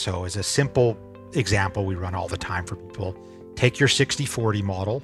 So, 0.00 0.24
as 0.24 0.36
a 0.36 0.42
simple 0.42 0.96
example 1.34 1.84
we 1.84 1.94
run 1.94 2.14
all 2.14 2.26
the 2.26 2.38
time 2.38 2.64
for 2.64 2.74
people, 2.74 3.14
take 3.54 3.78
your 3.78 3.88
60 3.88 4.24
40 4.24 4.62
model, 4.62 5.02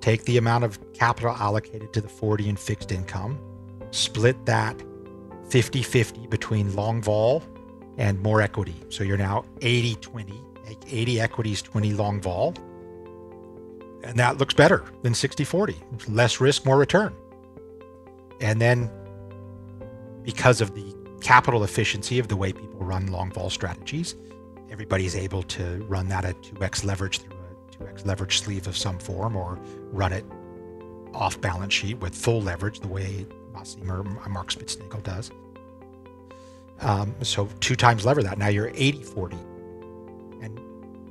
take 0.00 0.24
the 0.24 0.38
amount 0.38 0.64
of 0.64 0.78
capital 0.94 1.32
allocated 1.32 1.92
to 1.92 2.00
the 2.00 2.08
40 2.08 2.48
and 2.48 2.58
fixed 2.58 2.92
income, 2.92 3.38
split 3.90 4.46
that 4.46 4.82
50 5.50 5.82
50 5.82 6.28
between 6.28 6.74
long 6.74 7.02
vol 7.02 7.42
and 7.98 8.18
more 8.22 8.40
equity. 8.40 8.74
So 8.88 9.04
you're 9.04 9.18
now 9.18 9.44
80 9.60 9.96
20, 9.96 10.40
80 10.88 11.20
equities, 11.20 11.60
20 11.60 11.92
long 11.92 12.18
vol. 12.22 12.54
And 14.02 14.18
that 14.18 14.38
looks 14.38 14.54
better 14.54 14.82
than 15.02 15.12
60 15.12 15.44
40. 15.44 15.76
Less 16.08 16.40
risk, 16.40 16.64
more 16.64 16.78
return. 16.78 17.14
And 18.40 18.62
then 18.62 18.90
because 20.22 20.62
of 20.62 20.74
the 20.74 21.05
capital 21.26 21.64
efficiency 21.64 22.20
of 22.20 22.28
the 22.28 22.36
way 22.36 22.52
people 22.52 22.78
run 22.78 23.08
long 23.08 23.32
vol 23.32 23.50
strategies, 23.50 24.14
everybody's 24.70 25.16
able 25.16 25.42
to 25.42 25.84
run 25.88 26.08
that 26.08 26.24
at 26.24 26.40
2x 26.42 26.84
leverage 26.84 27.18
through 27.18 27.36
a 27.36 27.84
2x 27.84 28.06
leverage 28.06 28.38
sleeve 28.38 28.68
of 28.68 28.76
some 28.76 28.96
form 28.96 29.34
or 29.34 29.58
run 29.90 30.12
it 30.12 30.24
off 31.14 31.40
balance 31.40 31.74
sheet 31.74 31.98
with 31.98 32.14
full 32.14 32.40
leverage 32.40 32.78
the 32.78 32.86
way 32.86 33.26
Nassim 33.52 33.88
or 33.88 34.28
Mark 34.28 34.52
Spitznagel 34.52 35.02
does. 35.02 35.32
Um, 36.80 37.12
so 37.22 37.48
two 37.58 37.74
times 37.74 38.04
lever 38.06 38.22
that. 38.22 38.38
Now 38.38 38.46
you're 38.46 38.70
80 38.72 39.02
40. 39.02 39.36
And 40.42 40.60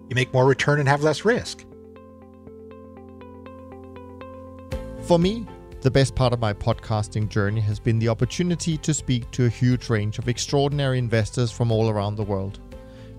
you 0.07 0.15
make 0.15 0.33
more 0.33 0.45
return 0.45 0.79
and 0.79 0.87
have 0.87 1.03
less 1.03 1.25
risk. 1.25 1.65
For 5.01 5.19
me, 5.19 5.45
the 5.85 5.91
best 5.91 6.15
part 6.15 6.33
of 6.33 6.39
my 6.39 6.51
podcasting 6.51 7.29
journey 7.29 7.61
has 7.61 7.79
been 7.79 7.99
the 7.99 8.09
opportunity 8.09 8.75
to 8.75 8.91
speak 8.91 9.29
to 9.29 9.45
a 9.45 9.49
huge 9.49 9.87
range 9.87 10.17
of 10.17 10.27
extraordinary 10.27 10.97
investors 10.97 11.51
from 11.51 11.71
all 11.71 11.91
around 11.91 12.15
the 12.15 12.23
world. 12.23 12.59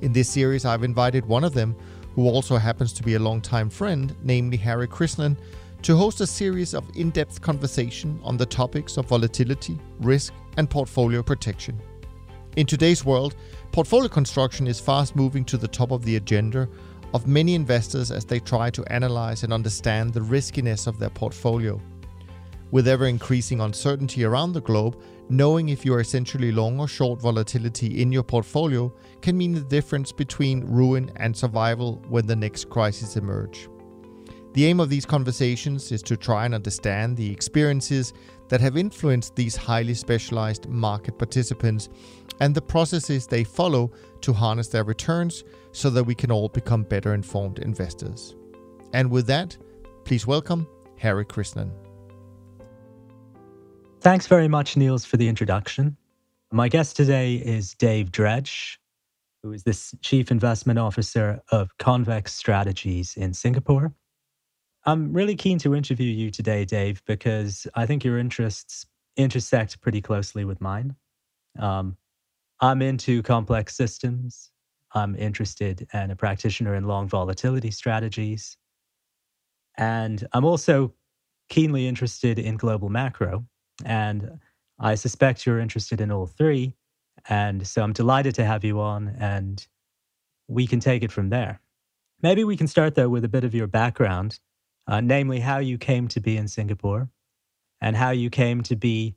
In 0.01 0.13
this 0.13 0.29
series, 0.29 0.65
I've 0.65 0.83
invited 0.83 1.25
one 1.25 1.45
of 1.45 1.55
them, 1.55 1.77
who 2.17 2.29
also 2.29 2.57
happens 2.57 2.93
to 2.95 3.05
be 3.05 3.15
a 3.15 3.21
longtime 3.21 3.71
friend, 3.71 4.17
namely 4.25 4.57
Harry 4.57 4.89
Krishnan, 4.89 5.37
to 5.83 5.97
host 5.97 6.21
a 6.21 6.27
series 6.27 6.75
of 6.75 6.85
in 6.97 7.11
depth 7.11 7.41
conversation 7.41 8.19
on 8.25 8.37
the 8.37 8.47
topics 8.47 8.97
of 8.97 9.07
volatility, 9.07 9.79
risk, 10.01 10.35
and 10.57 10.69
portfolio 10.69 11.23
protection. 11.23 11.81
In 12.57 12.67
today's 12.67 13.05
world, 13.05 13.37
portfolio 13.71 14.09
construction 14.09 14.67
is 14.67 14.81
fast 14.81 15.15
moving 15.15 15.45
to 15.45 15.57
the 15.57 15.69
top 15.69 15.93
of 15.93 16.05
the 16.05 16.17
agenda 16.17 16.69
of 17.15 17.29
many 17.29 17.55
investors 17.55 18.11
as 18.11 18.25
they 18.25 18.41
try 18.41 18.71
to 18.71 18.85
analyze 18.93 19.45
and 19.45 19.53
understand 19.53 20.13
the 20.13 20.23
riskiness 20.23 20.89
of 20.89 20.99
their 20.99 21.11
portfolio. 21.11 21.81
With 22.73 22.89
ever 22.89 23.07
increasing 23.07 23.61
uncertainty 23.61 24.25
around 24.25 24.53
the 24.53 24.61
globe, 24.61 25.01
knowing 25.29 25.69
if 25.69 25.85
you 25.85 25.95
are 25.95 26.01
essentially 26.01 26.51
long 26.51 26.81
or 26.81 26.89
short 26.89 27.21
volatility 27.21 28.03
in 28.03 28.11
your 28.11 28.23
portfolio 28.23 28.93
can 29.21 29.39
mean 29.39 29.53
the 29.53 29.61
difference 29.61 30.11
between 30.13 30.65
ruin 30.65 31.11
and 31.17 31.37
survival 31.37 32.03
when 32.09 32.27
the 32.27 32.37
next 32.37 32.69
crisis 32.69 33.17
emerge. 33.17 33.69
The 34.55 34.65
aim 34.65 34.81
of 34.81 34.89
these 34.89 35.07
conversations 35.07 35.93
is 35.93 36.03
to 36.05 36.17
try 36.17 36.45
and 36.45 36.55
understand 36.55 37.17
the 37.17 37.31
experiences 37.31 38.15
that 38.49 38.61
have 38.61 38.77
influenced 38.77 39.37
these 39.37 39.55
highly 39.55 39.95
specialized 39.95 40.69
market 40.69 41.19
participants 41.19 41.89
and 42.41 42.55
the 42.55 42.63
processes 42.63 43.27
they 43.27 43.45
follow 43.45 43.93
to 44.23 44.33
harness 44.33 44.69
their 44.69 44.85
returns 44.85 45.45
so 45.73 45.91
that 45.91 46.05
we 46.05 46.15
can 46.15 46.33
all 46.33 46.49
become 46.49 46.83
better 46.83 47.15
informed 47.15 47.59
investors. 47.59 48.35
And 48.93 49.11
with 49.11 49.27
that, 49.27 49.57
please 50.05 50.27
welcome 50.27 50.67
Harry 50.97 51.27
Krishnan. 51.27 51.86
Thanks 54.07 54.29
very 54.29 54.47
much, 54.47 54.77
Niels, 54.77 55.05
for 55.05 55.17
the 55.17 55.27
introduction. 55.27 55.97
My 56.53 56.69
guest 56.69 56.95
today 56.95 57.35
is 57.35 57.75
Dave 57.75 58.13
Dredge, 58.13 58.79
who 59.43 59.51
is 59.51 59.65
the 59.65 59.77
Chief 60.01 60.31
Investment 60.31 60.79
Officer 60.79 61.43
of 61.51 61.77
Convex 61.79 62.33
Strategies 62.33 63.17
in 63.17 63.35
Singapore. 63.35 63.93
I'm 64.85 65.13
really 65.13 65.35
keen 65.35 65.59
to 65.59 65.75
interview 65.75 66.07
you 66.07 66.31
today, 66.31 66.65
Dave, 66.65 67.03
because 67.05 67.67
I 67.75 67.85
think 67.85 68.05
your 68.05 68.17
interests 68.17 68.87
intersect 69.17 69.81
pretty 69.81 70.01
closely 70.01 70.45
with 70.45 70.61
mine. 70.61 70.95
Um, 71.59 71.97
I'm 72.61 72.83
into 72.83 73.25
complex 73.25 73.75
systems. 73.75 74.53
I'm 74.95 75.17
interested 75.17 75.85
and 75.93 76.13
a 76.13 76.17
practitioner 76.17 76.77
in 76.77 76.85
long 76.85 77.09
volatility 77.09 77.73
strategies. 77.73 78.57
And 79.77 80.25
I'm 80.33 80.45
also 80.45 80.95
keenly 81.49 81.89
interested 81.89 82.39
in 82.39 82.57
global 82.57 82.89
macro. 82.89 83.45
And 83.85 84.41
I 84.79 84.95
suspect 84.95 85.47
you're 85.47 85.61
interested 85.61 86.01
in 86.01 86.11
all 86.11 86.27
three. 86.27 86.75
And 87.29 87.67
so 87.67 87.83
I'm 87.83 87.93
delighted 87.93 88.35
to 88.37 88.45
have 88.45 88.65
you 88.65 88.81
on, 88.81 89.17
and 89.19 89.67
we 90.49 90.67
can 90.67 90.81
take 90.81 91.03
it 91.03 91.11
from 91.11 91.31
there. 91.31 91.61
Maybe 92.23 92.45
we 92.45 92.57
can 92.57 92.69
start, 92.69 92.95
though, 92.95 93.09
with 93.09 93.25
a 93.25 93.29
bit 93.29 93.45
of 93.45 93.55
your 93.55 93.67
background 93.67 94.39
uh, 94.87 95.01
namely 95.01 95.41
how 95.41 95.59
you 95.59 95.79
came 95.79 96.09
to 96.09 96.21
be 96.21 96.37
in 96.37 96.49
Singapore 96.49 97.09
and 97.81 97.97
how 97.97 98.11
you 98.11 98.31
came 98.31 98.63
to 98.63 98.77
be 98.77 99.17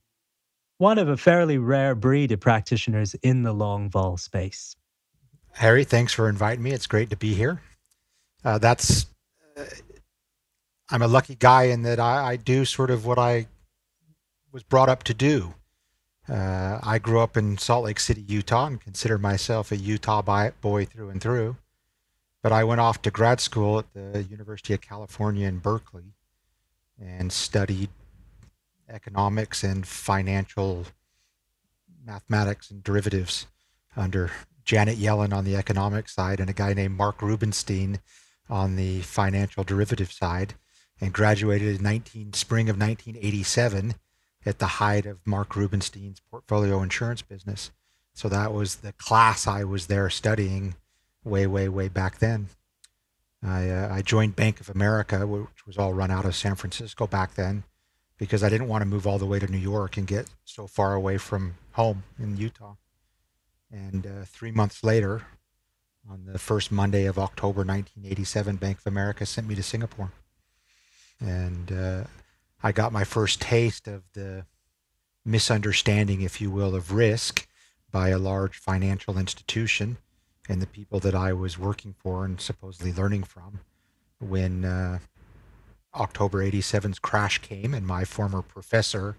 one 0.77 0.97
of 0.97 1.09
a 1.09 1.17
fairly 1.17 1.57
rare 1.57 1.95
breed 1.95 2.31
of 2.31 2.39
practitioners 2.39 3.13
in 3.15 3.43
the 3.43 3.53
long 3.53 3.89
vol 3.89 4.17
space. 4.17 4.75
Harry, 5.53 5.83
thanks 5.83 6.13
for 6.13 6.29
inviting 6.29 6.63
me. 6.63 6.71
It's 6.71 6.87
great 6.87 7.09
to 7.09 7.17
be 7.17 7.33
here. 7.33 7.61
Uh, 8.43 8.57
that's, 8.57 9.07
uh, 9.57 9.65
I'm 10.89 11.01
a 11.01 11.07
lucky 11.07 11.35
guy 11.35 11.63
in 11.63 11.83
that 11.83 11.99
I, 11.99 12.31
I, 12.31 12.35
do 12.37 12.63
sort 12.63 12.89
of 12.89 13.05
what 13.05 13.19
I 13.19 13.47
was 14.51 14.63
brought 14.63 14.89
up 14.89 15.03
to 15.03 15.13
do. 15.13 15.53
Uh, 16.27 16.79
I 16.83 16.99
grew 16.99 17.19
up 17.19 17.35
in 17.37 17.57
Salt 17.57 17.85
Lake 17.85 17.99
City, 17.99 18.21
Utah, 18.21 18.67
and 18.67 18.81
consider 18.81 19.17
myself 19.17 19.71
a 19.71 19.77
Utah 19.77 20.21
boy 20.61 20.85
through 20.85 21.09
and 21.09 21.21
through. 21.21 21.57
But 22.41 22.51
I 22.51 22.63
went 22.63 22.81
off 22.81 23.01
to 23.01 23.11
grad 23.11 23.41
school 23.41 23.79
at 23.79 23.93
the 23.93 24.23
University 24.23 24.73
of 24.73 24.81
California 24.81 25.47
in 25.47 25.57
Berkeley 25.57 26.13
and 27.01 27.31
studied 27.31 27.89
economics 28.87 29.63
and 29.63 29.85
financial 29.87 30.85
mathematics 32.05 32.71
and 32.71 32.83
derivatives 32.83 33.47
under 33.95 34.31
Janet 34.63 34.97
Yellen 34.97 35.33
on 35.33 35.45
the 35.45 35.55
economic 35.55 36.07
side 36.07 36.39
and 36.39 36.49
a 36.49 36.53
guy 36.53 36.73
named 36.73 36.95
Mark 36.95 37.21
Rubinstein 37.21 37.99
on 38.49 38.75
the 38.75 39.01
financial 39.01 39.63
derivative 39.63 40.11
side 40.11 40.55
and 41.01 41.13
graduated 41.13 41.77
in 41.77 41.83
19 41.83 42.33
spring 42.33 42.69
of 42.69 42.77
1987 42.77 43.95
at 44.45 44.59
the 44.59 44.65
height 44.65 45.05
of 45.05 45.25
Mark 45.25 45.55
Rubinstein's 45.55 46.21
portfolio 46.31 46.81
insurance 46.81 47.21
business. 47.21 47.71
So 48.13 48.29
that 48.29 48.53
was 48.53 48.77
the 48.77 48.93
class 48.93 49.47
I 49.47 49.63
was 49.63 49.87
there 49.87 50.09
studying 50.09 50.75
way, 51.23 51.47
way, 51.47 51.69
way 51.69 51.87
back 51.87 52.19
then. 52.19 52.47
I, 53.43 53.69
uh, 53.69 53.93
I 53.93 54.01
joined 54.01 54.35
Bank 54.35 54.59
of 54.59 54.69
America, 54.69 55.25
which 55.25 55.65
was 55.65 55.77
all 55.77 55.93
run 55.93 56.11
out 56.11 56.25
of 56.25 56.35
San 56.35 56.55
Francisco 56.55 57.07
back 57.07 57.35
then, 57.35 57.63
because 58.17 58.43
I 58.43 58.49
didn't 58.49 58.67
want 58.67 58.81
to 58.81 58.85
move 58.85 59.07
all 59.07 59.17
the 59.17 59.25
way 59.25 59.39
to 59.39 59.47
New 59.47 59.57
York 59.57 59.95
and 59.95 60.05
get 60.05 60.27
so 60.43 60.67
far 60.67 60.93
away 60.93 61.17
from 61.17 61.55
home 61.71 62.03
in 62.17 62.35
Utah. 62.35 62.75
And 63.71 64.05
uh, 64.05 64.25
three 64.25 64.51
months 64.51 64.83
later, 64.83 65.23
on 66.09 66.25
the 66.25 66.39
first 66.39 66.71
Monday 66.71 67.05
of 67.05 67.19
October 67.19 67.59
1987, 67.59 68.55
Bank 68.57 68.79
of 68.79 68.87
America 68.87 69.25
sent 69.25 69.47
me 69.47 69.55
to 69.55 69.63
Singapore. 69.63 70.11
And 71.19 71.71
uh, 71.71 72.03
I 72.61 72.71
got 72.71 72.91
my 72.91 73.03
first 73.03 73.41
taste 73.41 73.87
of 73.87 74.03
the 74.13 74.45
misunderstanding, 75.25 76.21
if 76.21 76.41
you 76.41 76.51
will, 76.51 76.75
of 76.75 76.91
risk 76.91 77.47
by 77.91 78.09
a 78.09 78.17
large 78.17 78.57
financial 78.57 79.17
institution 79.17 79.97
and 80.47 80.61
the 80.61 80.67
people 80.67 80.99
that 80.99 81.15
I 81.15 81.33
was 81.33 81.57
working 81.57 81.95
for 81.97 82.25
and 82.25 82.41
supposedly 82.41 82.91
learning 82.91 83.23
from 83.23 83.59
when 84.19 84.65
uh, 84.65 84.99
October 85.95 86.43
87's 86.43 86.99
crash 86.99 87.39
came 87.39 87.73
and 87.73 87.85
my 87.85 88.03
former 88.03 88.41
professor 88.41 89.17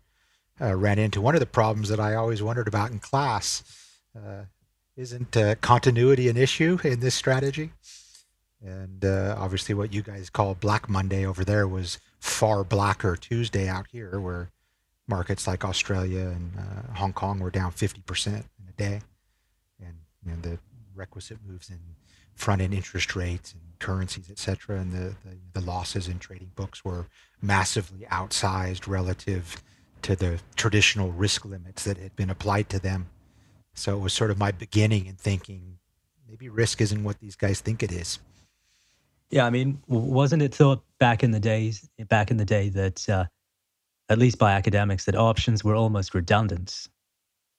uh, 0.60 0.74
ran 0.74 0.98
into 0.98 1.20
one 1.20 1.34
of 1.34 1.40
the 1.40 1.46
problems 1.46 1.88
that 1.88 2.00
I 2.00 2.14
always 2.14 2.42
wondered 2.42 2.68
about 2.68 2.90
in 2.90 2.98
class. 2.98 3.62
Uh, 4.14 4.44
isn't 4.96 5.36
uh, 5.36 5.54
continuity 5.56 6.28
an 6.28 6.36
issue 6.36 6.78
in 6.84 7.00
this 7.00 7.14
strategy? 7.14 7.72
And 8.62 9.04
uh, 9.04 9.36
obviously, 9.38 9.74
what 9.74 9.94
you 9.94 10.02
guys 10.02 10.28
call 10.28 10.54
Black 10.54 10.88
Monday 10.88 11.24
over 11.24 11.44
there 11.44 11.66
was 11.66 11.98
far 12.20 12.62
blacker 12.62 13.16
Tuesday 13.16 13.68
out 13.68 13.86
here, 13.90 14.20
where 14.20 14.50
markets 15.08 15.46
like 15.46 15.64
Australia 15.64 16.28
and 16.28 16.52
uh, 16.56 16.94
Hong 16.94 17.12
Kong 17.12 17.40
were 17.40 17.50
down 17.50 17.72
50% 17.72 18.26
in 18.28 18.42
a 18.68 18.72
day. 18.76 19.00
And 19.80 19.94
you 20.24 20.30
know, 20.30 20.38
the 20.40 20.58
requisite 20.94 21.38
moves 21.46 21.70
in 21.70 21.80
front 22.34 22.62
end 22.62 22.72
interest 22.72 23.16
rates 23.16 23.52
and 23.52 23.62
currencies, 23.78 24.30
et 24.30 24.38
cetera, 24.38 24.78
and 24.78 24.92
the, 24.92 25.14
the, 25.24 25.60
the 25.60 25.60
losses 25.60 26.08
in 26.08 26.18
trading 26.18 26.52
books 26.54 26.84
were 26.84 27.06
massively 27.42 28.06
outsized 28.10 28.86
relative 28.86 29.62
to 30.02 30.16
the 30.16 30.40
traditional 30.56 31.12
risk 31.12 31.44
limits 31.44 31.84
that 31.84 31.98
had 31.98 32.16
been 32.16 32.30
applied 32.30 32.68
to 32.70 32.78
them. 32.78 33.10
So 33.74 33.96
it 33.96 34.00
was 34.00 34.12
sort 34.12 34.30
of 34.30 34.38
my 34.38 34.52
beginning 34.52 35.06
in 35.06 35.16
thinking 35.16 35.78
maybe 36.28 36.48
risk 36.48 36.80
isn't 36.80 37.04
what 37.04 37.18
these 37.20 37.36
guys 37.36 37.60
think 37.60 37.82
it 37.82 37.92
is. 37.92 38.18
Yeah, 39.30 39.46
I 39.46 39.50
mean, 39.50 39.80
wasn't 39.86 40.42
it 40.42 40.54
thought 40.54 40.82
back 40.98 41.22
in 41.22 41.30
the 41.30 41.40
days, 41.40 41.88
back 42.08 42.30
in 42.30 42.36
the 42.36 42.44
day, 42.44 42.68
that 42.70 43.08
uh, 43.08 43.26
at 44.08 44.18
least 44.18 44.38
by 44.38 44.52
academics, 44.52 45.04
that 45.04 45.14
options 45.14 45.62
were 45.62 45.76
almost 45.76 46.14
redundant 46.14 46.88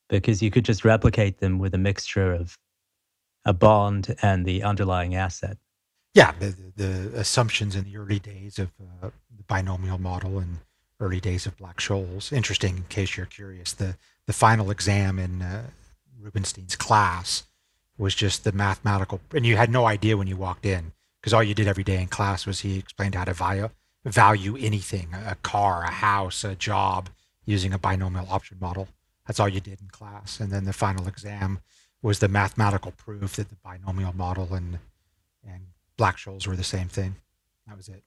because 0.09 0.41
you 0.41 0.51
could 0.51 0.65
just 0.65 0.83
replicate 0.83 1.39
them 1.39 1.59
with 1.59 1.73
a 1.73 1.77
mixture 1.77 2.33
of 2.33 2.57
a 3.45 3.53
bond 3.53 4.13
and 4.21 4.45
the 4.45 4.62
underlying 4.63 5.15
asset. 5.15 5.57
Yeah, 6.13 6.33
the, 6.39 6.53
the 6.75 7.12
assumptions 7.15 7.75
in 7.75 7.85
the 7.85 7.95
early 7.95 8.19
days 8.19 8.59
of 8.59 8.69
uh, 9.01 9.12
the 9.35 9.44
binomial 9.47 9.97
model 9.97 10.39
and 10.39 10.57
early 11.00 11.21
days 11.21 11.45
of 11.45 11.56
Black 11.56 11.77
Scholes. 11.77 12.33
Interesting, 12.33 12.77
in 12.77 12.83
case 12.83 13.15
you're 13.15 13.25
curious, 13.25 13.71
the 13.73 13.95
the 14.27 14.33
final 14.33 14.69
exam 14.69 15.18
in 15.18 15.41
uh, 15.41 15.63
Rubinstein's 16.19 16.75
class 16.75 17.44
was 17.97 18.13
just 18.13 18.44
the 18.44 18.51
mathematical, 18.51 19.21
and 19.33 19.45
you 19.45 19.56
had 19.56 19.71
no 19.71 19.85
idea 19.85 20.18
when 20.18 20.27
you 20.27 20.35
walked 20.35 20.65
in 20.65 20.91
because 21.21 21.33
all 21.33 21.44
you 21.44 21.53
did 21.53 21.68
every 21.68 21.83
day 21.83 22.01
in 22.01 22.07
class 22.07 22.45
was 22.45 22.62
he 22.62 22.79
explained 22.79 23.15
how 23.15 23.25
to 23.25 23.33
value 23.33 23.69
value 24.03 24.57
anything, 24.59 25.09
a 25.13 25.35
car, 25.35 25.83
a 25.83 25.91
house, 25.91 26.44
a 26.44 26.56
job, 26.56 27.09
using 27.45 27.71
a 27.71 27.77
binomial 27.77 28.25
option 28.31 28.57
model. 28.59 28.88
That's 29.27 29.39
all 29.39 29.47
you 29.47 29.59
did 29.59 29.79
in 29.79 29.89
class, 29.89 30.39
and 30.39 30.51
then 30.51 30.65
the 30.65 30.73
final 30.73 31.07
exam 31.07 31.59
was 32.01 32.18
the 32.18 32.27
mathematical 32.27 32.91
proof 32.91 33.35
that 33.35 33.50
the 33.50 33.56
binomial 33.63 34.15
model 34.15 34.53
and 34.53 34.79
and 35.47 35.68
Black 35.97 36.18
Scholes 36.18 36.47
were 36.47 36.56
the 36.56 36.63
same 36.63 36.88
thing. 36.88 37.15
That 37.68 37.77
was 37.77 37.88
it. 37.88 38.03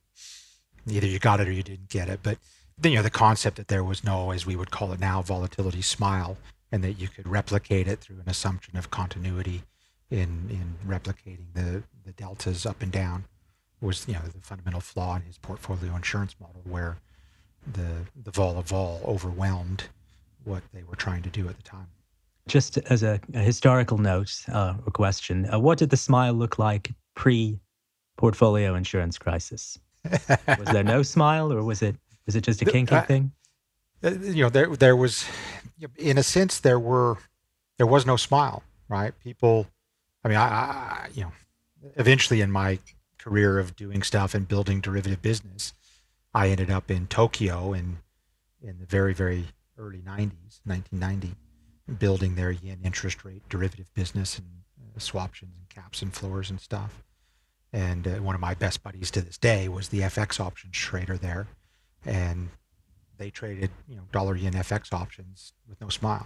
Either 0.87 1.07
you 1.07 1.19
got 1.19 1.39
it 1.39 1.47
or 1.47 1.51
you 1.51 1.63
didn't 1.63 1.89
get 1.89 2.09
it. 2.09 2.19
But 2.21 2.37
then 2.77 2.91
you 2.91 2.97
know 2.97 3.03
the 3.03 3.09
concept 3.09 3.55
that 3.57 3.69
there 3.69 3.83
was 3.83 4.03
no, 4.03 4.31
as 4.31 4.45
we 4.45 4.55
would 4.55 4.71
call 4.71 4.91
it 4.91 4.99
now, 4.99 5.21
volatility 5.21 5.81
smile, 5.81 6.37
and 6.71 6.83
that 6.83 6.93
you 6.93 7.07
could 7.07 7.27
replicate 7.27 7.87
it 7.87 8.01
through 8.01 8.19
an 8.19 8.29
assumption 8.29 8.77
of 8.77 8.91
continuity 8.91 9.63
in 10.11 10.47
in 10.49 10.75
replicating 10.87 11.47
the 11.53 11.83
the 12.05 12.11
deltas 12.13 12.65
up 12.65 12.81
and 12.81 12.91
down 12.91 13.25
was 13.81 14.07
you 14.07 14.13
know 14.13 14.21
the 14.21 14.39
fundamental 14.41 14.81
flaw 14.81 15.15
in 15.15 15.21
his 15.23 15.37
portfolio 15.37 15.95
insurance 15.95 16.35
model 16.39 16.61
where 16.63 16.97
the 17.73 18.05
the 18.23 18.31
vol 18.31 18.57
of 18.57 18.67
vol 18.67 19.01
overwhelmed 19.05 19.85
what 20.43 20.63
they 20.73 20.83
were 20.83 20.95
trying 20.95 21.23
to 21.23 21.29
do 21.29 21.47
at 21.49 21.57
the 21.57 21.63
time. 21.63 21.87
Just 22.47 22.77
as 22.77 23.01
a, 23.01 23.19
a 23.33 23.39
historical 23.39 23.97
note 23.97 24.45
uh, 24.51 24.75
or 24.85 24.91
question, 24.91 25.51
uh, 25.51 25.59
what 25.59 25.79
did 25.79 25.89
the 25.89 25.97
smile 25.97 26.33
look 26.33 26.59
like 26.59 26.91
pre 27.15 27.59
portfolio 28.17 28.75
insurance 28.75 29.17
crisis? 29.17 29.79
was 30.47 30.67
there 30.71 30.83
no 30.83 31.01
smile, 31.01 31.51
or 31.51 31.63
was 31.63 31.81
it 31.81 31.95
was 32.27 32.35
it 32.35 32.41
just 32.41 32.61
a 32.61 32.65
kinky 32.65 32.95
uh, 32.95 33.01
thing? 33.01 33.31
You 34.03 34.43
know, 34.43 34.49
there 34.49 34.67
there 34.75 34.95
was, 34.95 35.25
in 35.97 36.19
a 36.19 36.23
sense, 36.23 36.59
there 36.59 36.79
were 36.79 37.17
there 37.77 37.87
was 37.87 38.05
no 38.05 38.15
smile, 38.15 38.61
right? 38.87 39.17
People, 39.23 39.65
I 40.25 40.27
mean, 40.27 40.37
I, 40.37 40.43
I 40.43 41.09
you 41.13 41.21
know, 41.21 41.31
eventually 41.95 42.41
in 42.41 42.51
my 42.51 42.79
career 43.19 43.59
of 43.59 43.75
doing 43.75 44.01
stuff 44.01 44.33
and 44.33 44.47
building 44.47 44.81
derivative 44.81 45.21
business, 45.21 45.73
I 46.33 46.49
ended 46.49 46.71
up 46.71 46.89
in 46.89 47.05
Tokyo 47.07 47.73
in 47.73 47.99
in 48.61 48.79
the 48.79 48.87
very 48.87 49.13
very 49.13 49.45
early 49.77 49.99
90s, 49.99 50.61
1990, 50.65 51.35
building 51.99 52.35
their 52.35 52.49
yen 52.49 52.79
interest 52.83 53.23
rate 53.23 53.43
derivative 53.49 53.93
business 53.93 54.39
and 54.39 54.47
uh, 54.81 54.99
swaptions 54.99 55.55
and 55.59 55.69
caps 55.69 56.01
and 56.01 56.11
floors 56.11 56.49
and 56.49 56.59
stuff. 56.59 57.03
And 57.71 58.07
uh, 58.07 58.11
one 58.15 58.33
of 58.33 58.41
my 58.41 58.55
best 58.55 58.81
buddies 58.81 59.11
to 59.11 59.21
this 59.21 59.37
day 59.37 59.69
was 59.69 59.89
the 59.89 59.99
FX 59.99 60.39
options 60.39 60.75
trader 60.75 61.17
there, 61.17 61.47
and 62.03 62.49
they 63.17 63.29
traded 63.29 63.69
you 63.87 63.95
know 63.95 64.07
dollar 64.11 64.35
yen 64.35 64.53
FX 64.53 64.91
options 64.91 65.53
with 65.69 65.79
no 65.79 65.89
smile, 65.89 66.25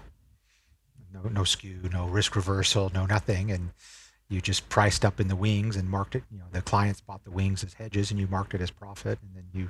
no 1.14 1.22
no 1.30 1.44
skew, 1.44 1.90
no 1.92 2.06
risk 2.08 2.36
reversal, 2.36 2.92
no 2.94 3.06
nothing, 3.06 3.52
and 3.52 3.72
you 4.30 4.42
just 4.42 4.70
priced 4.70 5.04
up 5.04 5.20
in 5.20 5.28
the 5.28 5.36
wings 5.36 5.76
and 5.76 5.90
marked 5.90 6.16
it. 6.16 6.24
You 6.32 6.40
know 6.40 6.46
the 6.52 6.62
clients 6.62 7.02
bought 7.02 7.24
the 7.24 7.32
wings 7.32 7.64
as 7.64 7.74
hedges, 7.74 8.12
and 8.12 8.20
you 8.20 8.28
marked 8.28 8.54
it 8.54 8.62
as 8.62 8.72
profit, 8.72 9.20
and 9.22 9.36
then 9.36 9.46
you 9.54 9.70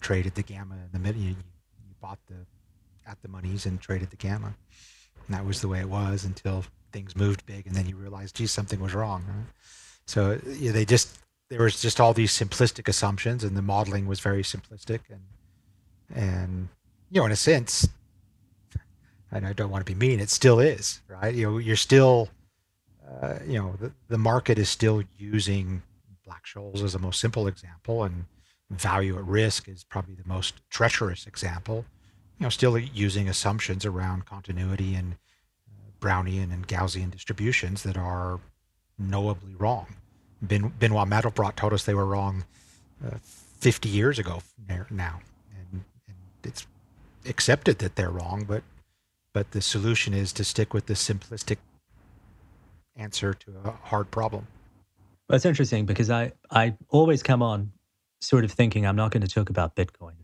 traded 0.00 0.34
the 0.34 0.42
gamma 0.42 0.74
in 0.74 0.90
the 0.92 0.98
middle. 0.98 1.20
You, 1.20 1.30
you 1.30 1.94
bought 2.00 2.18
the 2.28 2.46
at 3.06 3.20
the 3.22 3.28
monies 3.28 3.66
and 3.66 3.80
traded 3.80 4.10
the 4.10 4.16
gamma. 4.16 4.54
And 5.26 5.36
that 5.36 5.44
was 5.44 5.60
the 5.60 5.68
way 5.68 5.80
it 5.80 5.88
was 5.88 6.24
until 6.24 6.64
things 6.92 7.16
moved 7.16 7.44
big, 7.46 7.66
and 7.66 7.74
then 7.74 7.86
you 7.86 7.96
realized, 7.96 8.36
geez, 8.36 8.50
something 8.50 8.80
was 8.80 8.94
wrong. 8.94 9.24
Right? 9.26 9.46
So 10.06 10.40
yeah, 10.46 10.72
they 10.72 10.84
just 10.84 11.18
there 11.48 11.62
was 11.62 11.80
just 11.80 12.00
all 12.00 12.12
these 12.14 12.32
simplistic 12.32 12.88
assumptions, 12.88 13.44
and 13.44 13.56
the 13.56 13.62
modeling 13.62 14.06
was 14.06 14.20
very 14.20 14.42
simplistic, 14.42 15.00
and 15.10 15.22
and 16.14 16.68
you 17.10 17.20
know, 17.20 17.26
in 17.26 17.32
a 17.32 17.36
sense, 17.36 17.88
and 19.30 19.46
I 19.46 19.52
don't 19.52 19.70
want 19.70 19.84
to 19.84 19.92
be 19.92 19.98
mean, 19.98 20.20
it 20.20 20.30
still 20.30 20.58
is, 20.58 21.00
right? 21.08 21.34
You 21.34 21.50
know, 21.50 21.58
you're 21.58 21.76
still, 21.76 22.28
uh, 23.22 23.38
you 23.46 23.58
know, 23.58 23.74
the, 23.80 23.92
the 24.08 24.18
market 24.18 24.58
is 24.58 24.68
still 24.68 25.02
using 25.18 25.82
Black 26.24 26.44
Scholes 26.44 26.82
as 26.82 26.92
the 26.92 26.98
most 26.98 27.20
simple 27.20 27.46
example, 27.46 28.04
and 28.04 28.24
value 28.70 29.16
at 29.16 29.24
risk 29.24 29.68
is 29.68 29.84
probably 29.84 30.14
the 30.14 30.28
most 30.28 30.54
treacherous 30.70 31.26
example. 31.26 31.84
You 32.38 32.44
know, 32.44 32.50
still 32.50 32.78
using 32.78 33.28
assumptions 33.28 33.84
around 33.84 34.26
continuity 34.26 34.94
and 34.94 35.14
uh, 35.14 35.90
Brownian 36.00 36.52
and 36.52 36.68
Gaussian 36.68 37.10
distributions 37.10 37.82
that 37.82 37.96
are 37.96 38.40
knowably 38.98 39.54
wrong. 39.54 39.96
Ben, 40.40 40.72
Benoit 40.78 41.08
Mandelbrot 41.08 41.56
told 41.56 41.72
us 41.72 41.84
they 41.84 41.94
were 41.94 42.06
wrong 42.06 42.44
uh, 43.04 43.16
50 43.58 43.88
years 43.88 44.18
ago 44.18 44.42
now, 44.90 45.20
and, 45.72 45.84
and 46.06 46.16
it's 46.44 46.66
accepted 47.26 47.78
that 47.78 47.96
they're 47.96 48.10
wrong, 48.10 48.44
but 48.46 48.62
but 49.32 49.50
the 49.52 49.60
solution 49.60 50.14
is 50.14 50.32
to 50.34 50.44
stick 50.44 50.74
with 50.74 50.86
the 50.86 50.94
simplistic 50.94 51.58
answer 52.96 53.34
to 53.34 53.52
a 53.64 53.70
hard 53.70 54.10
problem. 54.10 54.46
Well, 55.28 55.36
it's 55.36 55.44
interesting 55.44 55.86
because 55.86 56.10
I, 56.10 56.32
I 56.50 56.74
always 56.88 57.22
come 57.22 57.42
on 57.42 57.70
sort 58.20 58.44
of 58.44 58.52
thinking 58.52 58.86
I'm 58.86 58.96
not 58.96 59.10
going 59.10 59.22
to 59.22 59.28
talk 59.28 59.50
about 59.50 59.76
Bitcoin. 59.76 60.14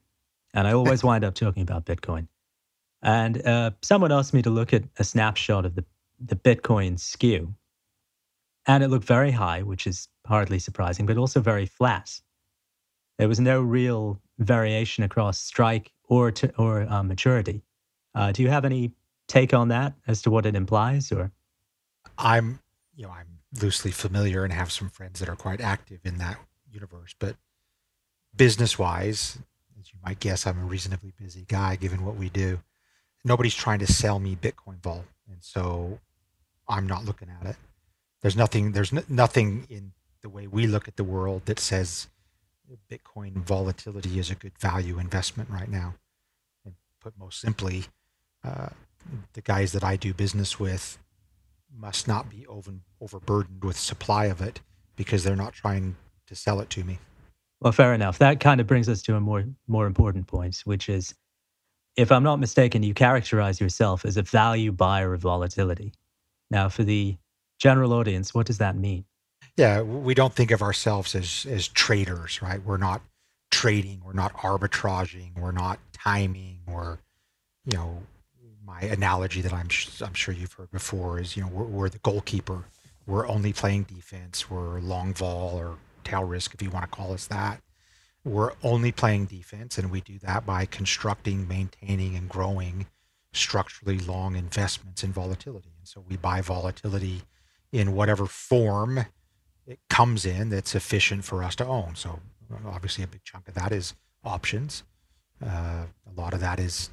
And 0.52 0.66
I 0.66 0.72
always 0.72 1.04
wind 1.04 1.24
up 1.24 1.34
talking 1.34 1.62
about 1.62 1.84
Bitcoin. 1.84 2.28
And 3.02 3.46
uh, 3.46 3.72
someone 3.82 4.12
asked 4.12 4.32
me 4.32 4.42
to 4.42 4.50
look 4.50 4.72
at 4.72 4.84
a 4.98 5.04
snapshot 5.04 5.66
of 5.66 5.74
the, 5.74 5.84
the 6.18 6.36
Bitcoin 6.36 6.98
skew. 6.98 7.54
And 8.66 8.82
it 8.82 8.88
looked 8.88 9.06
very 9.06 9.30
high, 9.30 9.60
which 9.60 9.86
is 9.86 10.08
hardly 10.26 10.58
surprising, 10.58 11.04
but 11.04 11.18
also 11.18 11.40
very 11.40 11.66
flat. 11.66 12.18
There 13.18 13.28
was 13.28 13.38
no 13.38 13.60
real 13.60 14.20
variation 14.38 15.04
across 15.04 15.38
strike 15.38 15.92
or, 16.08 16.30
to, 16.32 16.52
or 16.56 16.90
uh, 16.90 17.02
maturity. 17.02 17.62
Uh, 18.14 18.32
do 18.32 18.43
you 18.43 18.49
have 18.49 18.64
any 18.64 18.93
take 19.28 19.55
on 19.55 19.69
that 19.69 19.94
as 20.06 20.22
to 20.22 20.31
what 20.31 20.46
it 20.46 20.55
implies 20.55 21.11
or? 21.11 21.32
I'm, 22.19 22.61
you 22.94 23.05
know, 23.05 23.11
I'm 23.11 23.40
loosely 23.61 23.90
familiar 23.90 24.44
and 24.44 24.52
have 24.52 24.70
some 24.70 24.88
friends 24.88 25.20
that 25.20 25.28
are 25.28 25.37
quite 25.37 25.61
active 25.61 26.00
in 26.05 26.19
that 26.19 26.38
universe, 26.70 27.14
but 27.19 27.37
business 28.37 28.78
wise, 28.78 29.38
as 29.81 29.93
you 29.93 29.99
might 30.05 30.20
guess, 30.20 30.46
I'm 30.46 30.61
a 30.61 30.64
reasonably 30.64 31.12
busy 31.19 31.44
guy 31.49 31.76
given 31.76 32.05
what 32.05 32.16
we 32.16 32.28
do. 32.28 32.61
Nobody's 33.25 33.55
trying 33.55 33.79
to 33.79 33.86
sell 33.86 34.19
me 34.19 34.36
Bitcoin 34.36 34.82
vol, 34.82 35.05
and 35.31 35.38
so 35.41 35.98
I'm 36.69 36.86
not 36.86 37.05
looking 37.05 37.29
at 37.31 37.46
it. 37.46 37.56
There's 38.20 38.36
nothing. 38.36 38.72
There's 38.72 38.93
nothing 39.08 39.67
in 39.70 39.93
the 40.22 40.29
way 40.29 40.46
we 40.46 40.67
look 40.67 40.88
at 40.88 40.96
the 40.96 41.05
world 41.05 41.46
that 41.46 41.58
says 41.58 42.08
Bitcoin 42.91 43.32
volatility 43.32 44.19
is 44.19 44.31
a 44.31 44.34
good 44.34 44.58
value 44.58 44.98
investment 44.98 45.50
right 45.50 45.69
now. 45.69 45.94
And 46.65 46.74
put 47.00 47.19
most 47.19 47.41
simply, 47.41 47.84
uh, 48.44 48.69
the 49.32 49.41
guys 49.41 49.72
that 49.72 49.84
I 49.84 49.96
do 49.96 50.15
business 50.15 50.58
with 50.58 50.98
must 51.77 52.06
not 52.06 52.31
be 52.31 52.46
over, 52.46 52.72
overburdened 53.01 53.65
with 53.65 53.79
supply 53.79 54.27
of 54.27 54.41
it 54.41 54.60
because 54.96 55.24
they're 55.24 55.36
not 55.36 55.53
trying 55.53 55.96
to 56.27 56.34
sell 56.34 56.60
it 56.60 56.70
to 56.70 56.84
me. 56.84 56.98
Well, 57.60 57.72
fair 57.72 57.94
enough. 57.94 58.19
That 58.19 58.41
kind 58.41 58.60
of 58.60 58.67
brings 58.67 58.89
us 58.89 59.03
to 59.03 59.17
a 59.17 59.20
more 59.20 59.44
more 59.67 59.86
important 59.86 60.27
point, 60.27 60.60
which 60.65 60.89
is, 60.89 61.15
if 61.96 62.13
I'm 62.13 62.22
not 62.22 62.39
mistaken, 62.39 62.82
you 62.82 62.94
characterize 62.94 63.60
yourself 63.60 64.05
as 64.05 64.17
a 64.17 64.22
value 64.22 64.72
buyer 64.72 65.15
of 65.15 65.20
volatility. 65.22 65.93
Now, 66.51 66.69
for 66.69 66.84
the 66.84 67.17
general 67.58 67.93
audience, 67.93 68.34
what 68.34 68.46
does 68.46 68.58
that 68.58 68.77
mean? 68.77 69.05
Yeah, 69.56 69.81
we 69.82 70.15
don't 70.15 70.34
think 70.34 70.51
of 70.51 70.63
ourselves 70.63 71.15
as 71.15 71.46
as 71.48 71.69
traders, 71.69 72.43
right? 72.43 72.63
We're 72.63 72.77
not 72.77 73.01
trading, 73.51 74.03
we're 74.05 74.13
not 74.13 74.34
arbitraging, 74.34 75.39
we're 75.39 75.53
not 75.53 75.79
timing, 75.93 76.60
or 76.67 76.98
you 77.65 77.77
know, 77.77 78.03
my 78.74 78.88
analogy 78.88 79.40
that 79.40 79.52
I'm 79.52 79.69
I'm 80.00 80.14
sure 80.14 80.34
you've 80.34 80.52
heard 80.52 80.70
before 80.70 81.20
is 81.20 81.36
you 81.36 81.43
know 81.43 81.48
we're, 81.48 81.64
we're 81.64 81.88
the 81.88 81.98
goalkeeper. 81.98 82.64
We're 83.06 83.28
only 83.28 83.52
playing 83.52 83.84
defense. 83.84 84.50
We're 84.50 84.81
long 84.81 85.12
vol 85.12 85.56
or 85.58 85.76
tail 86.04 86.24
risk, 86.24 86.54
if 86.54 86.62
you 86.62 86.70
want 86.70 86.90
to 86.90 86.96
call 86.96 87.12
us 87.12 87.26
that. 87.26 87.60
We're 88.24 88.52
only 88.62 88.93
playing 88.93 89.26
defense, 89.26 89.76
and 89.76 89.90
we 89.90 90.00
do 90.00 90.19
that 90.20 90.46
by 90.46 90.64
constructing, 90.64 91.46
maintaining, 91.46 92.16
and 92.16 92.28
growing 92.28 92.86
structurally 93.32 93.98
long 93.98 94.36
investments 94.36 95.04
in 95.04 95.12
volatility. 95.12 95.72
And 95.78 95.86
so 95.86 96.02
we 96.08 96.16
buy 96.16 96.40
volatility 96.40 97.22
in 97.72 97.94
whatever 97.94 98.24
form 98.26 99.04
it 99.66 99.81
comes 99.90 100.24
in 100.24 100.48
that's 100.48 100.74
efficient 100.74 101.24
for 101.24 101.43
us 101.44 101.54
to 101.56 101.66
own. 101.66 101.94
So 101.96 102.20
obviously, 102.66 103.04
a 103.04 103.06
big 103.06 103.24
chunk 103.24 103.48
of 103.48 103.54
that 103.54 103.72
is 103.72 103.94
options. 104.24 104.82
Uh, 105.44 105.84
a 106.10 106.20
lot 106.20 106.32
of 106.32 106.40
that 106.40 106.58
is 106.58 106.90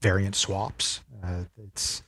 variance 0.00 0.38
swaps. 0.38 1.00
Uh, 1.22 1.44
it's 1.56 2.02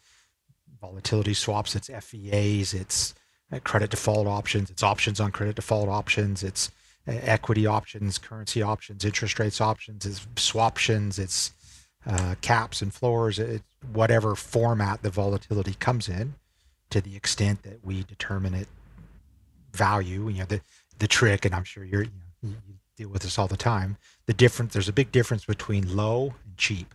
volatility 0.80 1.34
swaps. 1.34 1.76
It's 1.76 1.88
FVAs. 1.88 2.74
It's 2.74 3.14
credit 3.60 3.90
default 3.90 4.26
options, 4.26 4.70
it's 4.70 4.82
options 4.82 5.20
on 5.20 5.30
credit 5.30 5.56
default 5.56 5.88
options, 5.88 6.42
it's 6.42 6.70
uh, 7.06 7.12
equity 7.22 7.66
options, 7.66 8.18
currency 8.18 8.62
options, 8.62 9.04
interest 9.04 9.38
rates 9.38 9.60
options, 9.60 10.06
it's 10.06 10.20
swaptions, 10.36 11.18
it's 11.18 11.52
uh, 12.06 12.34
caps 12.40 12.82
and 12.82 12.92
floors, 12.92 13.38
It's 13.38 13.62
whatever 13.92 14.34
format 14.34 15.02
the 15.02 15.10
volatility 15.10 15.74
comes 15.74 16.08
in, 16.08 16.34
to 16.90 17.00
the 17.00 17.14
extent 17.16 17.62
that 17.62 17.84
we 17.84 18.02
determine 18.04 18.54
it 18.54 18.68
value. 19.72 20.28
You 20.28 20.40
know, 20.40 20.44
the 20.46 20.60
the 20.98 21.06
trick, 21.06 21.44
and 21.44 21.54
I'm 21.54 21.64
sure 21.64 21.84
you're 21.84 22.04
you, 22.04 22.10
know, 22.42 22.56
you 22.68 22.74
deal 22.96 23.08
with 23.08 23.22
this 23.22 23.38
all 23.38 23.48
the 23.48 23.56
time. 23.56 23.98
The 24.26 24.34
difference, 24.34 24.72
there's 24.72 24.88
a 24.88 24.92
big 24.92 25.12
difference 25.12 25.44
between 25.44 25.96
low 25.96 26.34
and 26.44 26.56
cheap. 26.56 26.94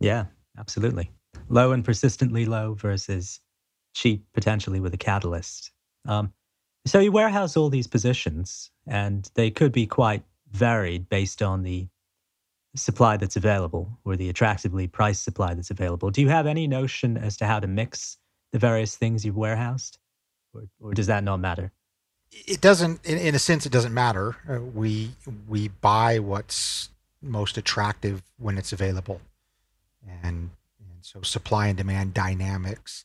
Yeah, 0.00 0.26
absolutely. 0.58 1.10
Low 1.48 1.72
and 1.72 1.84
persistently 1.84 2.44
low 2.44 2.74
versus 2.74 3.40
cheap, 3.94 4.24
potentially 4.32 4.80
with 4.80 4.94
a 4.94 4.98
catalyst. 4.98 5.72
Um, 6.06 6.32
so 6.86 7.00
you 7.00 7.12
warehouse 7.12 7.56
all 7.56 7.68
these 7.68 7.86
positions, 7.86 8.70
and 8.86 9.30
they 9.34 9.50
could 9.50 9.72
be 9.72 9.86
quite 9.86 10.22
varied 10.52 11.08
based 11.08 11.42
on 11.42 11.62
the 11.62 11.86
supply 12.76 13.16
that's 13.16 13.36
available 13.36 13.98
or 14.04 14.16
the 14.16 14.28
attractively 14.28 14.86
priced 14.86 15.24
supply 15.24 15.54
that's 15.54 15.70
available. 15.70 16.10
Do 16.10 16.20
you 16.20 16.28
have 16.28 16.46
any 16.46 16.66
notion 16.66 17.16
as 17.16 17.36
to 17.38 17.46
how 17.46 17.60
to 17.60 17.66
mix 17.66 18.18
the 18.52 18.58
various 18.58 18.96
things 18.96 19.24
you've 19.24 19.36
warehoused, 19.36 19.98
or, 20.54 20.64
or 20.80 20.94
does 20.94 21.08
that 21.08 21.24
not 21.24 21.40
matter? 21.40 21.72
It 22.30 22.60
doesn't, 22.60 23.04
in, 23.04 23.18
in 23.18 23.34
a 23.34 23.38
sense, 23.38 23.66
it 23.66 23.72
doesn't 23.72 23.94
matter. 23.94 24.36
Uh, 24.48 24.60
we 24.60 25.10
we 25.48 25.68
buy 25.68 26.18
what's 26.18 26.90
most 27.20 27.58
attractive 27.58 28.22
when 28.38 28.58
it's 28.58 28.72
available, 28.72 29.20
and 30.06 30.50
and 30.80 31.02
so 31.02 31.22
supply 31.22 31.68
and 31.68 31.76
demand 31.76 32.14
dynamics 32.14 33.04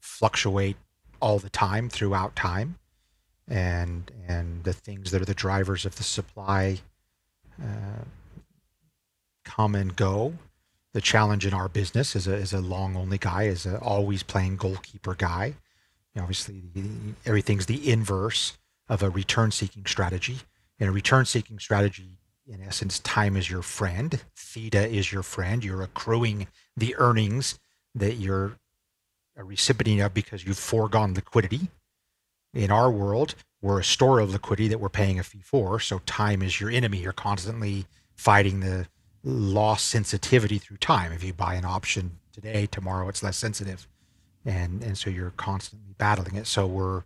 fluctuate 0.00 0.76
all 1.20 1.38
the 1.38 1.50
time 1.50 1.88
throughout 1.88 2.36
time, 2.36 2.78
and 3.48 4.10
and 4.28 4.64
the 4.64 4.72
things 4.72 5.10
that 5.10 5.22
are 5.22 5.26
the 5.26 5.34
drivers 5.34 5.84
of 5.84 5.96
the 5.96 6.04
supply. 6.04 6.78
Uh, 7.62 8.04
come 9.44 9.74
and 9.74 9.94
go. 9.94 10.34
The 10.92 11.00
challenge 11.00 11.44
in 11.44 11.52
our 11.52 11.68
business 11.68 12.16
is 12.16 12.26
a, 12.26 12.34
is 12.34 12.52
a 12.52 12.60
long 12.60 12.96
only 12.96 13.18
guy, 13.18 13.44
is 13.44 13.66
a 13.66 13.78
always 13.78 14.22
playing 14.22 14.56
goalkeeper 14.56 15.14
guy. 15.14 15.54
You 16.14 16.20
know, 16.20 16.22
obviously, 16.22 16.62
the, 16.72 16.88
everything's 17.26 17.66
the 17.66 17.90
inverse 17.90 18.56
of 18.88 19.02
a 19.02 19.10
return 19.10 19.50
seeking 19.50 19.86
strategy. 19.86 20.38
In 20.78 20.88
a 20.88 20.92
return 20.92 21.24
seeking 21.24 21.58
strategy, 21.58 22.18
in 22.46 22.62
essence, 22.62 22.98
time 23.00 23.36
is 23.36 23.50
your 23.50 23.62
friend, 23.62 24.20
theta 24.36 24.86
is 24.86 25.12
your 25.12 25.22
friend. 25.22 25.64
You're 25.64 25.82
accruing 25.82 26.46
the 26.76 26.94
earnings 26.98 27.58
that 27.94 28.14
you're 28.14 28.58
a 29.36 29.44
recipient 29.44 30.00
of 30.00 30.14
because 30.14 30.44
you've 30.44 30.58
foregone 30.58 31.14
liquidity. 31.14 31.68
In 32.52 32.70
our 32.70 32.90
world, 32.90 33.34
we're 33.62 33.80
a 33.80 33.84
store 33.84 34.20
of 34.20 34.30
liquidity 34.32 34.68
that 34.68 34.78
we're 34.78 34.88
paying 34.88 35.18
a 35.18 35.22
fee 35.22 35.40
for. 35.42 35.80
So 35.80 36.00
time 36.06 36.42
is 36.42 36.60
your 36.60 36.70
enemy. 36.70 36.98
You're 36.98 37.12
constantly 37.12 37.86
fighting 38.14 38.60
the 38.60 38.86
loss 39.24 39.82
sensitivity 39.82 40.58
through 40.58 40.76
time. 40.76 41.12
If 41.12 41.24
you 41.24 41.32
buy 41.32 41.54
an 41.54 41.64
option 41.64 42.18
today, 42.32 42.66
tomorrow 42.66 43.08
it's 43.08 43.22
less 43.22 43.36
sensitive. 43.36 43.88
And 44.44 44.84
and 44.84 44.98
so 44.98 45.08
you're 45.08 45.30
constantly 45.30 45.94
battling 45.96 46.36
it. 46.36 46.46
So 46.46 46.66
we're 46.66 47.04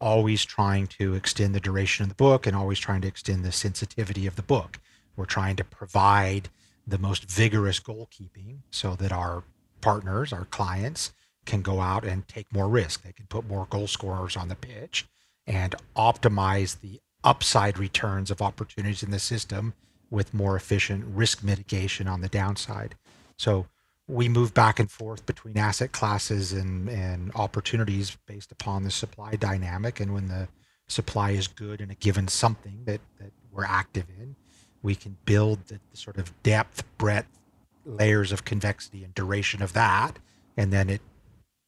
always 0.00 0.44
trying 0.44 0.86
to 0.86 1.14
extend 1.14 1.54
the 1.54 1.60
duration 1.60 2.04
of 2.04 2.08
the 2.08 2.14
book 2.14 2.46
and 2.46 2.56
always 2.56 2.78
trying 2.78 3.00
to 3.02 3.08
extend 3.08 3.44
the 3.44 3.52
sensitivity 3.52 4.26
of 4.26 4.36
the 4.36 4.42
book. 4.42 4.78
We're 5.16 5.24
trying 5.24 5.56
to 5.56 5.64
provide 5.64 6.48
the 6.86 6.98
most 6.98 7.30
vigorous 7.30 7.80
goalkeeping 7.80 8.58
so 8.70 8.94
that 8.96 9.12
our 9.12 9.44
partners, 9.80 10.32
our 10.32 10.46
clients, 10.46 11.12
can 11.44 11.62
go 11.62 11.80
out 11.80 12.04
and 12.04 12.26
take 12.28 12.52
more 12.52 12.68
risk. 12.68 13.02
They 13.02 13.12
can 13.12 13.26
put 13.26 13.48
more 13.48 13.66
goal 13.70 13.86
scorers 13.86 14.36
on 14.36 14.48
the 14.48 14.54
pitch 14.54 15.06
and 15.46 15.74
optimize 15.96 16.80
the 16.80 17.00
upside 17.24 17.78
returns 17.78 18.30
of 18.30 18.42
opportunities 18.42 19.02
in 19.02 19.10
the 19.10 19.18
system 19.18 19.74
with 20.10 20.34
more 20.34 20.56
efficient 20.56 21.04
risk 21.06 21.42
mitigation 21.42 22.06
on 22.06 22.20
the 22.20 22.28
downside. 22.28 22.94
So 23.36 23.66
we 24.08 24.28
move 24.28 24.54
back 24.54 24.80
and 24.80 24.90
forth 24.90 25.26
between 25.26 25.58
asset 25.58 25.92
classes 25.92 26.52
and, 26.52 26.88
and 26.88 27.30
opportunities 27.34 28.16
based 28.26 28.50
upon 28.50 28.82
the 28.82 28.90
supply 28.90 29.32
dynamic. 29.32 30.00
And 30.00 30.14
when 30.14 30.28
the 30.28 30.48
supply 30.88 31.32
is 31.32 31.46
good 31.46 31.82
in 31.82 31.90
a 31.90 31.94
given 31.94 32.26
something 32.26 32.82
that, 32.86 33.00
that 33.20 33.32
we're 33.52 33.66
active 33.66 34.06
in, 34.18 34.34
we 34.82 34.94
can 34.94 35.16
build 35.26 35.66
the, 35.66 35.78
the 35.90 35.96
sort 35.96 36.16
of 36.16 36.32
depth, 36.42 36.84
breadth, 36.96 37.38
layers 37.84 38.32
of 38.32 38.44
convexity 38.46 39.04
and 39.04 39.14
duration 39.14 39.62
of 39.62 39.74
that. 39.74 40.18
And 40.56 40.72
then 40.72 40.88
it 40.88 41.02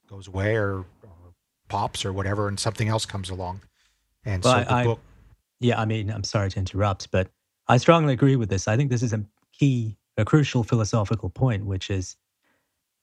goes 0.09 0.27
away 0.27 0.57
or, 0.57 0.79
or 1.03 1.35
pops 1.69 2.05
or 2.05 2.13
whatever, 2.13 2.49
and 2.49 2.59
something 2.59 2.89
else 2.89 3.05
comes 3.05 3.29
along. 3.29 3.63
And 4.25 4.43
well, 4.43 4.59
so 4.59 4.65
the 4.65 4.73
I, 4.73 4.85
book. 4.85 5.01
Yeah, 5.61 5.79
I 5.79 5.85
mean, 5.85 6.11
I'm 6.11 6.25
sorry 6.25 6.51
to 6.51 6.59
interrupt, 6.59 7.11
but 7.11 7.29
I 7.69 7.77
strongly 7.77 8.15
agree 8.15 8.37
with 8.37 8.49
this. 8.49 8.67
I 8.67 8.77
think 8.77 8.91
this 8.91 9.03
is 9.03 9.13
a 9.13 9.23
key, 9.53 9.99
a 10.17 10.25
crucial 10.25 10.65
philosophical 10.65 11.29
point, 11.29 11.67
which 11.67 11.91
is 11.91 12.17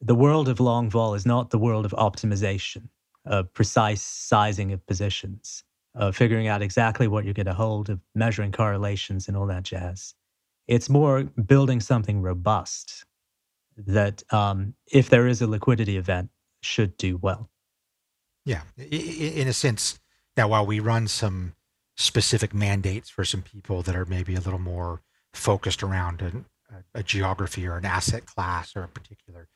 the 0.02 0.16
world 0.16 0.48
of 0.48 0.60
long 0.60 0.90
vol 0.90 1.14
is 1.14 1.26
not 1.26 1.50
the 1.50 1.58
world 1.58 1.86
of 1.86 1.92
optimization, 1.92 2.90
of 3.26 3.54
precise 3.54 4.02
sizing 4.02 4.72
of 4.72 4.86
positions, 4.86 5.64
of 5.96 6.16
figuring 6.16 6.48
out 6.48 6.62
exactly 6.62 7.08
what 7.08 7.26
you're 7.26 7.34
going 7.34 7.48
to 7.48 7.54
hold, 7.54 7.90
of 7.90 8.00
measuring 8.16 8.52
correlations 8.52 9.28
and 9.28 9.36
all 9.36 9.48
that 9.48 9.64
jazz. 9.64 10.14
It's 10.68 10.90
more 10.90 11.24
building 11.24 11.80
something 11.80 12.22
robust 12.22 13.06
that, 13.78 14.24
um, 14.34 14.74
if 14.92 15.10
there 15.10 15.28
is 15.28 15.42
a 15.42 15.48
liquidity 15.48 15.98
event, 15.98 16.30
should 16.62 16.98
do 16.98 17.18
well. 17.18 17.50
Yeah, 18.46 18.62
in 18.78 19.48
a 19.48 19.54
sense. 19.54 20.00
Now, 20.36 20.48
while 20.48 20.66
we 20.66 20.80
run 20.80 21.08
some 21.08 21.54
specific 21.98 22.54
mandates 22.54 23.10
for 23.10 23.26
some 23.26 23.42
people 23.42 23.82
that 23.82 23.96
are 23.96 24.06
maybe 24.06 24.36
a 24.36 24.40
little 24.40 24.60
more 24.60 25.02
focused 25.34 25.84
around 25.84 26.22
a, 26.22 27.00
a 27.00 27.04
geography 27.04 27.68
or 27.68 27.78
an 27.78 27.86
asset 27.86 28.26
class 28.26 28.76
or 28.76 28.84
a 28.84 28.88
particular. 28.88 29.48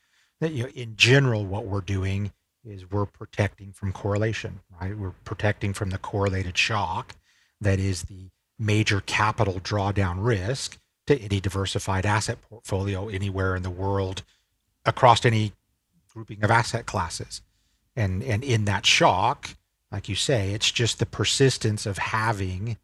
That 0.42 0.50
you 0.50 0.64
know, 0.64 0.70
in 0.70 0.96
general, 0.96 1.46
what 1.46 1.66
we're 1.66 1.80
doing 1.80 2.32
is 2.64 2.90
we're 2.90 3.06
protecting 3.06 3.72
from 3.72 3.92
correlation, 3.92 4.58
right? 4.80 4.98
We're 4.98 5.14
protecting 5.24 5.72
from 5.72 5.90
the 5.90 5.98
correlated 5.98 6.58
shock 6.58 7.14
that 7.60 7.78
is 7.78 8.02
the 8.02 8.30
major 8.58 9.00
capital 9.02 9.60
drawdown 9.60 10.16
risk 10.18 10.78
to 11.06 11.16
any 11.16 11.38
diversified 11.38 12.04
asset 12.04 12.38
portfolio 12.42 13.08
anywhere 13.08 13.54
in 13.54 13.62
the 13.62 13.70
world 13.70 14.24
across 14.84 15.24
any 15.24 15.52
grouping 16.12 16.42
of 16.42 16.50
asset 16.50 16.86
classes. 16.86 17.40
And 17.94 18.24
and 18.24 18.42
in 18.42 18.64
that 18.64 18.84
shock, 18.84 19.50
like 19.92 20.08
you 20.08 20.16
say, 20.16 20.54
it's 20.54 20.72
just 20.72 20.98
the 20.98 21.06
persistence 21.06 21.86
of 21.86 21.98
having 21.98 22.78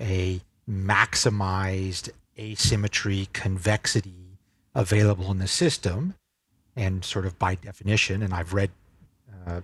a 0.00 0.40
maximized 0.70 2.10
asymmetry 2.38 3.28
convexity 3.32 4.38
available 4.72 5.32
in 5.32 5.38
the 5.38 5.48
system. 5.48 6.14
And 6.74 7.04
sort 7.04 7.26
of 7.26 7.38
by 7.38 7.56
definition, 7.56 8.22
and 8.22 8.32
I've 8.32 8.54
read 8.54 8.70
uh, 9.46 9.60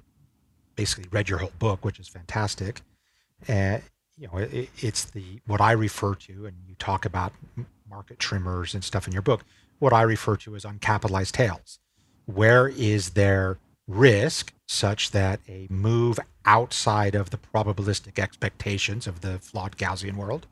basically 0.77 1.09
read 1.11 1.29
your 1.29 1.39
whole 1.39 1.53
book, 1.59 1.85
which 1.85 1.99
is 1.99 2.09
fantastic. 2.09 2.83
Uh, 3.49 3.79
you 4.17 4.29
know, 4.29 4.39
it, 4.39 4.69
it's 4.79 5.05
the 5.05 5.41
what 5.47 5.61
I 5.61 5.73
refer 5.73 6.15
to, 6.15 6.47
and 6.47 6.57
you 6.67 6.75
talk 6.79 7.05
about 7.05 7.33
market 7.89 8.19
tremors 8.19 8.75
and 8.75 8.85
stuff 8.85 9.07
in 9.07 9.13
your 9.13 9.23
book. 9.23 9.45
What 9.79 9.93
I 9.93 10.03
refer 10.03 10.37
to 10.39 10.57
as 10.57 10.65
uncapitalized 10.65 11.33
tails. 11.33 11.79
Where 12.27 12.69
is 12.69 13.11
there 13.11 13.59
risk 13.87 14.53
such 14.67 15.13
that 15.13 15.41
a 15.49 15.67
move 15.71 16.21
outside 16.45 17.15
of 17.15 17.31
the 17.31 17.39
probabilistic 17.39 18.19
expectations 18.19 19.07
of 19.07 19.23
the 19.23 19.39
flawed 19.39 19.77
Gaussian 19.79 20.15
world 20.15 20.47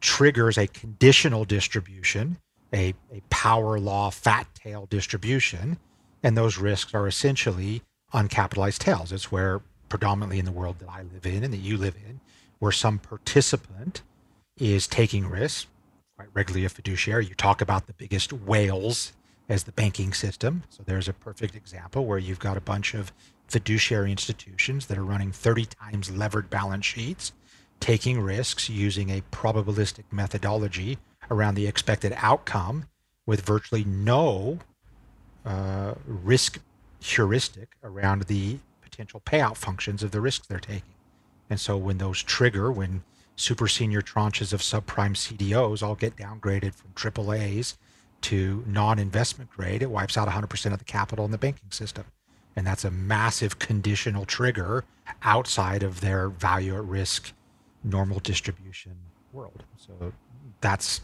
triggers 0.00 0.58
a 0.58 0.66
conditional 0.66 1.44
distribution, 1.44 2.38
a, 2.72 2.94
a 3.12 3.22
power 3.30 3.78
law 3.78 4.10
fat 4.10 4.46
tail 4.54 4.86
distribution, 4.90 5.78
and 6.22 6.36
those 6.36 6.58
risks 6.58 6.94
are 6.94 7.06
essentially 7.06 7.82
uncapitalized 8.12 8.78
tails. 8.78 9.12
It's 9.12 9.30
where 9.30 9.60
predominantly 9.88 10.38
in 10.38 10.44
the 10.44 10.52
world 10.52 10.78
that 10.80 10.88
I 10.88 11.02
live 11.02 11.26
in 11.26 11.44
and 11.44 11.52
that 11.52 11.58
you 11.58 11.76
live 11.76 11.96
in, 12.08 12.20
where 12.58 12.72
some 12.72 12.98
participant 12.98 14.02
is 14.58 14.86
taking 14.86 15.28
risks, 15.28 15.66
quite 16.16 16.28
regularly 16.34 16.64
a 16.64 16.68
fiduciary. 16.68 17.26
You 17.26 17.34
talk 17.34 17.60
about 17.60 17.86
the 17.86 17.92
biggest 17.92 18.32
whales 18.32 19.12
as 19.48 19.64
the 19.64 19.72
banking 19.72 20.12
system. 20.12 20.64
So 20.70 20.82
there's 20.84 21.08
a 21.08 21.12
perfect 21.12 21.54
example 21.54 22.04
where 22.04 22.18
you've 22.18 22.38
got 22.38 22.56
a 22.56 22.60
bunch 22.60 22.94
of 22.94 23.12
fiduciary 23.46 24.10
institutions 24.10 24.86
that 24.86 24.98
are 24.98 25.04
running 25.04 25.30
30 25.30 25.66
times 25.66 26.10
levered 26.10 26.50
balance 26.50 26.84
sheets, 26.84 27.32
taking 27.78 28.20
risks 28.20 28.68
using 28.68 29.10
a 29.10 29.22
probabilistic 29.30 30.04
methodology 30.10 30.98
around 31.30 31.54
the 31.54 31.66
expected 31.66 32.12
outcome 32.16 32.86
with 33.26 33.40
virtually 33.40 33.84
no 33.84 34.58
uh, 35.44 35.94
risk 36.06 36.60
heuristic 37.00 37.70
around 37.82 38.22
the 38.24 38.58
potential 38.82 39.20
payout 39.24 39.56
functions 39.56 40.02
of 40.02 40.10
the 40.10 40.20
risks 40.20 40.46
they're 40.46 40.58
taking. 40.58 40.82
And 41.50 41.60
so 41.60 41.76
when 41.76 41.98
those 41.98 42.22
trigger, 42.22 42.72
when 42.72 43.02
super 43.36 43.68
senior 43.68 44.00
tranches 44.00 44.52
of 44.52 44.60
subprime 44.60 45.14
CDOs 45.14 45.82
all 45.82 45.94
get 45.94 46.16
downgraded 46.16 46.74
from 46.74 46.90
AAAs 46.94 47.76
to 48.22 48.64
non-investment 48.66 49.50
grade, 49.50 49.82
it 49.82 49.90
wipes 49.90 50.16
out 50.16 50.28
100% 50.28 50.72
of 50.72 50.78
the 50.78 50.84
capital 50.84 51.24
in 51.24 51.30
the 51.30 51.38
banking 51.38 51.70
system. 51.70 52.04
And 52.56 52.66
that's 52.66 52.84
a 52.84 52.90
massive 52.90 53.58
conditional 53.58 54.24
trigger 54.24 54.84
outside 55.22 55.82
of 55.82 56.00
their 56.00 56.28
value 56.30 56.74
at 56.74 56.84
risk 56.84 57.32
normal 57.84 58.18
distribution 58.18 58.96
world. 59.32 59.62
So 59.76 60.12
that's 60.60 61.02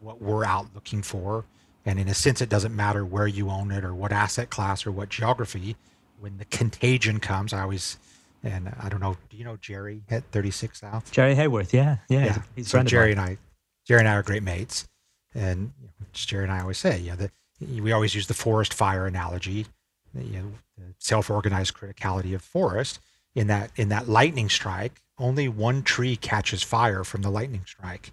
what 0.00 0.20
we're 0.20 0.44
out 0.44 0.66
looking 0.74 1.02
for. 1.02 1.44
And 1.84 1.98
in 1.98 2.08
a 2.08 2.14
sense, 2.14 2.40
it 2.40 2.48
doesn't 2.48 2.74
matter 2.74 3.04
where 3.04 3.26
you 3.28 3.48
own 3.50 3.70
it 3.70 3.84
or 3.84 3.94
what 3.94 4.12
asset 4.12 4.50
class 4.50 4.86
or 4.86 4.92
what 4.92 5.08
geography. 5.08 5.76
When 6.18 6.38
the 6.38 6.44
contagion 6.46 7.20
comes, 7.20 7.52
I 7.52 7.62
always 7.62 7.98
And 8.42 8.72
I 8.80 8.88
don't 8.88 9.00
know, 9.00 9.16
do 9.30 9.36
you 9.36 9.44
know 9.44 9.56
Jerry 9.56 10.02
at 10.08 10.24
36 10.30 10.80
South? 10.80 11.10
Jerry 11.10 11.34
Haworth, 11.34 11.72
yeah, 11.72 11.98
yeah, 12.08 12.24
Yeah. 12.26 12.42
he's, 12.54 12.68
so 12.68 12.82
Jerry 12.82 13.12
and 13.12 13.20
I, 13.20 13.38
Jerry 13.86 14.00
and 14.00 14.08
I 14.08 14.14
are 14.14 14.22
great 14.22 14.42
mates, 14.42 14.86
and 15.34 15.72
you 15.80 15.88
know, 15.88 16.06
Jerry 16.12 16.44
and 16.44 16.52
I 16.52 16.60
always 16.60 16.78
say, 16.78 16.98
yeah, 16.98 17.16
the, 17.16 17.30
we 17.60 17.90
always 17.92 18.14
use 18.14 18.26
the 18.26 18.34
forest 18.34 18.72
fire 18.74 19.06
analogy, 19.06 19.66
you 20.14 20.38
know, 20.38 20.52
the 20.78 20.94
self-organized 20.98 21.74
criticality 21.74 22.34
of 22.34 22.42
forest. 22.42 23.00
In 23.34 23.48
that 23.48 23.70
in 23.76 23.88
that 23.90 24.08
lightning 24.08 24.48
strike, 24.48 25.02
only 25.18 25.46
one 25.48 25.82
tree 25.82 26.16
catches 26.16 26.62
fire 26.62 27.04
from 27.04 27.22
the 27.22 27.30
lightning 27.30 27.64
strike. 27.66 28.12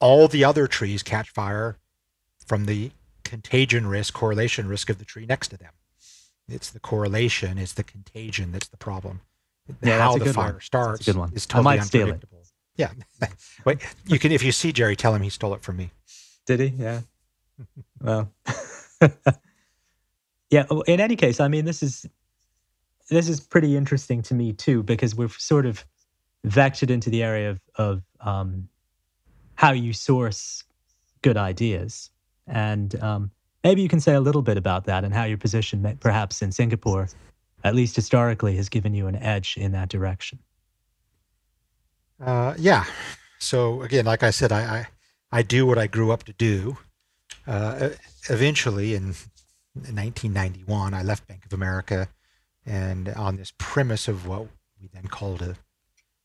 All 0.00 0.28
the 0.28 0.44
other 0.44 0.66
trees 0.66 1.02
catch 1.02 1.30
fire 1.30 1.78
from 2.46 2.66
the 2.66 2.90
contagion 3.24 3.86
risk, 3.86 4.14
correlation 4.14 4.68
risk 4.68 4.90
of 4.90 4.98
the 4.98 5.04
tree 5.04 5.26
next 5.26 5.48
to 5.48 5.56
them. 5.56 5.72
It's 6.48 6.70
the 6.70 6.80
correlation, 6.80 7.58
it's 7.58 7.72
the 7.72 7.82
contagion 7.82 8.52
that's 8.52 8.68
the 8.68 8.76
problem. 8.76 9.20
Yeah, 9.82 9.98
How 9.98 10.12
that's 10.12 10.16
a 10.16 10.18
the 10.20 10.24
good 10.26 10.34
fire 10.34 10.52
one. 10.52 10.60
starts 10.60 11.06
good 11.06 11.16
one. 11.16 11.32
is 11.34 11.46
I 11.50 11.54
totally 11.54 11.64
might 11.64 11.82
steal 11.84 12.02
it. 12.02 12.04
unpredictable. 12.12 12.42
Yeah. 12.76 12.90
Wait, 13.64 13.78
you 14.06 14.18
can 14.18 14.30
if 14.32 14.42
you 14.42 14.52
see 14.52 14.72
Jerry, 14.72 14.94
tell 14.96 15.14
him 15.14 15.22
he 15.22 15.30
stole 15.30 15.54
it 15.54 15.62
from 15.62 15.76
me. 15.76 15.90
Did 16.46 16.60
he? 16.60 16.66
Yeah. 16.66 17.00
well. 18.00 18.30
yeah. 20.50 20.66
In 20.86 21.00
any 21.00 21.16
case, 21.16 21.40
I 21.40 21.48
mean, 21.48 21.64
this 21.64 21.82
is 21.82 22.06
this 23.08 23.28
is 23.28 23.40
pretty 23.40 23.76
interesting 23.76 24.22
to 24.22 24.34
me 24.34 24.52
too 24.52 24.82
because 24.82 25.14
we're 25.14 25.28
sort 25.30 25.66
of 25.66 25.84
vectored 26.46 26.90
into 26.90 27.10
the 27.10 27.22
area 27.22 27.50
of 27.50 27.60
of 27.74 28.02
um, 28.20 28.68
how 29.56 29.72
you 29.72 29.92
source 29.92 30.64
good 31.22 31.36
ideas, 31.36 32.10
and 32.46 33.00
um, 33.02 33.30
maybe 33.64 33.82
you 33.82 33.88
can 33.88 34.00
say 34.00 34.14
a 34.14 34.20
little 34.20 34.42
bit 34.42 34.56
about 34.56 34.84
that 34.84 35.04
and 35.04 35.12
how 35.12 35.24
your 35.24 35.38
position, 35.38 35.82
may- 35.82 35.94
perhaps 35.94 36.42
in 36.42 36.52
Singapore, 36.52 37.08
at 37.64 37.74
least 37.74 37.96
historically, 37.96 38.56
has 38.56 38.68
given 38.68 38.94
you 38.94 39.06
an 39.06 39.16
edge 39.16 39.56
in 39.56 39.72
that 39.72 39.88
direction. 39.88 40.38
Uh, 42.24 42.54
yeah. 42.56 42.84
So 43.38 43.82
again, 43.82 44.06
like 44.06 44.22
I 44.22 44.30
said, 44.30 44.52
I, 44.52 44.60
I 44.60 44.86
I 45.32 45.42
do 45.42 45.66
what 45.66 45.78
I 45.78 45.86
grew 45.86 46.12
up 46.12 46.22
to 46.24 46.32
do. 46.32 46.78
Uh, 47.46 47.90
eventually, 48.30 48.94
in 48.94 49.14
1991, 49.74 50.94
I 50.94 51.02
left 51.02 51.26
Bank 51.26 51.44
of 51.44 51.52
America, 51.52 52.08
and 52.64 53.08
on 53.10 53.36
this 53.36 53.52
premise 53.58 54.08
of 54.08 54.26
what 54.26 54.48
we 54.80 54.88
then 54.92 55.08
called 55.08 55.42
a 55.42 55.56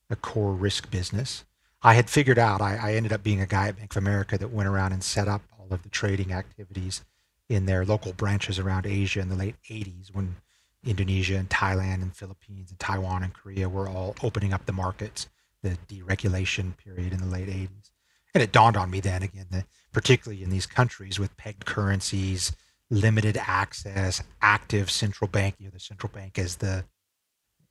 a 0.10 0.16
core 0.16 0.54
risk 0.54 0.92
business, 0.92 1.46
I 1.84 1.94
had 1.96 2.10
figured 2.10 2.38
out. 2.38 2.62
I, 2.62 2.78
I 2.82 2.94
ended 2.94 3.14
up 3.14 3.24
being 3.24 3.42
a 3.42 3.48
guy 3.48 3.68
at 3.68 3.78
Bank 3.78 3.94
of 3.94 3.98
America 3.98 4.38
that 4.38 4.52
went 4.52 4.70
around 4.70 4.94
and 4.94 5.04
set 5.04 5.28
up 5.28 5.42
all 5.58 5.68
of 5.72 5.84
the 5.84 5.90
trading 5.90 6.32
activities 6.32 7.04
in 7.50 7.66
their 7.66 7.86
local 7.86 8.14
branches 8.14 8.60
around 8.60 8.86
Asia 8.86 9.20
in 9.20 9.30
the 9.30 9.36
late 9.36 9.56
80s 9.70 10.14
when 10.14 10.38
Indonesia 10.84 11.36
and 11.36 11.50
Thailand 11.50 12.02
and 12.02 12.16
Philippines 12.16 12.70
and 12.70 12.80
Taiwan 12.80 13.24
and 13.24 13.34
Korea 13.34 13.68
were 13.68 13.90
all 13.90 14.16
opening 14.24 14.54
up 14.54 14.66
the 14.66 14.74
markets 14.74 15.28
the 15.62 15.78
deregulation 15.88 16.76
period 16.78 17.14
in 17.14 17.20
the 17.20 17.26
late 17.26 17.48
80s. 17.48 17.92
And 18.34 18.42
it 18.42 18.52
dawned 18.52 18.78
on 18.78 18.90
me 18.90 19.00
then 19.00 19.24
again 19.24 19.48
that 19.52 19.66
particularly 19.92 20.44
in 20.44 20.50
these 20.50 20.66
countries 20.66 21.20
with 21.20 21.36
pegged 21.38 21.66
currencies, 21.66 22.52
limited 22.90 23.38
access, 23.38 24.24
active 24.42 24.90
central 24.90 25.28
bank, 25.28 25.56
you 25.60 25.66
know, 25.66 25.72
the 25.72 25.80
central 25.80 26.12
bank 26.12 26.40
as 26.40 26.58
the 26.58 26.86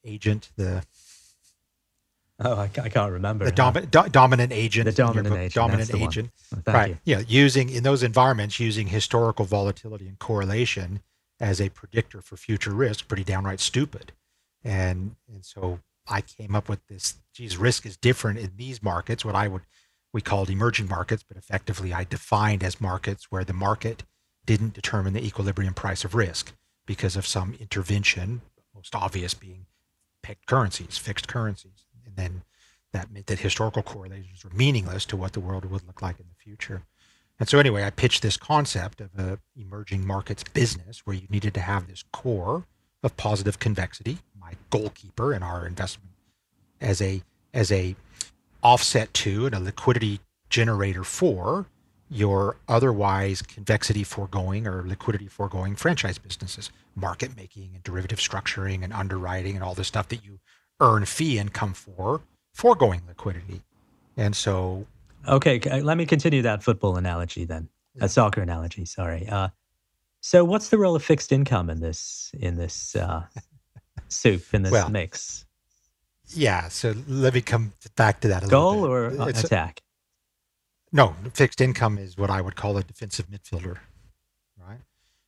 agent, 0.05 0.51
the 0.57 0.85
Oh, 2.43 2.55
I, 2.55 2.65
I 2.83 2.89
can't 2.89 3.13
remember. 3.13 3.45
the 3.45 3.53
domi- 3.53 3.87
do- 3.91 4.09
dominant 4.09 4.53
agent, 4.53 4.87
The 4.87 4.93
dominant 4.93 5.37
agent, 5.37 5.55
dominant 5.55 5.79
that's 5.81 5.91
the 5.91 5.99
one. 5.99 6.09
agent, 6.09 6.31
Oh, 6.67 6.73
right? 6.73 6.91
you. 7.05 7.17
Yeah, 7.17 7.23
using 7.27 7.69
in 7.69 7.83
those 7.83 8.03
environments, 8.03 8.59
using 8.59 8.87
historical 8.89 9.45
volatility 9.45 10.09
and 10.09 10.19
correlation 10.19 11.03
as 11.39 11.61
a 11.61 11.69
predictor 11.69 12.21
for 12.23 12.37
future 12.37 12.71
risk, 12.73 13.09
pretty 13.09 13.25
downright 13.25 13.61
stupid. 13.61 14.13
And 14.65 15.17
and 15.33 15.45
so 15.45 15.81
I 16.09 16.21
came 16.23 16.55
up 16.55 16.69
with 16.69 16.87
this. 16.87 17.15
Geez, 17.35 17.57
risk 17.57 17.85
is 17.87 17.97
different 17.97 18.39
in 18.39 18.53
these 18.57 18.83
markets. 18.83 19.25
What 19.25 19.35
I 19.35 19.49
would 19.49 19.63
we 20.13 20.21
called 20.21 20.51
emerging 20.51 20.89
markets, 20.89 21.23
but 21.27 21.37
effectively 21.37 21.93
I 21.95 22.05
defined 22.05 22.65
as 22.65 22.81
markets 22.81 23.27
where 23.31 23.45
the 23.45 23.53
market 23.53 24.03
didn't 24.45 24.73
determine 24.75 25.13
the 25.13 25.25
equilibrium 25.25 25.73
price 25.75 26.05
of 26.05 26.15
risk 26.15 26.53
because 26.87 27.17
of 27.17 27.27
some 27.27 27.55
intervention. 27.61 28.41
Most 28.75 28.95
obvious 28.95 29.35
being 29.35 29.67
pegged 30.23 30.47
currencies, 30.47 30.99
fixed 30.99 31.29
currencies, 31.29 31.87
then 32.21 32.43
that 32.93 33.11
meant 33.11 33.27
that 33.27 33.39
historical 33.39 33.83
correlations 33.83 34.45
were 34.45 34.51
meaningless 34.51 35.05
to 35.07 35.17
what 35.17 35.33
the 35.33 35.41
world 35.41 35.65
would 35.65 35.87
look 35.87 36.03
like 36.03 36.19
in 36.19 36.27
the 36.29 36.43
future. 36.43 36.83
And 37.39 37.49
so 37.49 37.59
anyway, 37.59 37.85
I 37.85 37.91
pitched 37.91 38.23
this 38.23 38.37
concept 38.37 39.01
of 39.01 39.11
a 39.19 39.39
emerging 39.57 40.07
markets 40.07 40.45
business 40.45 41.07
where 41.07 41.17
you 41.17 41.27
needed 41.31 41.55
to 41.55 41.61
have 41.61 41.87
this 41.87 42.05
core 42.13 42.67
of 43.03 43.17
positive 43.17 43.59
convexity, 43.59 44.19
my 44.39 44.53
goalkeeper 44.69 45.33
in 45.33 45.43
our 45.43 45.67
investment 45.67 46.11
as 46.81 47.01
a 47.01 47.23
as 47.53 47.73
a 47.73 47.97
offset 48.63 49.13
to 49.15 49.47
and 49.47 49.55
a 49.55 49.61
liquidity 49.61 50.21
generator 50.49 51.05
for 51.05 51.67
your 52.11 52.57
otherwise 52.69 53.41
convexity 53.41 54.03
foregoing 54.03 54.67
or 54.67 54.87
liquidity 54.87 55.29
foregoing 55.29 55.77
franchise 55.77 56.19
businesses, 56.19 56.71
market 56.95 57.37
making 57.37 57.71
and 57.75 57.83
derivative 57.85 58.19
structuring 58.19 58.83
and 58.83 58.93
underwriting 58.93 59.55
and 59.55 59.65
all 59.65 59.75
the 59.75 59.85
stuff 59.85 60.09
that 60.09 60.25
you 60.25 60.41
earn 60.81 61.05
fee 61.05 61.39
income 61.39 61.75
for, 61.75 62.23
foregoing 62.55 63.03
liquidity. 63.07 63.63
And 64.17 64.35
so 64.35 64.87
Okay, 65.29 65.61
uh, 65.61 65.79
let 65.79 65.97
me 65.99 66.07
continue 66.07 66.43
that 66.43 66.63
football 66.63 66.97
analogy 66.97 67.45
then. 67.45 67.69
A 68.01 68.09
soccer 68.09 68.41
analogy, 68.41 68.87
sorry. 68.87 69.29
Uh, 69.29 69.49
so, 70.23 70.45
what's 70.45 70.69
the 70.71 70.79
role 70.79 70.95
of 70.97 71.03
fixed 71.05 71.33
income 71.33 71.69
in 71.69 71.81
this 71.81 72.31
in 72.39 72.57
this 72.57 72.95
uh, 72.97 73.25
soup 74.09 74.43
in 74.55 74.63
this 74.63 74.73
Well, 74.73 74.89
mix? 74.89 75.45
yeah, 76.29 76.69
so 76.69 76.95
let 77.09 77.35
me 77.35 77.41
come 77.43 77.73
back 77.97 78.21
to 78.21 78.29
that 78.29 78.43
a 78.43 78.47
little 78.47 78.73
Goal 78.73 78.87
or 78.87 79.07
It's- 79.29 79.45
attack? 79.45 79.83
No, 80.93 81.15
fixed 81.35 81.61
income 81.61 81.99
is 81.99 82.17
what 82.17 82.31
I 82.31 82.41
would 82.41 82.57
call 82.57 82.77
a 82.79 82.83
defensive 82.83 83.27
midfielder, 83.29 83.77
right? 84.59 84.81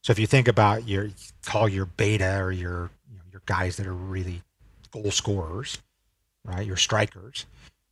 So 0.03 0.11
if 0.12 0.19
you 0.19 0.27
think 0.27 0.49
about 0.49 0.88
your 0.88 1.11
call 1.45 1.69
your 1.69 1.85
beta 1.87 2.38
or 2.38 2.51
your 2.53 2.91
you 3.11 3.19
know, 3.19 3.25
your 3.31 3.43
guys 3.47 3.77
that 3.77 3.87
are 3.87 3.93
really 3.95 4.43
goal 4.92 5.11
scorers, 5.11 5.78
right? 6.44 6.66
Your 6.66 6.76
strikers, 6.76 7.46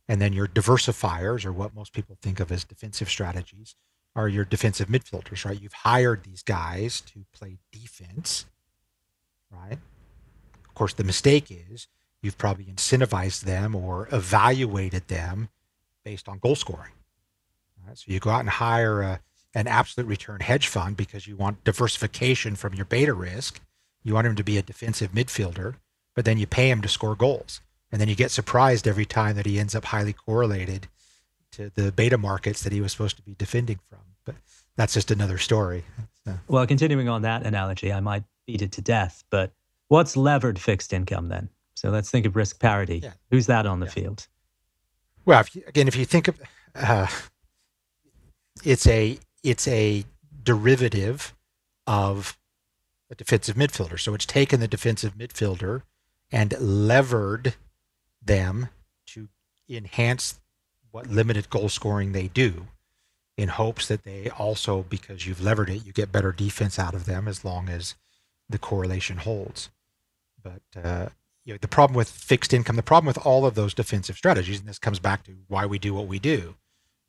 and 0.07 0.21
then 0.21 0.33
your 0.33 0.47
diversifiers 0.47 1.45
or 1.45 1.51
what 1.51 1.75
most 1.75 1.93
people 1.93 2.17
think 2.21 2.39
of 2.39 2.51
as 2.51 2.63
defensive 2.63 3.09
strategies 3.09 3.75
are 4.15 4.27
your 4.27 4.45
defensive 4.45 4.89
midfielders, 4.89 5.45
right? 5.45 5.61
You've 5.61 5.73
hired 5.73 6.23
these 6.23 6.43
guys 6.43 7.01
to 7.01 7.25
play 7.33 7.57
defense, 7.71 8.45
right? 9.49 9.77
Of 10.65 10.75
course, 10.75 10.93
the 10.93 11.03
mistake 11.03 11.49
is 11.49 11.87
you've 12.21 12.37
probably 12.37 12.65
incentivized 12.65 13.41
them 13.41 13.75
or 13.75 14.07
evaluated 14.11 15.07
them 15.07 15.49
based 16.03 16.27
on 16.27 16.39
goal 16.39 16.55
scoring. 16.55 16.91
Right? 17.85 17.97
So 17.97 18.05
you 18.07 18.19
go 18.19 18.29
out 18.29 18.41
and 18.41 18.49
hire 18.49 19.01
a, 19.01 19.19
an 19.53 19.67
absolute 19.67 20.07
return 20.07 20.39
hedge 20.39 20.67
fund 20.67 20.97
because 20.97 21.27
you 21.27 21.35
want 21.35 21.63
diversification 21.63 22.55
from 22.55 22.73
your 22.73 22.85
beta 22.85 23.13
risk. 23.13 23.59
You 24.03 24.13
want 24.13 24.27
him 24.27 24.35
to 24.35 24.43
be 24.43 24.57
a 24.57 24.61
defensive 24.61 25.11
midfielder, 25.11 25.75
but 26.15 26.25
then 26.25 26.37
you 26.37 26.47
pay 26.47 26.69
him 26.69 26.81
to 26.81 26.87
score 26.87 27.15
goals. 27.15 27.61
And 27.91 27.99
then 27.99 28.07
you 28.07 28.15
get 28.15 28.31
surprised 28.31 28.87
every 28.87 29.05
time 29.05 29.35
that 29.35 29.45
he 29.45 29.59
ends 29.59 29.75
up 29.75 29.85
highly 29.85 30.13
correlated 30.13 30.87
to 31.53 31.71
the 31.75 31.91
beta 31.91 32.17
markets 32.17 32.63
that 32.63 32.71
he 32.71 32.79
was 32.79 32.91
supposed 32.93 33.17
to 33.17 33.21
be 33.21 33.35
defending 33.37 33.79
from. 33.89 33.99
But 34.25 34.35
that's 34.77 34.93
just 34.93 35.11
another 35.11 35.37
story. 35.37 35.83
So, 36.25 36.37
Well, 36.47 36.65
continuing 36.67 37.09
on 37.09 37.23
that 37.23 37.45
analogy, 37.45 37.91
I 37.91 37.99
might 37.99 38.23
beat 38.47 38.61
it 38.61 38.71
to 38.73 38.81
death, 38.81 39.23
but 39.29 39.51
what's 39.89 40.15
levered 40.15 40.57
fixed 40.59 40.93
income 40.93 41.27
then? 41.27 41.49
So, 41.75 41.89
let's 41.89 42.09
think 42.09 42.25
of 42.25 42.35
risk 42.35 42.59
parity. 42.59 42.99
Yeah. 42.99 43.13
Who's 43.31 43.47
that 43.47 43.65
on 43.65 43.79
the 43.79 43.87
Yeah. 43.87 43.91
field? 43.91 44.27
well, 45.25 45.41
if 45.41 45.55
you, 45.55 45.63
again, 45.67 45.87
if 45.87 45.95
you 45.95 46.05
think 46.05 46.27
of, 46.29 46.39
uh, 46.75 47.07
it's 48.63 48.87
a 48.87 49.17
it's 49.43 49.67
a 49.67 50.05
derivative 50.43 51.33
of 51.87 52.37
a 53.09 53.15
defensive 53.15 53.55
midfielder. 53.55 53.99
So 53.99 54.13
it's 54.13 54.25
taken 54.25 54.59
the 54.59 54.67
defensive 54.67 55.15
midfielder 55.15 55.81
and 56.31 56.55
levered 56.59 57.55
them 58.21 58.69
to 59.07 59.27
enhance 59.69 60.39
what 60.91 61.07
limited 61.07 61.49
goal 61.49 61.69
scoring 61.69 62.11
they 62.11 62.27
do 62.27 62.67
in 63.37 63.49
hopes 63.49 63.87
that 63.87 64.03
they 64.03 64.29
also 64.29 64.83
because 64.89 65.25
you've 65.25 65.41
levered 65.41 65.69
it 65.69 65.85
you 65.85 65.93
get 65.93 66.11
better 66.11 66.31
defense 66.31 66.77
out 66.77 66.93
of 66.93 67.05
them 67.05 67.27
as 67.27 67.43
long 67.45 67.69
as 67.69 67.95
the 68.49 68.59
correlation 68.59 69.17
holds. 69.17 69.69
But 70.43 70.61
uh, 70.83 71.09
you 71.45 71.53
know 71.53 71.57
the 71.61 71.67
problem 71.67 71.95
with 71.95 72.09
fixed 72.09 72.53
income 72.53 72.75
the 72.75 72.83
problem 72.83 73.07
with 73.07 73.25
all 73.25 73.45
of 73.45 73.55
those 73.55 73.73
defensive 73.73 74.17
strategies 74.17 74.59
and 74.59 74.67
this 74.67 74.79
comes 74.79 74.99
back 74.99 75.23
to 75.23 75.31
why 75.47 75.65
we 75.65 75.79
do 75.79 75.93
what 75.93 76.07
we 76.07 76.19
do 76.19 76.55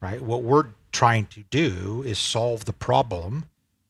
right? 0.02 0.20
What 0.20 0.42
we're 0.42 0.66
trying 0.90 1.26
to 1.26 1.44
do 1.44 2.02
is 2.04 2.18
solve 2.18 2.66
the 2.66 2.72
problem 2.72 3.46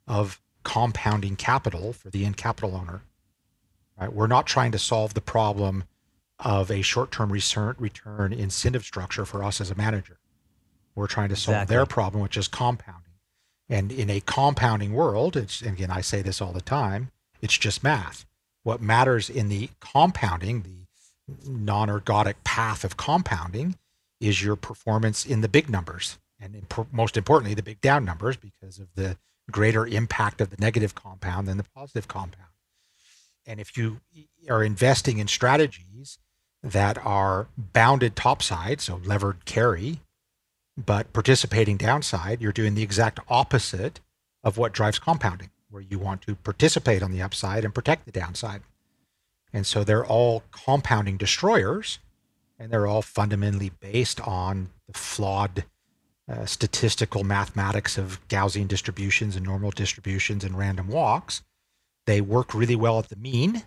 of 0.06 0.40
compounding 0.62 1.34
capital 1.34 1.92
for 1.92 2.10
the 2.10 2.24
end 2.24 2.36
capital 2.36 2.76
owner 2.76 3.00
right 3.98 4.12
we're 4.12 4.26
not 4.26 4.46
trying 4.46 4.72
to 4.72 4.78
solve 4.78 5.14
the 5.14 5.20
problem 5.20 5.84
of 6.38 6.72
a 6.72 6.82
short-term 6.82 7.30
return, 7.30 7.76
return 7.78 8.32
incentive 8.32 8.84
structure 8.84 9.24
for 9.24 9.44
us 9.44 9.60
as 9.60 9.70
a 9.70 9.74
manager 9.74 10.18
we're 10.94 11.06
trying 11.06 11.28
to 11.28 11.36
solve 11.36 11.68
their 11.68 11.86
problem 11.86 12.22
which 12.22 12.36
is 12.36 12.48
compounding 12.48 13.12
and 13.68 13.92
in 13.92 14.10
a 14.10 14.20
compounding 14.20 14.92
world 14.92 15.36
it's 15.36 15.60
and 15.62 15.74
again 15.74 15.90
i 15.90 16.00
say 16.00 16.22
this 16.22 16.40
all 16.40 16.52
the 16.52 16.60
time 16.60 17.10
it's 17.40 17.56
just 17.56 17.82
math 17.82 18.26
what 18.62 18.80
matters 18.80 19.28
in 19.28 19.48
the 19.48 19.70
compounding 19.80 20.62
the 20.62 20.82
non 21.46 21.88
ergodic 21.88 22.34
path 22.44 22.84
of 22.84 22.96
compounding 22.96 23.76
is 24.20 24.42
your 24.42 24.56
performance 24.56 25.26
in 25.26 25.40
the 25.40 25.48
big 25.48 25.68
numbers. 25.68 26.18
And 26.40 26.66
most 26.90 27.16
importantly, 27.16 27.54
the 27.54 27.62
big 27.62 27.80
down 27.80 28.04
numbers 28.04 28.36
because 28.36 28.78
of 28.78 28.88
the 28.94 29.16
greater 29.50 29.86
impact 29.86 30.40
of 30.40 30.50
the 30.50 30.56
negative 30.58 30.94
compound 30.94 31.46
than 31.46 31.56
the 31.56 31.64
positive 31.64 32.08
compound. 32.08 32.50
And 33.46 33.60
if 33.60 33.76
you 33.76 34.00
are 34.48 34.62
investing 34.62 35.18
in 35.18 35.26
strategies 35.28 36.18
that 36.62 36.98
are 37.04 37.48
bounded 37.56 38.14
topside, 38.14 38.80
so 38.80 39.00
levered 39.04 39.44
carry, 39.44 40.00
but 40.76 41.12
participating 41.12 41.76
downside, 41.76 42.40
you're 42.40 42.52
doing 42.52 42.74
the 42.74 42.82
exact 42.82 43.20
opposite 43.28 44.00
of 44.44 44.56
what 44.56 44.72
drives 44.72 44.98
compounding, 44.98 45.50
where 45.70 45.82
you 45.82 45.98
want 45.98 46.22
to 46.22 46.34
participate 46.36 47.02
on 47.02 47.12
the 47.12 47.22
upside 47.22 47.64
and 47.64 47.74
protect 47.74 48.06
the 48.06 48.12
downside. 48.12 48.62
And 49.52 49.66
so 49.66 49.84
they're 49.84 50.06
all 50.06 50.44
compounding 50.50 51.16
destroyers, 51.16 51.98
and 52.58 52.70
they're 52.70 52.86
all 52.86 53.02
fundamentally 53.02 53.70
based 53.80 54.20
on 54.20 54.70
the 54.86 54.98
flawed 54.98 55.64
uh, 56.30 56.46
statistical 56.46 57.24
mathematics 57.24 57.98
of 57.98 58.26
Gaussian 58.28 58.68
distributions 58.68 59.36
and 59.36 59.44
normal 59.44 59.72
distributions 59.72 60.44
and 60.44 60.56
random 60.56 60.88
walks. 60.88 61.42
They 62.06 62.20
work 62.20 62.54
really 62.54 62.76
well 62.76 62.98
at 62.98 63.08
the 63.08 63.16
mean. 63.16 63.62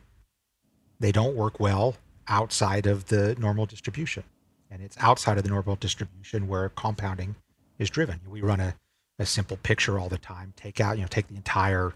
They 1.00 1.12
don't 1.12 1.36
work 1.36 1.60
well 1.60 1.96
outside 2.28 2.86
of 2.86 3.08
the 3.08 3.36
normal 3.36 3.66
distribution. 3.66 4.24
And 4.70 4.82
it's 4.82 4.98
outside 5.00 5.38
of 5.38 5.44
the 5.44 5.50
normal 5.50 5.76
distribution 5.76 6.48
where 6.48 6.70
compounding 6.70 7.36
is 7.78 7.90
driven. 7.90 8.20
We 8.28 8.42
run 8.42 8.60
a, 8.60 8.76
a 9.20 9.26
simple 9.26 9.58
picture 9.58 10.00
all 10.00 10.10
the 10.10 10.18
time. 10.18 10.54
Take 10.56 10.82
out, 10.82 10.98
you 10.98 11.04
know, 11.04 11.08
take 11.08 11.28
the 11.28 11.36
entire 11.36 11.94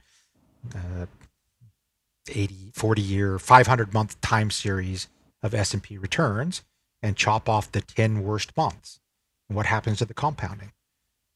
uh, 0.75 1.05
80, 2.29 2.71
40 2.73 3.01
year, 3.01 3.39
500 3.39 3.93
month 3.93 4.21
time 4.21 4.51
series 4.51 5.07
of 5.41 5.53
S&P 5.53 5.97
returns 5.97 6.63
and 7.01 7.15
chop 7.15 7.49
off 7.49 7.71
the 7.71 7.81
10 7.81 8.23
worst 8.23 8.55
months. 8.55 8.99
And 9.49 9.55
what 9.55 9.65
happens 9.65 9.97
to 9.97 10.05
the 10.05 10.13
compounding? 10.13 10.71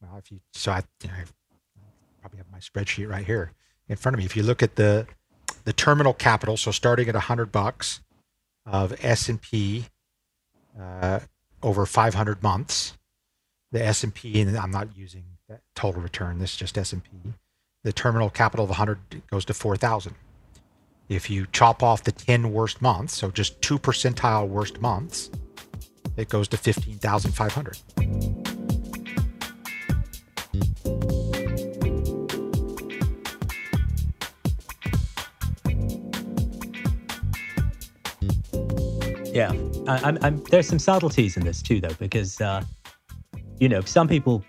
Well, 0.01 0.17
if 0.17 0.31
you, 0.31 0.39
so 0.53 0.71
I, 0.71 0.83
you 1.01 1.09
know, 1.09 1.15
I 1.15 2.21
probably 2.21 2.37
have 2.37 2.51
my 2.51 2.59
spreadsheet 2.59 3.09
right 3.09 3.25
here 3.25 3.53
in 3.88 3.96
front 3.96 4.15
of 4.15 4.19
me. 4.19 4.26
If 4.26 4.36
you 4.36 4.43
look 4.43 4.63
at 4.63 4.76
the, 4.76 5.08
the 5.65 5.74
terminal 5.74 6.13
capital, 6.13 6.58
so 6.58 6.72
starting 6.72 7.08
at 7.08 7.15
100 7.15 7.52
bucks 7.52 8.02
of 8.65 8.93
S&P 9.04 9.86
uh, 10.80 11.19
over 11.62 11.86
500 11.86 12.43
months, 12.43 12.98
the 13.72 13.84
S&P, 13.84 14.41
and 14.41 14.58
I'm 14.58 14.72
not 14.72 14.96
using 14.96 15.24
total 15.76 16.02
return, 16.02 16.39
this 16.39 16.52
is 16.52 16.58
just 16.58 16.78
S&P, 16.78 17.10
the 17.84 17.93
terminal 17.93 18.30
capital 18.30 18.63
of 18.63 18.69
100 18.69 19.24
goes 19.30 19.46
to 19.46 19.54
4,000. 19.54 20.15
If 21.10 21.30
you 21.30 21.46
chop 21.52 21.84
off 21.84 22.04
the 22.04 22.13
10 22.13 22.54
worst 22.54 22.82
months, 22.82 23.15
so 23.15 23.30
just 23.30 23.62
two 23.62 23.78
percentile 23.78 24.48
worst 24.48 24.82
months, 24.82 25.30
it 26.15 26.30
goes 26.30 26.48
to 26.50 26.58
15,500. 26.58 27.78
Yeah, 39.34 39.52
I, 39.88 39.98
I'm, 39.98 40.19
I'm, 40.22 40.43
there's 40.52 40.67
some 40.67 40.78
subtleties 40.78 41.38
in 41.38 41.43
this 41.43 41.63
too, 41.63 41.82
though, 41.82 41.96
because 41.98 42.39
uh, 42.39 42.63
you 43.60 43.67
know 43.67 43.82
some 43.82 44.08
people 44.08 44.43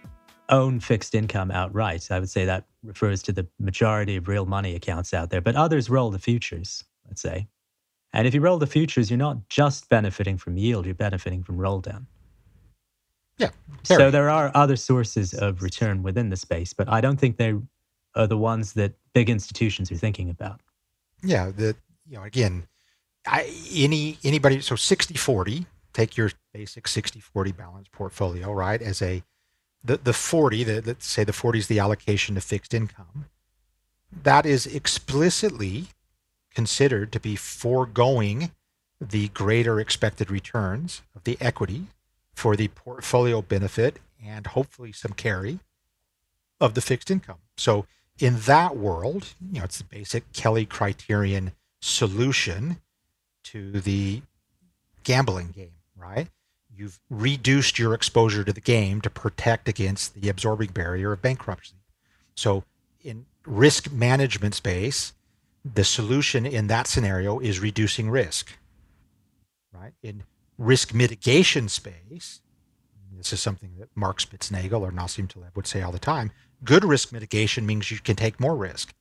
own 0.50 0.78
fixed 0.78 1.14
income 1.14 1.50
outright. 1.50 2.10
I 2.10 2.18
would 2.20 2.28
say 2.28 2.44
that 2.44 2.66
refers 2.82 3.22
to 3.22 3.32
the 3.32 3.46
majority 3.58 4.16
of 4.16 4.28
real 4.28 4.44
money 4.44 4.74
accounts 4.74 5.14
out 5.14 5.30
there, 5.30 5.40
but 5.40 5.56
others 5.56 5.88
roll 5.88 6.10
the 6.10 6.18
futures, 6.18 6.84
let's 7.06 7.22
say. 7.22 7.48
And 8.12 8.26
if 8.28 8.34
you 8.34 8.42
roll 8.42 8.58
the 8.58 8.66
futures, 8.66 9.10
you're 9.10 9.16
not 9.16 9.48
just 9.48 9.88
benefiting 9.88 10.36
from 10.36 10.58
yield, 10.58 10.84
you're 10.84 10.94
benefiting 10.94 11.42
from 11.42 11.56
roll 11.56 11.80
down. 11.80 12.06
Yeah. 13.38 13.50
So 13.84 14.10
there 14.10 14.28
are 14.28 14.52
other 14.54 14.76
sources 14.76 15.32
of 15.32 15.62
return 15.62 16.02
within 16.02 16.28
the 16.28 16.36
space, 16.36 16.74
but 16.74 16.90
I 16.90 17.00
don't 17.00 17.18
think 17.18 17.38
they 17.38 17.54
are 18.14 18.26
the 18.26 18.36
ones 18.36 18.74
that 18.74 18.92
big 19.14 19.30
institutions 19.30 19.90
are 19.90 19.96
thinking 19.96 20.28
about. 20.28 20.60
Yeah, 21.22 21.50
the 21.50 21.74
you 22.06 22.18
know 22.18 22.24
again, 22.24 22.68
I, 23.26 23.50
any 23.72 24.18
anybody 24.22 24.60
so 24.60 24.74
60-40, 24.74 25.66
take 25.92 26.16
your 26.16 26.30
basic 26.52 26.84
60-40 26.84 27.56
balance 27.56 27.88
portfolio, 27.92 28.52
right, 28.52 28.80
as 28.80 29.00
a 29.00 29.22
the, 29.82 29.98
the 29.98 30.12
40, 30.12 30.64
the, 30.64 30.82
let's 30.84 31.06
say 31.06 31.24
the 31.24 31.32
40 31.32 31.58
is 31.58 31.66
the 31.66 31.78
allocation 31.78 32.34
to 32.36 32.40
fixed 32.40 32.72
income, 32.72 33.26
that 34.22 34.46
is 34.46 34.66
explicitly 34.66 35.86
considered 36.54 37.12
to 37.12 37.20
be 37.20 37.36
foregoing 37.36 38.52
the 39.00 39.28
greater 39.28 39.80
expected 39.80 40.30
returns 40.30 41.02
of 41.14 41.24
the 41.24 41.36
equity 41.40 41.86
for 42.32 42.56
the 42.56 42.68
portfolio 42.68 43.42
benefit 43.42 43.98
and 44.24 44.46
hopefully 44.48 44.92
some 44.92 45.12
carry 45.12 45.58
of 46.60 46.74
the 46.74 46.80
fixed 46.80 47.10
income. 47.10 47.38
So 47.56 47.86
in 48.18 48.40
that 48.40 48.76
world, 48.76 49.34
you 49.52 49.58
know, 49.58 49.64
it's 49.64 49.78
the 49.78 49.84
basic 49.84 50.32
Kelly 50.32 50.64
criterion 50.64 51.52
solution 51.80 52.78
to 53.44 53.80
the 53.80 54.22
gambling 55.04 55.48
game, 55.48 55.74
right? 55.96 56.28
you've 56.76 57.00
reduced 57.10 57.78
your 57.78 57.94
exposure 57.94 58.44
to 58.44 58.52
the 58.52 58.60
game 58.60 59.00
to 59.00 59.10
protect 59.10 59.68
against 59.68 60.20
the 60.20 60.28
absorbing 60.28 60.72
barrier 60.72 61.12
of 61.12 61.22
bankruptcy. 61.22 61.76
So, 62.34 62.64
in 63.02 63.26
risk 63.46 63.92
management 63.92 64.54
space, 64.54 65.12
the 65.64 65.84
solution 65.84 66.46
in 66.46 66.66
that 66.68 66.86
scenario 66.86 67.38
is 67.38 67.60
reducing 67.60 68.10
risk. 68.10 68.56
Right? 69.72 69.92
In 70.02 70.24
risk 70.58 70.94
mitigation 70.94 71.68
space, 71.68 72.40
this 73.16 73.32
is 73.32 73.40
something 73.40 73.72
that 73.78 73.88
Mark 73.94 74.20
Spitznagel 74.20 74.80
or 74.80 74.90
Nassim 74.90 75.28
Taleb 75.28 75.54
would 75.54 75.66
say 75.66 75.82
all 75.82 75.92
the 75.92 75.98
time. 75.98 76.32
Good 76.64 76.84
risk 76.84 77.12
mitigation 77.12 77.66
means 77.66 77.90
you 77.90 77.98
can 77.98 78.16
take 78.16 78.40
more 78.40 78.56
risk. 78.56 78.92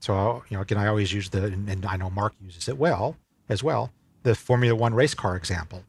So, 0.00 0.42
you 0.48 0.56
know, 0.56 0.62
again, 0.62 0.78
I 0.78 0.86
always 0.88 1.12
use 1.12 1.30
the, 1.30 1.44
and 1.44 1.84
I 1.86 1.96
know 1.96 2.10
Mark 2.10 2.34
uses 2.40 2.68
it 2.68 2.78
well 2.78 3.16
as 3.48 3.62
well, 3.62 3.92
the 4.22 4.34
Formula 4.34 4.74
One 4.74 4.94
race 4.94 5.14
car 5.14 5.36
example 5.36 5.84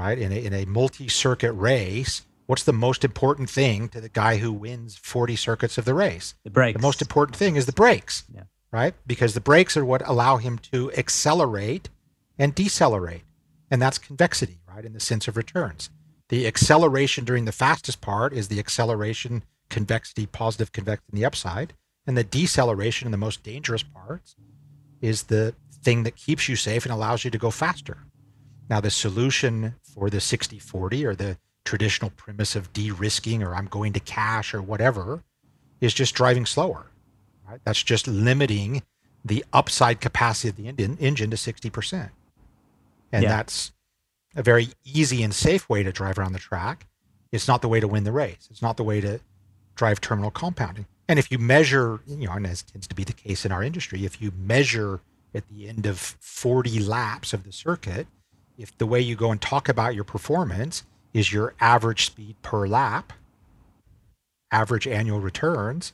right? 0.00 0.18
In 0.18 0.32
a, 0.32 0.36
in 0.36 0.52
a 0.52 0.64
multi 0.64 1.08
circuit 1.08 1.52
race, 1.52 2.22
what's 2.46 2.62
the 2.62 2.72
most 2.72 3.04
important 3.04 3.50
thing 3.50 3.88
to 3.90 4.00
the 4.00 4.08
guy 4.08 4.38
who 4.38 4.52
wins 4.52 4.96
40 4.96 5.36
circuits 5.36 5.78
of 5.78 5.84
the 5.84 5.94
race? 5.94 6.34
The 6.44 6.50
brakes. 6.50 6.76
The 6.76 6.82
most 6.82 7.02
important 7.02 7.36
thing 7.36 7.56
is 7.56 7.66
the 7.66 7.72
brakes, 7.72 8.24
yeah. 8.34 8.44
right? 8.72 8.94
Because 9.06 9.34
the 9.34 9.40
brakes 9.40 9.76
are 9.76 9.84
what 9.84 10.06
allow 10.06 10.38
him 10.38 10.58
to 10.72 10.92
accelerate 10.92 11.88
and 12.38 12.54
decelerate. 12.54 13.22
And 13.70 13.80
that's 13.80 13.98
convexity, 13.98 14.60
right? 14.66 14.84
In 14.84 14.94
the 14.94 15.00
sense 15.00 15.28
of 15.28 15.36
returns. 15.36 15.90
The 16.28 16.46
acceleration 16.46 17.24
during 17.24 17.44
the 17.44 17.52
fastest 17.52 18.00
part 18.00 18.32
is 18.32 18.48
the 18.48 18.58
acceleration, 18.58 19.44
convexity, 19.68 20.26
positive 20.26 20.72
convexity 20.72 21.10
in 21.12 21.20
the 21.20 21.26
upside. 21.26 21.74
And 22.06 22.16
the 22.16 22.24
deceleration 22.24 23.06
in 23.06 23.12
the 23.12 23.18
most 23.18 23.42
dangerous 23.42 23.82
parts 23.82 24.34
is 25.00 25.24
the 25.24 25.54
thing 25.82 26.02
that 26.04 26.16
keeps 26.16 26.48
you 26.48 26.56
safe 26.56 26.84
and 26.84 26.92
allows 26.92 27.24
you 27.24 27.30
to 27.30 27.38
go 27.38 27.50
faster. 27.50 27.98
Now, 28.68 28.80
the 28.80 28.90
solution 28.90 29.74
for 29.82 30.10
the 30.10 30.20
60 30.20 30.58
40 30.58 31.06
or 31.06 31.14
the 31.14 31.38
traditional 31.64 32.10
premise 32.10 32.56
of 32.56 32.72
de 32.72 32.90
risking 32.90 33.42
or 33.42 33.54
I'm 33.54 33.66
going 33.66 33.92
to 33.92 34.00
cash 34.00 34.54
or 34.54 34.62
whatever 34.62 35.22
is 35.80 35.94
just 35.94 36.14
driving 36.14 36.46
slower. 36.46 36.86
Right? 37.48 37.60
That's 37.64 37.82
just 37.82 38.06
limiting 38.06 38.82
the 39.24 39.44
upside 39.52 40.00
capacity 40.00 40.48
of 40.48 40.56
the 40.56 40.68
engine, 40.68 40.96
engine 40.98 41.30
to 41.30 41.36
60%. 41.36 42.10
And 43.12 43.22
yeah. 43.22 43.28
that's 43.28 43.72
a 44.36 44.42
very 44.42 44.68
easy 44.84 45.22
and 45.22 45.34
safe 45.34 45.68
way 45.68 45.82
to 45.82 45.92
drive 45.92 46.18
around 46.18 46.32
the 46.32 46.38
track. 46.38 46.86
It's 47.32 47.48
not 47.48 47.62
the 47.62 47.68
way 47.68 47.80
to 47.80 47.88
win 47.88 48.04
the 48.04 48.12
race. 48.12 48.48
It's 48.50 48.62
not 48.62 48.76
the 48.76 48.84
way 48.84 49.00
to 49.00 49.20
drive 49.74 50.00
terminal 50.00 50.30
compounding. 50.30 50.86
And 51.08 51.18
if 51.18 51.30
you 51.30 51.38
measure, 51.38 52.00
you 52.06 52.28
know, 52.28 52.32
and 52.32 52.46
as 52.46 52.62
tends 52.62 52.86
to 52.86 52.94
be 52.94 53.02
the 53.02 53.12
case 53.12 53.44
in 53.44 53.50
our 53.50 53.62
industry, 53.62 54.04
if 54.04 54.22
you 54.22 54.32
measure 54.36 55.00
at 55.34 55.48
the 55.48 55.68
end 55.68 55.86
of 55.86 55.98
40 55.98 56.80
laps 56.80 57.32
of 57.32 57.44
the 57.44 57.52
circuit, 57.52 58.06
if 58.58 58.76
the 58.78 58.86
way 58.86 59.00
you 59.00 59.16
go 59.16 59.30
and 59.30 59.40
talk 59.40 59.68
about 59.68 59.94
your 59.94 60.04
performance 60.04 60.84
is 61.14 61.32
your 61.32 61.54
average 61.60 62.06
speed 62.06 62.36
per 62.42 62.66
lap, 62.66 63.12
average 64.50 64.86
annual 64.86 65.20
returns, 65.20 65.92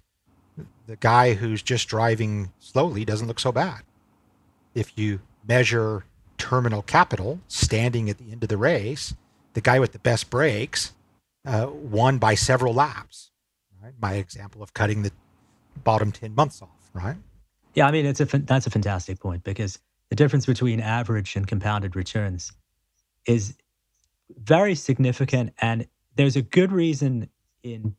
the 0.86 0.96
guy 0.96 1.34
who's 1.34 1.62
just 1.62 1.88
driving 1.88 2.52
slowly 2.58 3.04
doesn't 3.04 3.28
look 3.28 3.40
so 3.40 3.52
bad. 3.52 3.82
If 4.74 4.92
you 4.96 5.20
measure 5.46 6.04
terminal 6.38 6.82
capital 6.82 7.40
standing 7.48 8.10
at 8.10 8.18
the 8.18 8.32
end 8.32 8.42
of 8.42 8.48
the 8.48 8.56
race, 8.56 9.14
the 9.54 9.60
guy 9.60 9.78
with 9.78 9.92
the 9.92 9.98
best 9.98 10.30
brakes 10.30 10.92
uh, 11.46 11.68
won 11.70 12.18
by 12.18 12.34
several 12.34 12.74
laps. 12.74 13.30
Right? 13.82 13.94
My 14.00 14.14
example 14.14 14.62
of 14.62 14.74
cutting 14.74 15.02
the 15.02 15.12
bottom 15.84 16.12
10 16.12 16.34
months 16.34 16.62
off, 16.62 16.90
right? 16.92 17.16
Yeah, 17.76 17.86
I 17.86 17.92
mean, 17.92 18.06
it's 18.06 18.20
a 18.20 18.24
that's 18.24 18.66
a 18.66 18.70
fantastic 18.70 19.20
point 19.20 19.44
because 19.44 19.78
the 20.08 20.16
difference 20.16 20.46
between 20.46 20.80
average 20.80 21.36
and 21.36 21.46
compounded 21.46 21.94
returns 21.94 22.50
is 23.26 23.54
very 24.42 24.74
significant. 24.74 25.52
And 25.58 25.86
there's 26.16 26.36
a 26.36 26.42
good 26.42 26.72
reason 26.72 27.28
in 27.62 27.94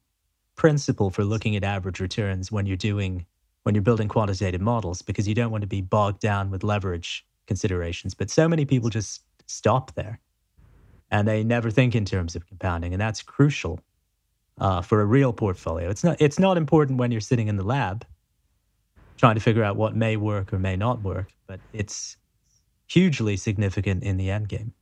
principle 0.56 1.12
for 1.12 1.24
looking 1.24 1.56
at 1.56 1.64
average 1.64 2.00
returns 2.00 2.52
when 2.52 2.66
you're 2.66 2.76
doing 2.76 3.26
when 3.64 3.76
you're 3.76 3.84
building 3.84 4.08
quantitative 4.08 4.62
models 4.62 5.04
because 5.04 5.28
you 5.28 5.36
don't 5.36 5.52
want 5.52 5.62
to 5.62 5.68
be 5.68 5.82
bogged 5.82 6.22
down 6.22 6.50
with 6.50 6.64
leverage 6.64 7.26
considerations. 7.46 8.16
But 8.16 8.32
so 8.32 8.48
many 8.48 8.66
people 8.66 8.90
just 8.90 9.22
stop 9.46 9.94
there. 9.94 10.20
And 11.12 11.28
they 11.28 11.44
never 11.44 11.70
think 11.70 11.94
in 11.94 12.04
terms 12.04 12.36
of 12.36 12.48
compounding. 12.48 12.94
And 12.94 13.02
that's 13.02 13.22
crucial 13.22 13.80
uh, 14.60 14.82
for 14.82 15.02
a 15.02 15.06
real 15.06 15.34
portfolio. 15.34 15.90
It's 15.90 16.04
not, 16.04 16.18
it's 16.20 16.40
not 16.40 16.58
important 16.58 16.98
when 16.98 17.12
you're 17.12 17.22
sitting 17.22 17.48
in 17.48 17.58
the 17.58 17.64
lab 17.64 18.06
trying 19.18 19.36
to 19.36 19.42
figure 19.42 19.64
out 19.64 19.76
what 19.76 19.96
may 19.96 20.16
work 20.16 20.54
or 20.54 20.60
may 20.60 20.76
not 20.76 21.02
work, 21.02 21.28
but 21.48 21.60
it's 21.74 22.18
hugely 22.88 23.36
significant 23.38 24.04
in 24.04 24.18
the 24.18 24.30
end 24.30 24.48
game. 24.48 24.74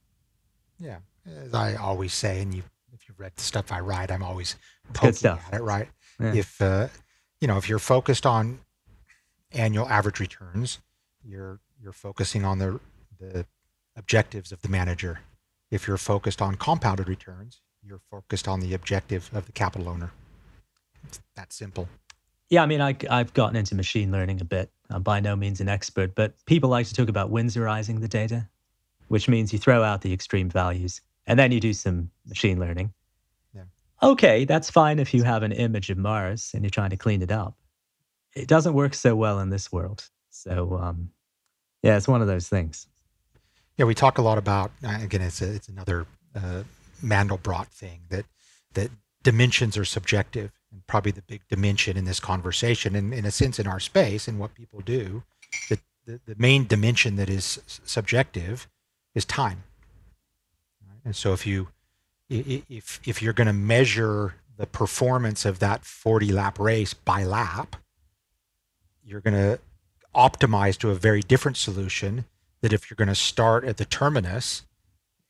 Yeah. 0.79 0.97
As 1.25 1.53
I 1.53 1.75
always 1.75 2.13
say, 2.13 2.41
and 2.41 2.53
you, 2.53 2.63
if 2.93 3.07
you've 3.07 3.19
read 3.19 3.31
the 3.35 3.41
stuff 3.41 3.71
I 3.71 3.79
write, 3.79 4.11
I'm 4.11 4.23
always 4.23 4.55
poking 4.93 5.31
at 5.31 5.53
it, 5.53 5.61
right? 5.63 5.87
Yeah. 6.19 6.33
If, 6.33 6.61
uh, 6.61 6.87
you 7.41 7.47
know, 7.47 7.57
if 7.57 7.67
you're 7.67 7.79
focused 7.79 8.25
on 8.25 8.59
annual 9.51 9.87
average 9.87 10.19
returns, 10.19 10.79
you're 11.23 11.59
you're 11.81 11.93
focusing 11.93 12.45
on 12.45 12.59
the 12.59 12.79
the 13.19 13.45
objectives 13.95 14.51
of 14.51 14.61
the 14.61 14.69
manager. 14.69 15.19
If 15.71 15.87
you're 15.87 15.97
focused 15.97 16.41
on 16.41 16.55
compounded 16.55 17.07
returns, 17.07 17.61
you're 17.83 18.01
focused 18.11 18.47
on 18.47 18.59
the 18.59 18.73
objective 18.73 19.29
of 19.33 19.45
the 19.45 19.51
capital 19.51 19.89
owner. 19.89 20.11
It's 21.07 21.19
that 21.35 21.53
simple. 21.53 21.87
Yeah, 22.49 22.63
I 22.63 22.65
mean, 22.65 22.81
I, 22.81 22.95
I've 23.09 23.33
gotten 23.33 23.55
into 23.55 23.75
machine 23.75 24.11
learning 24.11 24.41
a 24.41 24.45
bit. 24.45 24.69
I'm 24.89 25.01
by 25.01 25.19
no 25.19 25.35
means 25.35 25.61
an 25.61 25.69
expert, 25.69 26.13
but 26.15 26.33
people 26.45 26.69
like 26.69 26.87
to 26.87 26.93
talk 26.93 27.09
about 27.09 27.31
Winsorizing 27.31 28.01
the 28.01 28.07
data, 28.07 28.47
which 29.07 29.27
means 29.27 29.51
you 29.51 29.59
throw 29.59 29.83
out 29.83 30.01
the 30.01 30.13
extreme 30.13 30.49
values 30.49 31.01
and 31.25 31.39
then 31.39 31.51
you 31.51 31.59
do 31.59 31.73
some 31.73 32.11
machine 32.27 32.59
learning. 32.59 32.93
Yeah. 33.55 33.63
Okay, 34.03 34.45
that's 34.45 34.69
fine 34.69 34.99
if 34.99 35.13
you 35.13 35.23
have 35.23 35.41
an 35.41 35.51
image 35.51 35.89
of 35.89 35.97
Mars 35.97 36.51
and 36.53 36.63
you're 36.63 36.69
trying 36.69 36.91
to 36.91 36.97
clean 36.97 37.21
it 37.21 37.31
up. 37.31 37.57
It 38.35 38.47
doesn't 38.47 38.73
work 38.73 38.93
so 38.93 39.15
well 39.15 39.39
in 39.39 39.49
this 39.49 39.71
world. 39.71 40.07
So, 40.29 40.77
um, 40.79 41.09
yeah, 41.81 41.97
it's 41.97 42.07
one 42.07 42.21
of 42.21 42.27
those 42.27 42.47
things. 42.47 42.87
Yeah, 43.77 43.85
we 43.85 43.95
talk 43.95 44.17
a 44.17 44.21
lot 44.21 44.37
about 44.37 44.71
uh, 44.83 44.99
again. 45.01 45.21
It's 45.21 45.41
a, 45.41 45.53
it's 45.53 45.67
another 45.67 46.05
uh, 46.35 46.63
Mandelbrot 47.03 47.67
thing 47.67 48.01
that 48.09 48.25
that 48.73 48.89
dimensions 49.23 49.77
are 49.77 49.85
subjective, 49.85 50.51
and 50.75 50.85
probably 50.87 51.11
the 51.11 51.21
big 51.21 51.41
dimension 51.47 51.95
in 51.95 52.03
this 52.03 52.19
conversation, 52.19 52.95
and 52.95 53.13
in 53.13 53.25
a 53.25 53.31
sense, 53.31 53.59
in 53.59 53.65
our 53.65 53.79
space 53.79 54.27
and 54.27 54.37
what 54.37 54.53
people 54.53 54.81
do, 54.81 55.23
the, 55.69 55.79
the, 56.05 56.19
the 56.25 56.35
main 56.37 56.67
dimension 56.67 57.15
that 57.15 57.29
is 57.29 57.61
subjective 57.85 58.67
is 59.13 59.23
time. 59.23 59.63
And 61.05 61.15
so, 61.15 61.31
if 61.31 61.47
you 61.47 61.69
if 62.29 62.99
if 63.05 63.21
you're 63.21 63.33
going 63.33 63.47
to 63.47 63.53
measure 63.53 64.35
the 64.57 64.65
performance 64.65 65.45
of 65.45 65.59
that 65.59 65.85
40 65.85 66.31
lap 66.31 66.59
race 66.59 66.93
by 66.93 67.23
lap, 67.23 67.77
you're 69.03 69.21
going 69.21 69.35
to 69.35 69.59
optimize 70.13 70.77
to 70.79 70.89
a 70.91 70.95
very 70.95 71.21
different 71.21 71.57
solution 71.57 72.25
that 72.61 72.73
if 72.73 72.89
you're 72.89 72.95
going 72.95 73.07
to 73.07 73.15
start 73.15 73.63
at 73.63 73.77
the 73.77 73.85
terminus 73.85 74.63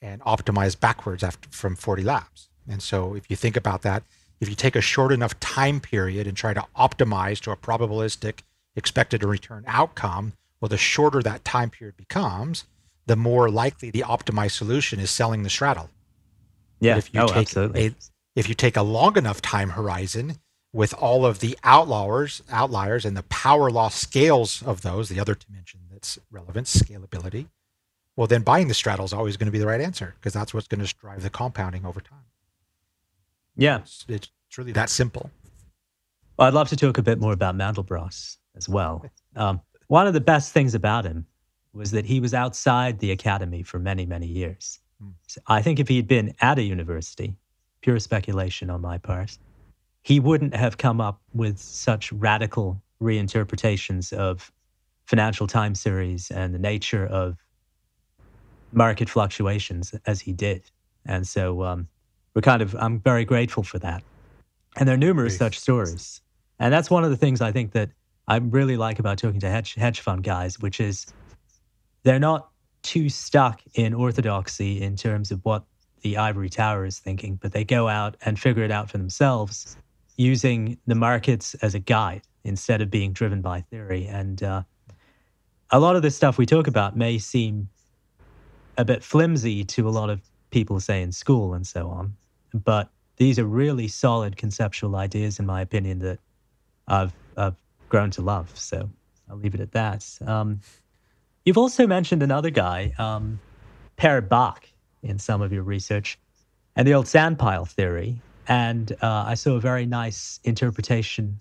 and 0.01 0.21
optimize 0.21 0.79
backwards 0.79 1.23
after 1.23 1.49
from 1.49 1.75
40 1.75 2.03
laps. 2.03 2.49
And 2.67 2.81
so 2.81 3.13
if 3.13 3.29
you 3.29 3.36
think 3.36 3.58
about 3.58 3.81
that, 3.81 4.03
if 4.39 4.49
you 4.49 4.55
take 4.55 4.75
a 4.75 4.81
short 4.81 5.11
enough 5.11 5.39
time 5.39 5.79
period 5.79 6.27
and 6.27 6.35
try 6.35 6.53
to 6.53 6.65
optimize 6.77 7.39
to 7.41 7.51
a 7.51 7.55
probabilistic 7.55 8.39
expected 8.75 9.23
return 9.23 9.63
outcome, 9.67 10.33
well, 10.59 10.69
the 10.69 10.77
shorter 10.77 11.21
that 11.21 11.45
time 11.45 11.69
period 11.69 11.97
becomes, 11.97 12.65
the 13.05 13.15
more 13.15 13.49
likely 13.49 13.91
the 13.91 14.01
optimized 14.01 14.51
solution 14.51 14.99
is 14.99 15.09
selling 15.09 15.43
the 15.43 15.49
straddle. 15.49 15.89
Yeah. 16.79 16.95
But 16.95 16.97
if 16.97 17.13
you 17.13 17.21
oh, 17.21 17.27
take 17.27 17.37
absolutely. 17.37 17.87
A, 17.87 17.95
if 18.35 18.49
you 18.49 18.55
take 18.55 18.75
a 18.75 18.81
long 18.81 19.17
enough 19.17 19.41
time 19.41 19.71
horizon 19.71 20.37
with 20.73 20.93
all 20.93 21.25
of 21.25 21.39
the 21.39 21.57
outliers, 21.63 22.43
outliers 22.51 23.05
and 23.05 23.15
the 23.15 23.23
power 23.23 23.71
law 23.71 23.87
scales 23.87 24.61
of 24.61 24.81
those, 24.81 25.07
the 25.07 25.19
other 25.19 25.35
dimension 25.35 25.81
that's 25.91 26.19
relevant, 26.29 26.67
scalability, 26.67 27.47
well, 28.17 28.27
then 28.27 28.43
buying 28.43 28.67
the 28.67 28.73
straddle 28.73 29.05
is 29.05 29.13
always 29.13 29.37
going 29.37 29.47
to 29.47 29.51
be 29.51 29.59
the 29.59 29.67
right 29.67 29.81
answer 29.81 30.15
because 30.19 30.33
that's 30.33 30.53
what's 30.53 30.67
going 30.67 30.83
to 30.85 30.95
drive 30.95 31.23
the 31.23 31.29
compounding 31.29 31.85
over 31.85 32.01
time. 32.01 32.19
Yeah. 33.55 33.79
It's, 33.79 34.05
it's 34.07 34.29
really 34.57 34.71
that 34.73 34.89
simple. 34.89 35.29
Well, 36.37 36.47
I'd 36.47 36.53
love 36.53 36.69
to 36.69 36.75
talk 36.75 36.97
a 36.97 37.01
bit 37.01 37.19
more 37.19 37.33
about 37.33 37.55
Mandelbrot 37.55 38.37
as 38.55 38.69
well. 38.69 39.05
Um, 39.37 39.59
one 39.87 40.07
of 40.07 40.13
the 40.13 40.21
best 40.21 40.53
things 40.53 40.75
about 40.75 41.03
him 41.03 41.25
was 41.73 41.91
that 41.91 42.05
he 42.05 42.21
was 42.21 42.33
outside 42.33 42.99
the 42.99 43.11
academy 43.11 43.63
for 43.63 43.79
many, 43.79 44.05
many 44.05 44.27
years. 44.27 44.79
Hmm. 45.01 45.09
So 45.27 45.41
I 45.47 45.61
think 45.61 45.77
if 45.77 45.89
he 45.89 45.97
had 45.97 46.07
been 46.07 46.33
at 46.39 46.57
a 46.57 46.63
university, 46.63 47.35
pure 47.81 47.99
speculation 47.99 48.69
on 48.69 48.79
my 48.79 48.97
part, 48.97 49.37
he 50.03 50.21
wouldn't 50.21 50.55
have 50.55 50.77
come 50.77 51.01
up 51.01 51.21
with 51.33 51.59
such 51.59 52.13
radical 52.13 52.81
reinterpretations 53.01 54.13
of 54.13 54.51
financial 55.05 55.47
time 55.47 55.75
series 55.75 56.31
and 56.31 56.53
the 56.53 56.59
nature 56.59 57.05
of 57.05 57.37
market 58.71 59.09
fluctuations 59.09 59.93
as 60.05 60.21
he 60.21 60.31
did. 60.31 60.63
And 61.05 61.27
so 61.27 61.63
um, 61.63 61.87
we're 62.35 62.41
kind 62.41 62.61
of, 62.61 62.75
I'm 62.77 62.99
very 62.99 63.25
grateful 63.25 63.63
for 63.63 63.79
that. 63.79 64.03
And 64.77 64.87
there 64.87 64.95
are 64.95 64.97
numerous 64.97 65.37
such 65.37 65.57
stories. 65.57 66.21
And 66.59 66.73
that's 66.73 66.91
one 66.91 67.03
of 67.03 67.09
the 67.09 67.17
things 67.17 67.41
I 67.41 67.51
think 67.51 67.71
that 67.71 67.89
I 68.27 68.37
really 68.37 68.77
like 68.77 68.99
about 68.99 69.17
talking 69.17 69.39
to 69.39 69.49
hedge, 69.49 69.73
hedge 69.75 70.01
fund 70.01 70.23
guys, 70.23 70.59
which 70.59 70.79
is 70.79 71.05
they're 72.03 72.19
not 72.19 72.49
too 72.83 73.09
stuck 73.09 73.61
in 73.73 73.93
orthodoxy 73.93 74.81
in 74.81 74.95
terms 74.95 75.31
of 75.31 75.39
what 75.43 75.63
the 76.01 76.17
ivory 76.17 76.49
tower 76.49 76.85
is 76.85 76.99
thinking, 76.99 77.37
but 77.41 77.51
they 77.51 77.63
go 77.63 77.87
out 77.87 78.15
and 78.25 78.39
figure 78.39 78.63
it 78.63 78.71
out 78.71 78.91
for 78.91 78.97
themselves 78.97 79.77
using 80.17 80.77
the 80.85 80.95
markets 80.95 81.55
as 81.55 81.73
a 81.73 81.79
guide 81.79 82.21
instead 82.43 82.81
of 82.81 82.91
being 82.91 83.11
driven 83.11 83.41
by 83.41 83.61
theory. 83.61 84.05
And 84.05 84.43
uh, 84.43 84.63
a 85.71 85.79
lot 85.79 85.95
of 85.95 86.01
the 86.01 86.11
stuff 86.11 86.37
we 86.37 86.45
talk 86.45 86.67
about 86.67 86.95
may 86.95 87.17
seem 87.17 87.69
a 88.77 88.85
bit 88.85 89.03
flimsy 89.03 89.63
to 89.63 89.87
a 89.87 89.91
lot 89.91 90.09
of 90.09 90.21
people, 90.51 90.79
say 90.79 91.01
in 91.01 91.11
school 91.11 91.53
and 91.53 91.65
so 91.65 91.89
on, 91.89 92.15
but 92.63 92.89
these 93.17 93.39
are 93.39 93.45
really 93.45 93.87
solid 93.87 94.37
conceptual 94.37 94.95
ideas, 94.95 95.39
in 95.39 95.45
my 95.45 95.61
opinion, 95.61 95.99
that 95.99 96.19
I've, 96.87 97.13
I've 97.37 97.55
grown 97.89 98.11
to 98.11 98.21
love. 98.21 98.51
So 98.57 98.89
I'll 99.29 99.37
leave 99.37 99.55
it 99.55 99.61
at 99.61 99.71
that. 99.71 100.05
Um, 100.25 100.59
you've 101.45 101.57
also 101.57 101.87
mentioned 101.87 102.23
another 102.23 102.49
guy, 102.49 102.93
um, 102.97 103.39
Per 103.97 104.21
Bak, 104.21 104.71
in 105.03 105.19
some 105.19 105.41
of 105.41 105.53
your 105.53 105.63
research, 105.63 106.19
and 106.75 106.87
the 106.87 106.93
old 106.93 107.05
sandpile 107.05 107.67
theory. 107.67 108.19
And 108.47 108.91
uh, 109.01 109.23
I 109.27 109.35
saw 109.35 109.55
a 109.55 109.59
very 109.59 109.85
nice 109.85 110.39
interpretation, 110.43 111.39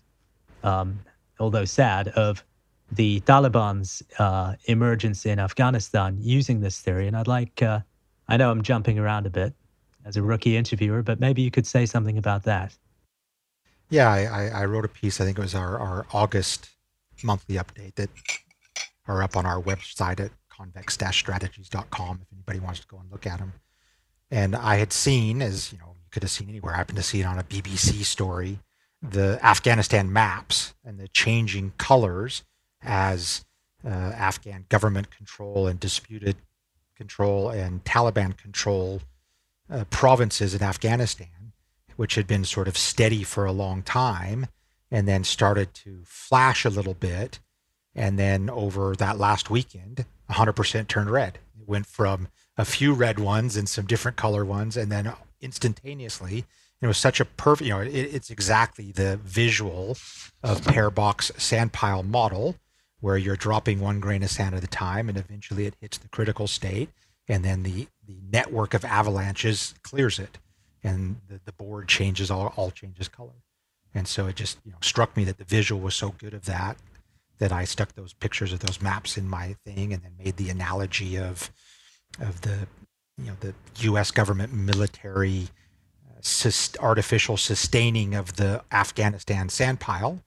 um, 0.62 1.00
although 1.38 1.64
sad, 1.64 2.08
of 2.08 2.44
the 2.92 3.20
Taliban's 3.20 4.02
uh, 4.18 4.54
emergence 4.66 5.26
in 5.26 5.38
Afghanistan 5.38 6.16
using 6.20 6.60
this 6.60 6.80
theory. 6.80 7.08
And 7.08 7.16
I'd 7.16 7.26
like, 7.26 7.62
uh, 7.62 7.80
I 8.28 8.36
know 8.36 8.50
I'm 8.50 8.62
jumping 8.62 8.98
around 8.98 9.26
a 9.26 9.30
bit 9.30 9.54
as 10.04 10.16
a 10.16 10.22
rookie 10.22 10.56
interviewer, 10.56 11.02
but 11.02 11.20
maybe 11.20 11.42
you 11.42 11.50
could 11.50 11.66
say 11.66 11.86
something 11.86 12.18
about 12.18 12.44
that. 12.44 12.76
Yeah, 13.90 14.10
I, 14.10 14.62
I 14.62 14.64
wrote 14.64 14.84
a 14.84 14.88
piece, 14.88 15.20
I 15.20 15.24
think 15.24 15.38
it 15.38 15.42
was 15.42 15.54
our, 15.54 15.78
our 15.78 16.06
August 16.12 16.70
monthly 17.22 17.56
update 17.56 17.94
that 17.94 18.10
are 19.06 19.22
up 19.22 19.36
on 19.36 19.46
our 19.46 19.60
website 19.60 20.20
at 20.20 20.30
convex-strategies.com 20.48 22.20
if 22.22 22.28
anybody 22.32 22.60
wants 22.60 22.80
to 22.80 22.86
go 22.86 22.98
and 22.98 23.10
look 23.10 23.26
at 23.26 23.38
them. 23.38 23.52
And 24.30 24.56
I 24.56 24.76
had 24.76 24.92
seen, 24.92 25.42
as 25.42 25.72
you 25.72 25.78
know, 25.78 25.94
you 25.96 26.08
could 26.10 26.22
have 26.22 26.30
seen 26.30 26.48
anywhere. 26.48 26.74
I 26.74 26.78
happened 26.78 26.96
to 26.96 27.02
see 27.02 27.20
it 27.20 27.24
on 27.24 27.38
a 27.38 27.44
BBC 27.44 28.04
story. 28.04 28.58
The 29.02 29.38
Afghanistan 29.44 30.12
maps 30.12 30.74
and 30.84 30.98
the 30.98 31.08
changing 31.08 31.74
colors 31.76 32.42
as 32.82 33.44
uh, 33.84 33.88
Afghan 33.88 34.64
government 34.68 35.10
control 35.10 35.66
and 35.66 35.78
disputed 35.78 36.36
control 36.96 37.50
and 37.50 37.84
Taliban 37.84 38.36
control 38.36 39.02
uh, 39.70 39.84
provinces 39.90 40.54
in 40.54 40.62
Afghanistan, 40.62 41.52
which 41.96 42.14
had 42.14 42.26
been 42.26 42.44
sort 42.44 42.68
of 42.68 42.76
steady 42.76 43.22
for 43.22 43.44
a 43.44 43.52
long 43.52 43.82
time 43.82 44.46
and 44.90 45.08
then 45.08 45.24
started 45.24 45.74
to 45.74 46.02
flash 46.04 46.64
a 46.64 46.70
little 46.70 46.94
bit. 46.94 47.40
And 47.94 48.18
then 48.18 48.50
over 48.50 48.94
that 48.96 49.18
last 49.18 49.50
weekend, 49.50 50.04
100% 50.30 50.88
turned 50.88 51.10
red. 51.10 51.38
It 51.60 51.68
went 51.68 51.86
from 51.86 52.28
a 52.56 52.64
few 52.64 52.92
red 52.92 53.18
ones 53.18 53.56
and 53.56 53.68
some 53.68 53.86
different 53.86 54.16
color 54.16 54.44
ones, 54.44 54.76
and 54.76 54.90
then 54.90 55.12
instantaneously. 55.40 56.44
It 56.80 56.86
was 56.86 56.98
such 56.98 57.20
a 57.20 57.24
perfect, 57.24 57.66
you 57.66 57.74
know, 57.74 57.80
it, 57.80 57.88
it's 57.88 58.30
exactly 58.30 58.92
the 58.92 59.16
visual 59.16 59.96
of 60.42 60.64
Per 60.64 60.90
Bak's 60.90 61.32
sand 61.36 61.72
pile 61.72 62.02
model, 62.02 62.56
where 63.00 63.16
you're 63.16 63.36
dropping 63.36 63.80
one 63.80 64.00
grain 64.00 64.22
of 64.22 64.30
sand 64.30 64.54
at 64.54 64.64
a 64.64 64.68
time, 64.68 65.08
and 65.08 65.18
eventually 65.18 65.66
it 65.66 65.74
hits 65.80 65.98
the 65.98 66.08
critical 66.08 66.46
state, 66.46 66.90
and 67.28 67.44
then 67.44 67.62
the 67.62 67.88
the 68.06 68.18
network 68.30 68.74
of 68.74 68.84
avalanches 68.84 69.74
clears 69.82 70.18
it, 70.18 70.38
and 70.82 71.20
the, 71.28 71.40
the 71.44 71.52
board 71.52 71.88
changes 71.88 72.30
all 72.30 72.52
all 72.56 72.70
changes 72.70 73.08
color, 73.08 73.42
and 73.94 74.06
so 74.06 74.26
it 74.26 74.36
just 74.36 74.58
you 74.64 74.72
know 74.72 74.78
struck 74.82 75.16
me 75.16 75.24
that 75.24 75.38
the 75.38 75.44
visual 75.44 75.80
was 75.80 75.94
so 75.94 76.10
good 76.10 76.34
of 76.34 76.44
that 76.44 76.76
that 77.38 77.52
I 77.52 77.64
stuck 77.64 77.94
those 77.94 78.12
pictures 78.12 78.52
of 78.52 78.60
those 78.60 78.80
maps 78.80 79.16
in 79.16 79.28
my 79.28 79.56
thing, 79.64 79.92
and 79.92 80.02
then 80.02 80.12
made 80.18 80.36
the 80.36 80.50
analogy 80.50 81.16
of 81.18 81.50
of 82.20 82.42
the 82.42 82.66
you 83.18 83.26
know 83.26 83.36
the 83.40 83.54
U.S. 83.80 84.10
government 84.10 84.52
military 84.52 85.48
uh, 86.16 86.50
artificial 86.80 87.36
sustaining 87.36 88.14
of 88.14 88.36
the 88.36 88.62
Afghanistan 88.70 89.48
sand 89.48 89.80
pile 89.80 90.22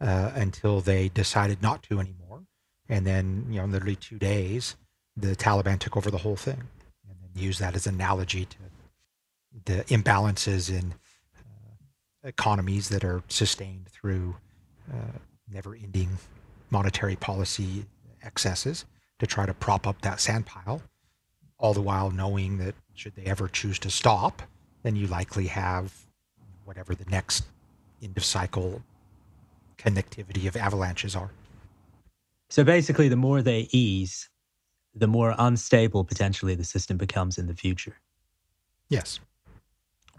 uh, 0.00 0.32
until 0.34 0.80
they 0.80 1.08
decided 1.08 1.62
not 1.62 1.82
to 1.84 2.00
anymore, 2.00 2.44
and 2.88 3.06
then 3.06 3.46
you 3.50 3.60
know 3.60 3.66
literally 3.66 3.96
two 3.96 4.18
days 4.18 4.76
the 5.20 5.36
Taliban 5.36 5.78
took 5.78 5.96
over 5.96 6.10
the 6.10 6.18
whole 6.18 6.36
thing, 6.36 6.62
and 7.08 7.16
then 7.22 7.42
use 7.42 7.58
that 7.58 7.74
as 7.74 7.86
analogy 7.86 8.44
to 8.46 8.56
the 9.64 9.84
imbalances 9.84 10.70
in 10.70 10.94
uh, 11.36 12.28
economies 12.28 12.88
that 12.88 13.04
are 13.04 13.22
sustained 13.28 13.88
through 13.88 14.36
uh, 14.92 15.18
never-ending 15.52 16.18
monetary 16.70 17.16
policy 17.16 17.84
excesses 18.22 18.84
to 19.18 19.26
try 19.26 19.44
to 19.46 19.54
prop 19.54 19.86
up 19.86 20.00
that 20.02 20.20
sand 20.20 20.46
pile, 20.46 20.82
all 21.58 21.74
the 21.74 21.80
while 21.80 22.10
knowing 22.10 22.58
that 22.58 22.74
should 22.94 23.14
they 23.16 23.24
ever 23.24 23.48
choose 23.48 23.78
to 23.78 23.90
stop, 23.90 24.42
then 24.82 24.96
you 24.96 25.06
likely 25.06 25.46
have 25.46 25.92
whatever 26.64 26.94
the 26.94 27.04
next 27.10 27.44
end 28.02 28.16
of 28.16 28.24
cycle 28.24 28.82
connectivity 29.76 30.46
of 30.46 30.56
avalanches 30.56 31.16
are. 31.16 31.30
So 32.48 32.64
basically, 32.64 33.08
the 33.08 33.16
more 33.16 33.42
they 33.42 33.68
ease, 33.72 34.28
the 34.94 35.06
more 35.06 35.34
unstable 35.38 36.04
potentially 36.04 36.54
the 36.54 36.64
system 36.64 36.96
becomes 36.96 37.38
in 37.38 37.46
the 37.46 37.54
future. 37.54 37.96
Yes. 38.88 39.20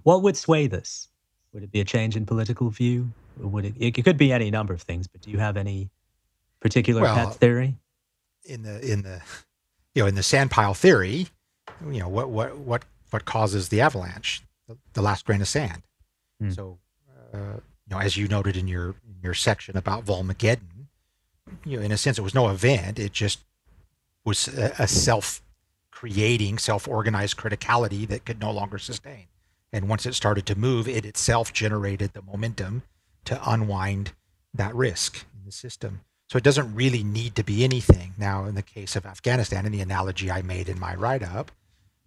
What 0.04 0.24
would 0.24 0.38
sway 0.38 0.68
this? 0.68 1.10
Would 1.54 1.64
it 1.64 1.72
be 1.72 1.82
a 1.82 1.86
change 1.86 2.16
in 2.16 2.26
political 2.26 2.70
view? 2.70 3.12
Or 3.42 3.48
would 3.48 3.66
it? 3.66 3.74
It 3.78 4.04
could 4.04 4.18
be 4.18 4.32
any 4.32 4.50
number 4.50 4.74
of 4.74 4.82
things, 4.82 5.08
but 5.08 5.22
do 5.22 5.30
you 5.30 5.38
have 5.38 5.58
any 5.58 5.90
particular 6.60 7.02
well, 7.02 7.16
pet 7.16 7.36
theory? 7.36 7.76
In 8.46 8.64
the 8.64 8.80
in 8.80 9.04
the 9.04 9.22
you 9.94 10.04
know 10.04 10.08
in 10.08 10.16
the 10.16 10.22
sandpile 10.22 10.76
theory, 10.76 11.28
you 11.86 12.00
know 12.00 12.10
what 12.10 12.30
what 12.30 12.58
what 12.58 12.84
what 13.10 13.26
causes 13.26 13.70
the 13.70 13.82
avalanche? 13.82 14.42
The, 14.68 14.78
the 14.94 15.02
last 15.02 15.26
grain 15.26 15.42
of 15.42 15.48
sand. 15.48 15.84
Hmm. 16.40 16.52
So, 16.52 16.80
uh, 17.34 17.38
you 17.38 17.96
know, 17.96 18.00
as 18.00 18.18
you 18.18 18.28
noted 18.28 18.56
in 18.58 18.68
your 18.68 18.90
in 18.90 19.16
your 19.22 19.34
section 19.34 19.78
about 19.78 20.06
Volmageddon, 20.06 20.88
you 21.66 21.78
know, 21.78 21.84
in 21.84 21.92
a 21.92 21.98
sense, 21.98 22.18
it 22.18 22.22
was 22.22 22.36
no 22.36 22.50
event. 22.50 23.00
It 23.00 23.12
just 23.12 23.40
was 24.24 24.48
a, 24.48 24.74
a 24.80 24.88
self-creating, 24.88 26.58
self-organized 26.58 27.38
criticality 27.38 28.08
that 28.08 28.26
could 28.26 28.40
no 28.40 28.52
longer 28.52 28.78
sustain. 28.78 29.28
And 29.74 29.88
once 29.88 30.06
it 30.06 30.16
started 30.16 30.46
to 30.48 30.58
move, 30.58 30.88
it 30.88 31.06
itself 31.06 31.54
generated 31.54 32.14
the 32.14 32.22
momentum 32.22 32.84
to 33.26 33.40
unwind 33.50 34.14
that 34.54 34.76
risk 34.76 35.26
in 35.38 35.46
the 35.46 35.52
system. 35.52 36.02
So 36.30 36.38
it 36.38 36.44
doesn't 36.44 36.76
really 36.76 37.04
need 37.04 37.36
to 37.36 37.44
be 37.44 37.64
anything. 37.64 38.14
Now, 38.18 38.46
in 38.46 38.56
the 38.56 38.62
case 38.62 38.96
of 38.96 39.06
Afghanistan, 39.06 39.66
and 39.66 39.74
the 39.74 39.82
analogy 39.82 40.32
I 40.32 40.42
made 40.42 40.70
in 40.70 40.80
my 40.80 40.96
write-up, 40.96 41.52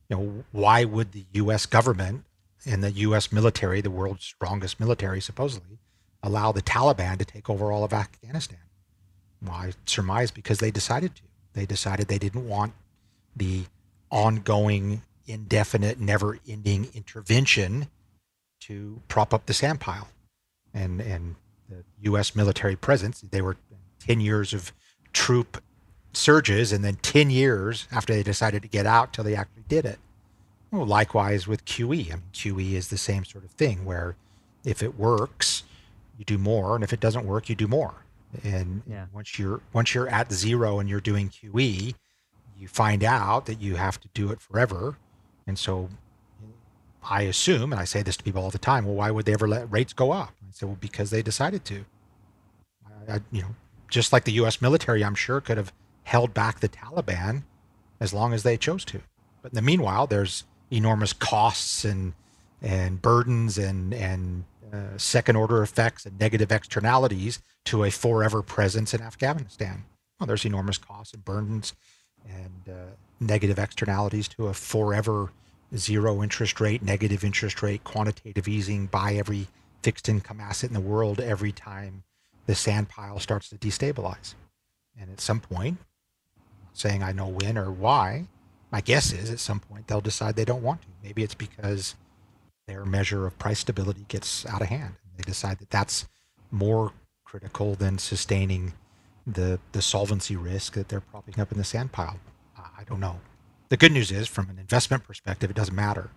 you 0.08 0.16
know, 0.16 0.44
why 0.52 0.84
would 0.84 1.12
the 1.12 1.24
U.S. 1.32 1.66
government 1.66 2.24
and 2.66 2.82
the 2.82 2.90
U.S. 2.90 3.32
military, 3.32 3.80
the 3.80 3.90
world's 3.90 4.24
strongest 4.24 4.80
military, 4.80 5.20
supposedly, 5.20 5.78
allow 6.22 6.52
the 6.52 6.62
Taliban 6.62 7.18
to 7.18 7.24
take 7.24 7.50
over 7.50 7.70
all 7.70 7.84
of 7.84 7.92
Afghanistan? 7.92 8.58
Well, 9.42 9.54
I 9.54 9.72
surmise 9.86 10.30
because 10.30 10.58
they 10.58 10.70
decided 10.70 11.14
to. 11.16 11.22
They 11.54 11.66
decided 11.66 12.08
they 12.08 12.18
didn't 12.18 12.48
want 12.48 12.74
the 13.34 13.64
ongoing, 14.10 15.02
indefinite, 15.26 15.98
never-ending 15.98 16.88
intervention 16.94 17.88
to 18.60 19.00
prop 19.08 19.32
up 19.34 19.46
the 19.46 19.54
sand 19.54 19.80
pile, 19.80 20.08
and 20.72 21.00
and 21.00 21.36
the 21.68 21.84
U.S. 22.02 22.36
military 22.36 22.76
presence. 22.76 23.20
They 23.20 23.42
were 23.42 23.56
ten 23.98 24.20
years 24.20 24.52
of 24.52 24.72
troop 25.12 25.62
surges, 26.12 26.72
and 26.72 26.84
then 26.84 26.96
ten 26.96 27.30
years 27.30 27.88
after 27.90 28.12
they 28.14 28.22
decided 28.22 28.62
to 28.62 28.68
get 28.68 28.86
out 28.86 29.12
till 29.12 29.24
they 29.24 29.34
actually 29.34 29.64
did 29.68 29.84
it. 29.84 29.98
Well, 30.70 30.86
likewise 30.86 31.46
with 31.46 31.64
QE. 31.64 32.10
I 32.12 32.16
mean, 32.16 32.22
QE 32.32 32.72
is 32.72 32.88
the 32.88 32.98
same 32.98 33.24
sort 33.24 33.44
of 33.44 33.50
thing 33.52 33.84
where 33.84 34.16
if 34.64 34.82
it 34.82 34.98
works, 34.98 35.62
you 36.18 36.24
do 36.24 36.38
more, 36.38 36.74
and 36.74 36.82
if 36.82 36.92
it 36.92 37.00
doesn't 37.00 37.26
work, 37.26 37.48
you 37.48 37.54
do 37.54 37.68
more. 37.68 38.03
And 38.42 38.82
yeah. 38.86 39.06
once 39.12 39.38
you're 39.38 39.60
once 39.72 39.94
you're 39.94 40.08
at 40.08 40.32
zero 40.32 40.78
and 40.78 40.88
you're 40.88 41.00
doing 41.00 41.28
QE, 41.28 41.94
you 42.58 42.68
find 42.68 43.04
out 43.04 43.46
that 43.46 43.60
you 43.60 43.76
have 43.76 44.00
to 44.00 44.08
do 44.14 44.30
it 44.30 44.40
forever. 44.40 44.96
And 45.46 45.58
so 45.58 45.90
I 47.02 47.22
assume, 47.22 47.72
and 47.72 47.80
I 47.80 47.84
say 47.84 48.02
this 48.02 48.16
to 48.16 48.24
people 48.24 48.42
all 48.42 48.50
the 48.50 48.58
time, 48.58 48.86
well, 48.86 48.94
why 48.94 49.10
would 49.10 49.26
they 49.26 49.34
ever 49.34 49.46
let 49.46 49.70
rates 49.70 49.92
go 49.92 50.12
up? 50.12 50.32
I 50.42 50.52
say, 50.52 50.66
well, 50.66 50.78
because 50.80 51.10
they 51.10 51.22
decided 51.22 51.64
to. 51.66 51.84
I, 53.08 53.20
you 53.30 53.42
know, 53.42 53.54
just 53.88 54.12
like 54.12 54.24
the 54.24 54.32
U.S. 54.32 54.62
military, 54.62 55.04
I'm 55.04 55.14
sure 55.14 55.40
could 55.40 55.58
have 55.58 55.72
held 56.04 56.32
back 56.32 56.60
the 56.60 56.68
Taliban 56.68 57.42
as 58.00 58.14
long 58.14 58.32
as 58.32 58.42
they 58.42 58.56
chose 58.56 58.84
to. 58.86 59.00
But 59.42 59.52
in 59.52 59.56
the 59.56 59.62
meanwhile, 59.62 60.06
there's 60.06 60.44
enormous 60.70 61.12
costs 61.12 61.84
and 61.84 62.14
and 62.62 63.02
burdens 63.02 63.58
and 63.58 63.92
and 63.92 64.44
uh, 64.72 64.96
second 64.96 65.36
order 65.36 65.62
effects 65.62 66.06
and 66.06 66.18
negative 66.18 66.50
externalities 66.52 67.40
to 67.66 67.84
a 67.84 67.90
forever 67.90 68.42
presence 68.42 68.94
in 68.94 69.02
Afghanistan. 69.02 69.84
Well, 70.18 70.26
there's 70.26 70.44
enormous 70.44 70.78
costs 70.78 71.14
and 71.14 71.24
burdens 71.24 71.74
and 72.26 72.68
uh, 72.68 72.92
negative 73.20 73.58
externalities 73.58 74.28
to 74.28 74.46
a 74.46 74.54
forever 74.54 75.30
zero 75.76 76.22
interest 76.22 76.60
rate, 76.60 76.82
negative 76.82 77.24
interest 77.24 77.62
rate, 77.62 77.84
quantitative 77.84 78.48
easing, 78.48 78.86
buy 78.86 79.14
every 79.14 79.48
fixed 79.82 80.08
income 80.08 80.40
asset 80.40 80.70
in 80.70 80.74
the 80.74 80.80
world 80.80 81.20
every 81.20 81.52
time 81.52 82.04
the 82.46 82.54
sand 82.54 82.88
pile 82.88 83.18
starts 83.18 83.48
to 83.48 83.56
destabilize. 83.56 84.34
And 84.98 85.10
at 85.10 85.20
some 85.20 85.40
point, 85.40 85.78
saying 86.72 87.02
I 87.02 87.12
know 87.12 87.28
when 87.28 87.58
or 87.58 87.70
why, 87.70 88.26
my 88.70 88.80
guess 88.80 89.12
is 89.12 89.30
at 89.30 89.40
some 89.40 89.60
point 89.60 89.86
they'll 89.86 90.00
decide 90.00 90.36
they 90.36 90.44
don't 90.44 90.62
want 90.62 90.82
to. 90.82 90.88
Maybe 91.02 91.22
it's 91.22 91.34
because 91.34 91.94
their 92.66 92.84
measure 92.84 93.26
of 93.26 93.38
price 93.38 93.60
stability 93.60 94.04
gets 94.08 94.46
out 94.46 94.62
of 94.62 94.68
hand. 94.68 94.94
They 95.16 95.22
decide 95.22 95.58
that 95.58 95.70
that's 95.70 96.06
more 96.50 96.92
critical 97.24 97.74
than 97.74 97.98
sustaining 97.98 98.72
the 99.26 99.58
the 99.72 99.82
solvency 99.82 100.36
risk 100.36 100.74
that 100.74 100.88
they're 100.88 101.00
propping 101.00 101.40
up 101.40 101.52
in 101.52 101.58
the 101.58 101.64
sand 101.64 101.92
pile. 101.92 102.18
I 102.56 102.84
don't 102.84 103.00
know. 103.00 103.20
The 103.68 103.76
good 103.76 103.92
news 103.92 104.10
is, 104.10 104.28
from 104.28 104.50
an 104.50 104.58
investment 104.58 105.04
perspective, 105.04 105.50
it 105.50 105.56
doesn't 105.56 105.74
matter, 105.74 106.10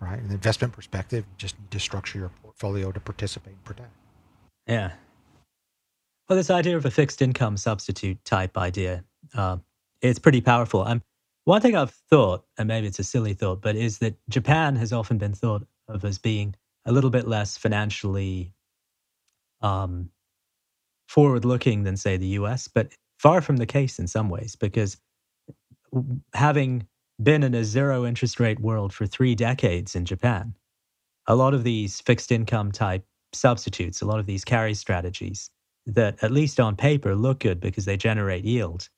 right? 0.00 0.18
An 0.18 0.30
investment 0.30 0.72
perspective, 0.72 1.24
you 1.26 1.34
just 1.38 1.58
need 1.58 1.70
to 1.70 1.80
structure 1.80 2.18
your 2.18 2.30
portfolio 2.42 2.92
to 2.92 3.00
participate 3.00 3.54
and 3.54 3.64
protect. 3.64 3.92
Yeah. 4.66 4.92
Well, 6.28 6.36
this 6.36 6.50
idea 6.50 6.76
of 6.76 6.84
a 6.84 6.90
fixed 6.90 7.22
income 7.22 7.56
substitute 7.56 8.22
type 8.24 8.56
idea, 8.58 9.04
uh, 9.34 9.58
it's 10.00 10.18
pretty 10.18 10.40
powerful. 10.40 10.82
I'm 10.82 11.02
one 11.44 11.60
thing 11.60 11.76
I've 11.76 11.90
thought, 12.10 12.44
and 12.58 12.68
maybe 12.68 12.86
it's 12.86 12.98
a 12.98 13.04
silly 13.04 13.34
thought, 13.34 13.60
but 13.62 13.74
is 13.74 13.98
that 13.98 14.14
Japan 14.28 14.76
has 14.76 14.92
often 14.92 15.18
been 15.18 15.34
thought 15.34 15.66
of 15.94 16.04
as 16.04 16.18
being 16.18 16.54
a 16.84 16.92
little 16.92 17.10
bit 17.10 17.28
less 17.28 17.56
financially 17.56 18.54
um, 19.60 20.10
forward 21.08 21.44
looking 21.44 21.84
than, 21.84 21.96
say, 21.96 22.16
the 22.16 22.28
US, 22.38 22.68
but 22.68 22.92
far 23.18 23.40
from 23.40 23.58
the 23.58 23.66
case 23.66 23.98
in 23.98 24.08
some 24.08 24.28
ways, 24.28 24.56
because 24.56 24.96
having 26.34 26.86
been 27.22 27.42
in 27.42 27.54
a 27.54 27.64
zero 27.64 28.04
interest 28.04 28.40
rate 28.40 28.60
world 28.60 28.92
for 28.92 29.06
three 29.06 29.34
decades 29.34 29.94
in 29.94 30.04
Japan, 30.04 30.54
a 31.26 31.36
lot 31.36 31.54
of 31.54 31.64
these 31.64 32.00
fixed 32.00 32.32
income 32.32 32.72
type 32.72 33.04
substitutes, 33.32 34.00
a 34.00 34.06
lot 34.06 34.18
of 34.18 34.26
these 34.26 34.44
carry 34.44 34.74
strategies 34.74 35.50
that, 35.86 36.22
at 36.22 36.30
least 36.30 36.58
on 36.58 36.76
paper, 36.76 37.14
look 37.14 37.40
good 37.40 37.60
because 37.60 37.84
they 37.84 37.96
generate 37.96 38.44
yield, 38.44 38.88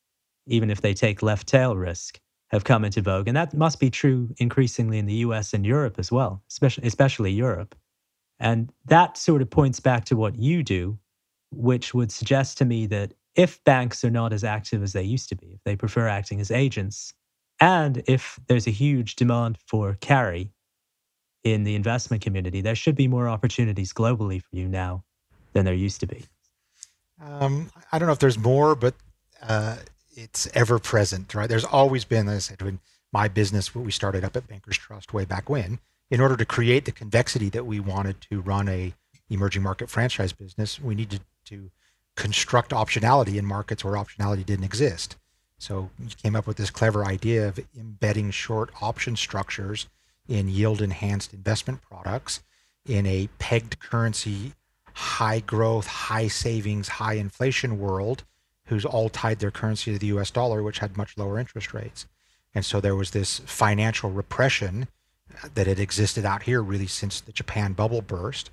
even 0.46 0.70
if 0.70 0.80
they 0.80 0.94
take 0.94 1.22
left 1.22 1.46
tail 1.46 1.76
risk, 1.76 2.18
have 2.54 2.64
come 2.64 2.84
into 2.84 3.02
vogue. 3.02 3.26
And 3.26 3.36
that 3.36 3.52
must 3.52 3.80
be 3.80 3.90
true 3.90 4.32
increasingly 4.38 4.98
in 4.98 5.06
the 5.06 5.14
US 5.26 5.52
and 5.52 5.66
Europe 5.66 5.96
as 5.98 6.12
well, 6.12 6.40
especially, 6.48 6.86
especially 6.86 7.32
Europe. 7.32 7.74
And 8.38 8.72
that 8.86 9.16
sort 9.16 9.42
of 9.42 9.50
points 9.50 9.80
back 9.80 10.04
to 10.06 10.16
what 10.16 10.36
you 10.38 10.62
do, 10.62 10.98
which 11.50 11.94
would 11.94 12.12
suggest 12.12 12.56
to 12.58 12.64
me 12.64 12.86
that 12.86 13.12
if 13.34 13.62
banks 13.64 14.04
are 14.04 14.10
not 14.10 14.32
as 14.32 14.44
active 14.44 14.82
as 14.84 14.92
they 14.92 15.02
used 15.02 15.28
to 15.30 15.34
be, 15.34 15.48
if 15.54 15.64
they 15.64 15.74
prefer 15.74 16.06
acting 16.06 16.40
as 16.40 16.52
agents, 16.52 17.12
and 17.60 18.04
if 18.06 18.38
there's 18.46 18.68
a 18.68 18.70
huge 18.72 19.16
demand 19.16 19.58
for 19.66 19.96
carry 20.00 20.52
in 21.42 21.64
the 21.64 21.74
investment 21.74 22.22
community, 22.22 22.60
there 22.60 22.76
should 22.76 22.94
be 22.94 23.08
more 23.08 23.28
opportunities 23.28 23.92
globally 23.92 24.40
for 24.40 24.54
you 24.54 24.68
now 24.68 25.02
than 25.54 25.64
there 25.64 25.74
used 25.74 26.00
to 26.00 26.06
be. 26.06 26.24
Um, 27.20 27.70
I 27.90 27.98
don't 27.98 28.06
know 28.06 28.12
if 28.12 28.20
there's 28.20 28.38
more, 28.38 28.76
but 28.76 28.94
uh, 29.42 29.76
it's 30.16 30.48
ever 30.54 30.78
present, 30.78 31.34
right? 31.34 31.48
There's 31.48 31.64
always 31.64 32.04
been, 32.04 32.28
as 32.28 32.34
I 32.34 32.38
said, 32.38 32.62
when 32.62 32.80
my 33.12 33.28
business, 33.28 33.74
what 33.74 33.84
we 33.84 33.92
started 33.92 34.24
up 34.24 34.36
at 34.36 34.48
Bankers 34.48 34.76
Trust 34.78 35.12
way 35.14 35.24
back 35.24 35.48
when, 35.48 35.78
in 36.10 36.20
order 36.20 36.36
to 36.36 36.44
create 36.44 36.84
the 36.84 36.92
convexity 36.92 37.48
that 37.50 37.66
we 37.66 37.80
wanted 37.80 38.20
to 38.22 38.40
run 38.40 38.68
a 38.68 38.94
emerging 39.30 39.62
market 39.62 39.88
franchise 39.88 40.32
business, 40.32 40.80
we 40.80 40.94
needed 40.94 41.20
to 41.46 41.70
construct 42.16 42.70
optionality 42.70 43.36
in 43.36 43.44
markets 43.44 43.84
where 43.84 43.94
optionality 43.94 44.44
didn't 44.44 44.64
exist. 44.64 45.16
So 45.58 45.90
we 45.98 46.06
came 46.08 46.36
up 46.36 46.46
with 46.46 46.56
this 46.56 46.70
clever 46.70 47.04
idea 47.04 47.48
of 47.48 47.58
embedding 47.78 48.30
short 48.30 48.70
option 48.82 49.16
structures 49.16 49.88
in 50.28 50.48
yield 50.48 50.82
enhanced 50.82 51.32
investment 51.32 51.80
products 51.82 52.42
in 52.86 53.06
a 53.06 53.28
pegged 53.38 53.78
currency, 53.78 54.52
high 54.92 55.40
growth, 55.40 55.86
high 55.86 56.28
savings, 56.28 56.88
high 56.88 57.14
inflation 57.14 57.78
world 57.78 58.24
who's 58.66 58.84
all 58.84 59.08
tied 59.08 59.38
their 59.38 59.50
currency 59.50 59.92
to 59.92 59.98
the 59.98 60.06
US 60.18 60.30
dollar, 60.30 60.62
which 60.62 60.78
had 60.78 60.96
much 60.96 61.16
lower 61.16 61.38
interest 61.38 61.74
rates. 61.74 62.06
And 62.54 62.64
so 62.64 62.80
there 62.80 62.96
was 62.96 63.10
this 63.10 63.40
financial 63.40 64.10
repression 64.10 64.88
that 65.54 65.66
had 65.66 65.80
existed 65.80 66.24
out 66.24 66.44
here 66.44 66.62
really 66.62 66.86
since 66.86 67.20
the 67.20 67.32
Japan 67.32 67.72
bubble 67.72 68.02
burst, 68.02 68.50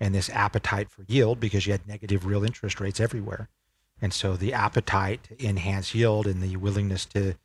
and 0.00 0.14
this 0.14 0.28
appetite 0.30 0.90
for 0.90 1.04
yield 1.06 1.38
because 1.38 1.66
you 1.66 1.72
had 1.72 1.86
negative 1.86 2.26
real 2.26 2.44
interest 2.44 2.80
rates 2.80 3.00
everywhere. 3.00 3.48
And 4.02 4.12
so 4.12 4.36
the 4.36 4.52
appetite 4.52 5.24
to 5.24 5.46
enhance 5.46 5.94
yield 5.94 6.26
and 6.26 6.42
the 6.42 6.56
willingness 6.56 7.04
to 7.06 7.36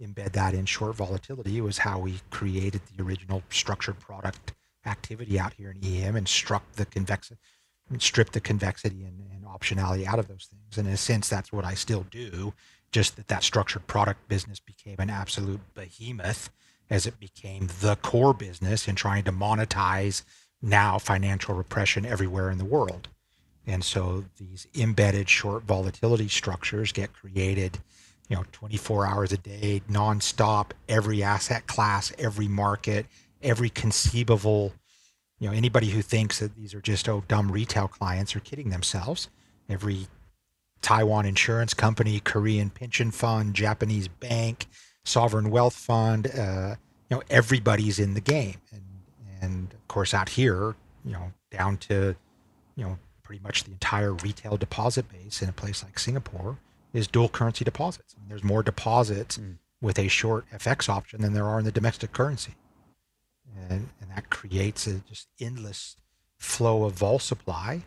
embed 0.00 0.32
that 0.32 0.54
in 0.54 0.66
short 0.66 0.94
volatility. 0.96 1.60
Was 1.60 1.78
how 1.78 1.98
we 1.98 2.20
created 2.30 2.80
the 2.86 3.02
original 3.02 3.42
structured 3.50 3.98
product 4.00 4.52
activity 4.86 5.38
out 5.38 5.54
here 5.54 5.70
in 5.70 5.84
EM 5.84 6.16
and 6.16 6.28
struck 6.28 6.72
the 6.72 6.84
convexity, 6.84 7.40
stripped 7.98 8.32
the 8.32 8.40
convexity 8.40 9.04
and 9.04 9.20
optionality 9.58 10.06
out 10.06 10.18
of 10.18 10.28
those 10.28 10.48
things. 10.50 10.78
And 10.78 10.88
in 10.88 10.94
a 10.94 10.98
sense, 10.98 11.28
that's 11.28 11.52
what 11.52 11.64
I 11.64 11.74
still 11.74 12.06
do. 12.10 12.54
Just 12.92 13.16
that 13.16 13.28
that 13.28 13.42
structured 13.42 13.86
product 13.86 14.28
business 14.28 14.60
became 14.60 14.96
an 14.98 15.10
absolute 15.10 15.60
behemoth 15.74 16.50
as 16.90 17.06
it 17.06 17.18
became 17.18 17.68
the 17.80 17.96
core 17.96 18.34
business 18.34 18.86
in 18.86 18.94
trying 18.94 19.24
to 19.24 19.32
monetize 19.32 20.22
now 20.62 20.98
financial 20.98 21.54
repression 21.54 22.06
everywhere 22.06 22.50
in 22.50 22.58
the 22.58 22.64
world. 22.64 23.08
And 23.66 23.84
so 23.84 24.24
these 24.38 24.66
embedded 24.74 25.28
short 25.28 25.64
volatility 25.64 26.28
structures 26.28 26.92
get 26.92 27.12
created, 27.14 27.78
you 28.28 28.36
know, 28.36 28.44
24 28.52 29.06
hours 29.06 29.32
a 29.32 29.38
day, 29.38 29.82
nonstop, 29.90 30.70
every 30.88 31.22
asset 31.22 31.66
class, 31.66 32.12
every 32.18 32.48
market, 32.48 33.06
every 33.42 33.70
conceivable, 33.70 34.72
you 35.38 35.48
know, 35.48 35.54
anybody 35.54 35.90
who 35.90 36.02
thinks 36.02 36.40
that 36.40 36.56
these 36.56 36.74
are 36.74 36.80
just 36.80 37.08
oh 37.08 37.24
dumb 37.28 37.50
retail 37.50 37.88
clients 37.88 38.36
are 38.36 38.40
kidding 38.40 38.70
themselves. 38.70 39.28
Every 39.68 40.06
Taiwan 40.82 41.26
insurance 41.26 41.74
company, 41.74 42.20
Korean 42.20 42.70
pension 42.70 43.10
fund, 43.10 43.54
Japanese 43.54 44.08
bank, 44.08 44.66
sovereign 45.04 45.50
wealth 45.50 45.74
fund, 45.74 46.26
uh, 46.26 46.76
you 47.08 47.16
know, 47.16 47.22
everybody's 47.30 47.98
in 47.98 48.14
the 48.14 48.20
game. 48.20 48.56
And 48.72 48.82
and 49.40 49.72
of 49.72 49.88
course 49.88 50.14
out 50.14 50.30
here, 50.30 50.74
you 51.04 51.12
know, 51.12 51.32
down 51.50 51.76
to, 51.78 52.14
you 52.76 52.84
know, 52.84 52.98
pretty 53.22 53.42
much 53.42 53.64
the 53.64 53.72
entire 53.72 54.12
retail 54.12 54.56
deposit 54.56 55.10
base 55.10 55.42
in 55.42 55.48
a 55.48 55.52
place 55.52 55.82
like 55.82 55.98
Singapore 55.98 56.58
is 56.92 57.06
dual 57.06 57.28
currency 57.28 57.64
deposits. 57.64 58.14
I 58.16 58.20
mean, 58.20 58.28
there's 58.28 58.44
more 58.44 58.62
deposits 58.62 59.38
mm. 59.38 59.56
with 59.80 59.98
a 59.98 60.08
short 60.08 60.44
FX 60.52 60.88
option 60.88 61.20
than 61.20 61.32
there 61.32 61.46
are 61.46 61.58
in 61.58 61.64
the 61.64 61.72
domestic 61.72 62.12
currency. 62.12 62.54
And, 63.68 63.88
and 64.00 64.10
that 64.14 64.30
creates 64.30 64.86
a 64.86 64.94
just 65.00 65.28
endless 65.40 65.96
flow 66.38 66.84
of 66.84 66.92
vol 66.94 67.18
supply 67.18 67.82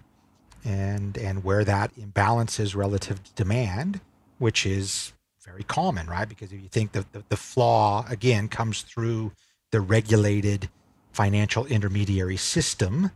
and 0.68 1.18
and 1.18 1.43
where 1.45 1.63
that 1.63 1.91
imbalance 1.97 2.59
is 2.59 2.76
relative 2.76 3.24
to 3.24 3.34
demand, 3.34 4.01
which 4.38 4.65
is 4.65 5.13
very 5.45 5.63
common, 5.63 6.07
right? 6.07 6.28
Because 6.28 6.51
if 6.51 6.61
you 6.61 6.68
think 6.68 6.91
that 6.91 7.13
the, 7.13 7.24
the 7.30 7.38
flaw 7.38 8.05
again 8.09 8.49
comes 8.49 8.82
through 8.82 9.32
the 9.72 9.80
regulated 9.80 10.70
financial 11.13 11.65
intermediary 11.68 12.36
system 12.36 13.11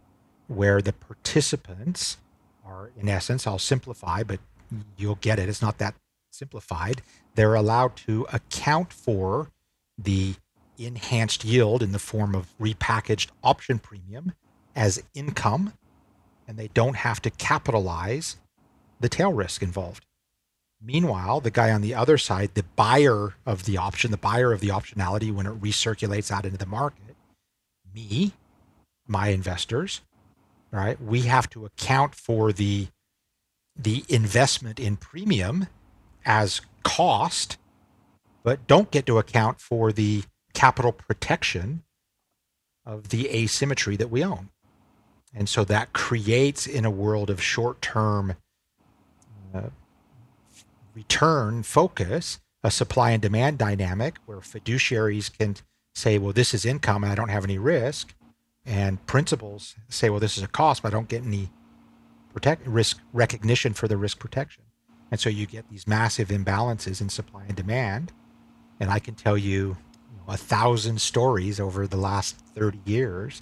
where 0.47 0.81
the 0.81 0.93
participants 0.93 2.17
are, 2.65 2.89
in 2.97 3.09
essence, 3.09 3.45
I'll 3.45 3.59
simplify, 3.59 4.23
but 4.23 4.39
you'll 4.95 5.15
get 5.15 5.37
it. 5.37 5.49
It's 5.49 5.61
not 5.61 5.77
that 5.79 5.93
simplified. 6.31 7.01
They're 7.35 7.55
allowed 7.55 7.97
to 8.07 8.25
account 8.31 8.93
for 8.93 9.49
the 9.97 10.35
enhanced 10.77 11.43
yield 11.43 11.83
in 11.83 11.91
the 11.91 11.99
form 11.99 12.33
of 12.33 12.47
repackaged 12.59 13.27
option 13.43 13.77
premium 13.77 14.33
as 14.73 15.03
income, 15.13 15.73
and 16.51 16.59
they 16.59 16.67
don't 16.73 16.97
have 16.97 17.21
to 17.21 17.29
capitalize 17.29 18.35
the 18.99 19.07
tail 19.07 19.31
risk 19.31 19.63
involved. 19.63 20.05
Meanwhile, 20.83 21.39
the 21.39 21.49
guy 21.49 21.71
on 21.71 21.79
the 21.79 21.95
other 21.95 22.17
side, 22.17 22.55
the 22.55 22.65
buyer 22.75 23.35
of 23.45 23.63
the 23.63 23.77
option, 23.77 24.11
the 24.11 24.17
buyer 24.17 24.51
of 24.51 24.59
the 24.59 24.67
optionality 24.67 25.33
when 25.33 25.45
it 25.45 25.61
recirculates 25.61 26.29
out 26.29 26.45
into 26.45 26.57
the 26.57 26.65
market, 26.65 27.15
me, 27.95 28.33
my 29.07 29.29
investors, 29.29 30.01
right? 30.71 31.01
We 31.01 31.21
have 31.21 31.49
to 31.51 31.65
account 31.65 32.15
for 32.15 32.51
the 32.51 32.87
the 33.77 34.03
investment 34.09 34.77
in 34.77 34.97
premium 34.97 35.67
as 36.25 36.59
cost, 36.83 37.57
but 38.43 38.67
don't 38.67 38.91
get 38.91 39.05
to 39.05 39.19
account 39.19 39.61
for 39.61 39.93
the 39.93 40.23
capital 40.53 40.91
protection 40.91 41.83
of 42.85 43.07
the 43.07 43.29
asymmetry 43.29 43.95
that 43.95 44.11
we 44.11 44.21
own. 44.21 44.49
And 45.33 45.47
so 45.47 45.63
that 45.65 45.93
creates 45.93 46.67
in 46.67 46.85
a 46.85 46.91
world 46.91 47.29
of 47.29 47.41
short-term 47.41 48.35
uh, 49.53 49.69
return 50.93 51.63
focus 51.63 52.39
a 52.63 52.71
supply 52.71 53.11
and 53.11 53.21
demand 53.21 53.57
dynamic 53.57 54.17
where 54.25 54.39
fiduciaries 54.39 55.35
can 55.35 55.55
say, 55.95 56.17
well, 56.17 56.33
this 56.33 56.53
is 56.53 56.65
income 56.65 57.03
and 57.03 57.11
I 57.11 57.15
don't 57.15 57.29
have 57.29 57.43
any 57.43 57.57
risk 57.57 58.13
and 58.65 59.03
principals 59.07 59.75
say, 59.89 60.09
well, 60.09 60.19
this 60.19 60.37
is 60.37 60.43
a 60.43 60.47
cost, 60.47 60.83
but 60.83 60.89
I 60.89 60.91
don't 60.91 61.07
get 61.07 61.23
any 61.23 61.49
protect 62.33 62.67
risk 62.67 62.99
recognition 63.13 63.73
for 63.73 63.87
the 63.87 63.97
risk 63.97 64.19
protection. 64.19 64.63
And 65.09 65.19
so 65.19 65.29
you 65.29 65.45
get 65.45 65.69
these 65.69 65.87
massive 65.87 66.29
imbalances 66.29 67.01
in 67.01 67.09
supply 67.09 67.43
and 67.47 67.55
demand. 67.55 68.11
And 68.79 68.89
I 68.89 68.99
can 68.99 69.15
tell 69.15 69.37
you, 69.37 69.77
you 70.09 70.17
know, 70.17 70.33
a 70.33 70.37
thousand 70.37 71.01
stories 71.01 71.59
over 71.59 71.87
the 71.87 71.97
last 71.97 72.37
30 72.55 72.79
years 72.85 73.41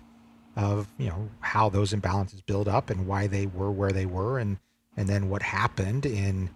of 0.60 0.88
you 0.98 1.08
know 1.08 1.30
how 1.40 1.70
those 1.70 1.94
imbalances 1.94 2.46
build 2.46 2.68
up 2.68 2.90
and 2.90 3.08
why 3.08 3.28
they 3.28 3.46
were 3.46 3.72
where 3.72 3.92
they 3.92 4.06
were 4.06 4.40
and 4.40 4.58
and 4.98 5.08
then 5.08 5.30
what 5.30 5.42
happened 5.42 6.06
in 6.06 6.50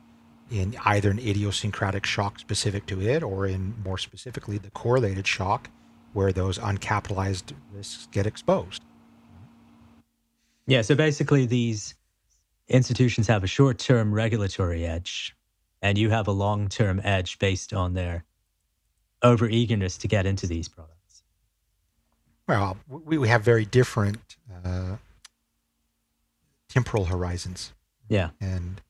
in 0.52 0.76
either 0.86 1.10
an 1.10 1.20
idiosyncratic 1.20 2.06
shock 2.06 2.38
specific 2.38 2.86
to 2.86 3.02
it 3.02 3.24
or 3.24 3.48
in 3.48 3.74
more 3.84 3.98
specifically 3.98 4.58
the 4.58 4.70
correlated 4.72 5.26
shock 5.26 5.70
where 6.12 6.32
those 6.32 6.60
uncapitalized 6.60 7.54
risks 7.72 8.08
get 8.12 8.28
exposed. 8.28 8.84
Yeah, 10.68 10.82
so 10.82 10.96
basically, 10.96 11.46
these 11.46 11.96
institutions 12.68 13.28
have 13.28 13.44
a 13.44 13.48
short 13.48 13.80
term 13.80 14.14
regulatory 14.14 14.86
edge, 14.86 15.36
and 15.82 15.98
you 15.98 16.10
have 16.10 16.28
a 16.28 16.32
long 16.32 16.70
term 16.70 17.02
edge 17.04 17.40
based 17.40 17.74
on 17.74 17.94
their 17.94 18.24
over 19.22 19.50
eagerness 19.50 19.98
to 19.98 20.08
get 20.08 20.26
into 20.26 20.46
these 20.46 20.68
products. 20.68 20.93
Well, 22.48 22.78
we, 22.88 23.18
we 23.18 23.28
have 23.30 23.42
very 23.44 23.66
different 23.66 24.38
uh, 24.66 24.98
temporal 26.70 27.06
horizons. 27.06 27.74
Yeah. 28.10 28.32
And 28.42 28.82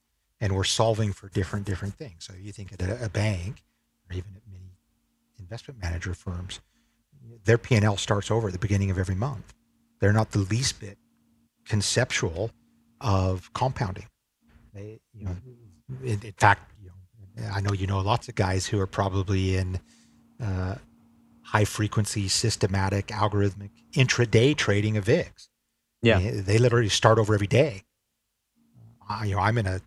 and 0.41 0.55
we're 0.55 0.63
solving 0.63 1.13
for 1.13 1.29
different 1.29 1.65
different 1.65 1.95
things. 1.95 2.25
So 2.25 2.33
you 2.39 2.51
think 2.51 2.73
at 2.73 2.81
a, 2.81 3.05
a 3.05 3.09
bank 3.09 3.63
or 4.09 4.15
even 4.15 4.31
at 4.35 4.41
many 4.51 4.71
investment 5.39 5.81
manager 5.81 6.13
firms, 6.13 6.59
their 7.45 7.57
P&L 7.57 7.97
starts 7.97 8.29
over 8.31 8.47
at 8.47 8.53
the 8.53 8.59
beginning 8.59 8.91
of 8.91 8.97
every 8.97 9.15
month. 9.15 9.53
They're 9.99 10.13
not 10.13 10.31
the 10.31 10.39
least 10.39 10.79
bit 10.79 10.97
conceptual 11.65 12.51
of 12.99 13.51
compounding. 13.53 14.07
They, 14.73 14.99
you 15.13 15.25
know, 15.25 15.35
in, 16.03 16.21
in 16.23 16.33
fact, 16.37 16.71
you 16.81 16.89
know, 16.89 17.49
I 17.53 17.61
know 17.61 17.73
you 17.73 17.87
know 17.87 17.99
lots 17.99 18.27
of 18.27 18.35
guys 18.35 18.65
who 18.65 18.79
are 18.79 18.87
probably 18.87 19.55
in 19.55 19.79
uh, 20.41 20.75
high 21.43 21.65
frequency, 21.65 22.27
systematic, 22.27 23.07
algorithmic 23.07 23.69
intraday 23.93 24.55
trading 24.55 24.97
of 24.97 25.05
VIX. 25.05 25.49
Yeah, 26.01 26.17
I 26.17 26.23
mean, 26.23 26.43
they 26.43 26.57
literally 26.57 26.89
start 26.89 27.19
over 27.19 27.33
every 27.33 27.47
day. 27.47 27.83
Uh, 29.09 29.23
you 29.25 29.35
know, 29.35 29.41
I'm 29.41 29.57
in 29.57 29.67
a 29.67 29.81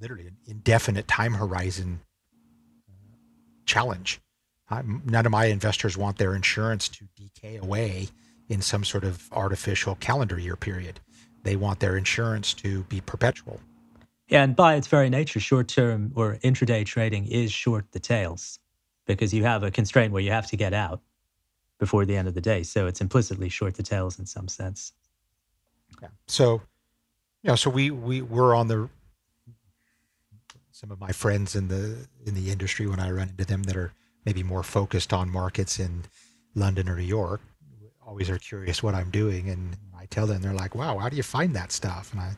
literally 0.00 0.26
an 0.26 0.36
indefinite 0.46 1.06
time 1.08 1.34
horizon 1.34 2.00
uh, 2.88 2.92
challenge 3.66 4.20
none 5.04 5.26
of 5.26 5.32
my 5.32 5.46
investors 5.46 5.96
want 5.96 6.18
their 6.18 6.34
insurance 6.34 6.88
to 6.88 7.08
decay 7.16 7.56
away 7.56 8.08
in 8.48 8.60
some 8.60 8.84
sort 8.84 9.04
of 9.04 9.28
artificial 9.32 9.96
calendar 9.96 10.38
year 10.38 10.56
period. 10.56 11.00
They 11.42 11.56
want 11.56 11.80
their 11.80 11.96
insurance 11.96 12.54
to 12.54 12.84
be 12.84 13.00
perpetual. 13.00 13.60
Yeah, 14.28 14.44
and 14.44 14.54
by 14.54 14.76
its 14.76 14.86
very 14.86 15.10
nature, 15.10 15.40
short 15.40 15.68
term 15.68 16.12
or 16.14 16.36
intraday 16.44 16.86
trading 16.86 17.26
is 17.26 17.50
short 17.50 17.86
the 17.92 17.98
tails 17.98 18.58
because 19.16 19.32
you 19.32 19.44
have 19.44 19.62
a 19.62 19.70
constraint 19.70 20.12
where 20.12 20.22
you 20.22 20.30
have 20.30 20.46
to 20.48 20.56
get 20.56 20.72
out 20.72 21.00
before 21.78 22.04
the 22.04 22.16
end 22.16 22.28
of 22.28 22.34
the 22.34 22.40
day. 22.40 22.62
So 22.62 22.86
it's 22.86 23.00
implicitly 23.00 23.48
short 23.48 23.74
the 23.74 23.82
tails 23.82 24.18
in 24.18 24.26
some 24.26 24.48
sense. 24.48 24.92
Yeah. 26.00 26.08
So, 26.26 26.62
you 27.42 27.48
know, 27.48 27.56
so 27.56 27.70
we 27.70 27.90
we 27.90 28.22
were 28.22 28.54
on 28.54 28.68
the 28.68 28.88
some 30.70 30.90
of 30.90 31.00
my 31.00 31.12
friends 31.12 31.56
in 31.56 31.68
the 31.68 32.06
in 32.26 32.34
the 32.34 32.50
industry 32.50 32.86
when 32.86 33.00
I 33.00 33.10
run 33.10 33.28
into 33.28 33.44
them 33.44 33.64
that 33.64 33.76
are 33.76 33.92
maybe 34.24 34.42
more 34.42 34.62
focused 34.62 35.12
on 35.12 35.30
markets 35.30 35.78
in 35.78 36.04
London 36.54 36.88
or 36.88 36.96
New 36.96 37.02
York 37.02 37.40
always 38.10 38.28
are 38.28 38.38
curious 38.38 38.82
what 38.82 38.94
I'm 38.94 39.10
doing. 39.10 39.48
And 39.48 39.76
I 39.96 40.06
tell 40.06 40.26
them, 40.26 40.42
they're 40.42 40.52
like, 40.52 40.74
wow, 40.74 40.98
how 40.98 41.08
do 41.08 41.16
you 41.16 41.22
find 41.22 41.54
that 41.54 41.70
stuff? 41.70 42.12
And 42.12 42.20
I, 42.20 42.36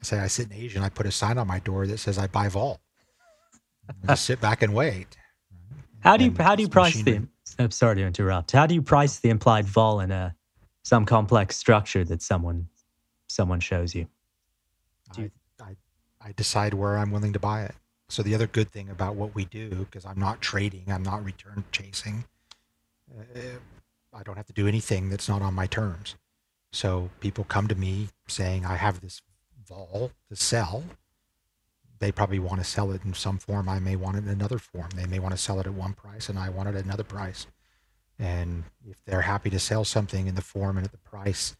I 0.00 0.02
say, 0.02 0.18
I 0.18 0.26
sit 0.26 0.50
in 0.50 0.52
Asia 0.52 0.78
and 0.78 0.84
I 0.84 0.88
put 0.88 1.06
a 1.06 1.12
sign 1.12 1.38
on 1.38 1.46
my 1.46 1.60
door 1.60 1.86
that 1.86 1.98
says 1.98 2.18
I 2.18 2.26
buy 2.26 2.48
vol. 2.48 2.80
just 4.08 4.24
sit 4.24 4.40
back 4.40 4.62
and 4.62 4.74
wait. 4.74 5.16
How 6.02 6.16
do 6.16 6.24
you, 6.24 6.34
how 6.38 6.56
do 6.56 6.62
you 6.62 6.68
price 6.68 7.00
the, 7.02 7.26
I'm 7.58 7.70
sorry 7.70 7.96
to 7.96 8.02
interrupt. 8.06 8.52
How 8.52 8.66
do 8.66 8.74
you 8.74 8.82
price 8.82 9.20
the 9.20 9.30
implied 9.30 9.66
vol 9.66 10.00
in 10.00 10.10
a, 10.10 10.34
some 10.82 11.06
complex 11.06 11.56
structure 11.56 12.04
that 12.04 12.22
someone, 12.22 12.68
someone 13.28 13.60
shows 13.60 13.94
you? 13.94 14.08
you 15.16 15.30
I, 15.60 15.64
I, 15.64 15.76
I 16.28 16.32
decide 16.32 16.74
where 16.74 16.98
I'm 16.98 17.10
willing 17.10 17.32
to 17.34 17.38
buy 17.38 17.62
it. 17.62 17.74
So 18.08 18.22
the 18.22 18.34
other 18.34 18.46
good 18.46 18.70
thing 18.70 18.90
about 18.90 19.14
what 19.14 19.34
we 19.34 19.44
do, 19.46 19.70
because 19.70 20.04
I'm 20.04 20.18
not 20.18 20.40
trading, 20.40 20.84
I'm 20.88 21.02
not 21.02 21.24
return 21.24 21.64
chasing, 21.72 22.24
uh, 23.16 23.38
I 24.12 24.22
don't 24.22 24.36
have 24.36 24.46
to 24.46 24.52
do 24.52 24.68
anything 24.68 25.08
that's 25.08 25.28
not 25.28 25.40
on 25.40 25.54
my 25.54 25.66
terms. 25.66 26.16
So 26.72 27.10
people 27.20 27.44
come 27.44 27.68
to 27.68 27.74
me 27.74 28.08
saying, 28.28 28.66
I 28.66 28.76
have 28.76 29.00
this 29.00 29.22
vol 29.66 30.10
to 30.28 30.36
sell, 30.36 30.84
they 32.02 32.10
probably 32.10 32.40
want 32.40 32.58
to 32.58 32.64
sell 32.64 32.90
it 32.90 33.04
in 33.04 33.14
some 33.14 33.38
form. 33.38 33.68
I 33.68 33.78
may 33.78 33.94
want 33.94 34.16
it 34.16 34.24
in 34.24 34.28
another 34.28 34.58
form. 34.58 34.88
They 34.96 35.06
may 35.06 35.20
want 35.20 35.34
to 35.34 35.38
sell 35.38 35.60
it 35.60 35.66
at 35.66 35.72
one 35.72 35.92
price 35.92 36.28
and 36.28 36.36
I 36.36 36.48
want 36.48 36.68
it 36.68 36.74
at 36.74 36.84
another 36.84 37.04
price. 37.04 37.46
And 38.18 38.64
if 38.84 38.96
they're 39.04 39.22
happy 39.22 39.50
to 39.50 39.60
sell 39.60 39.84
something 39.84 40.26
in 40.26 40.34
the 40.34 40.42
form 40.42 40.76
and 40.76 40.84
at 40.84 40.90
the 40.90 40.98
price 40.98 41.54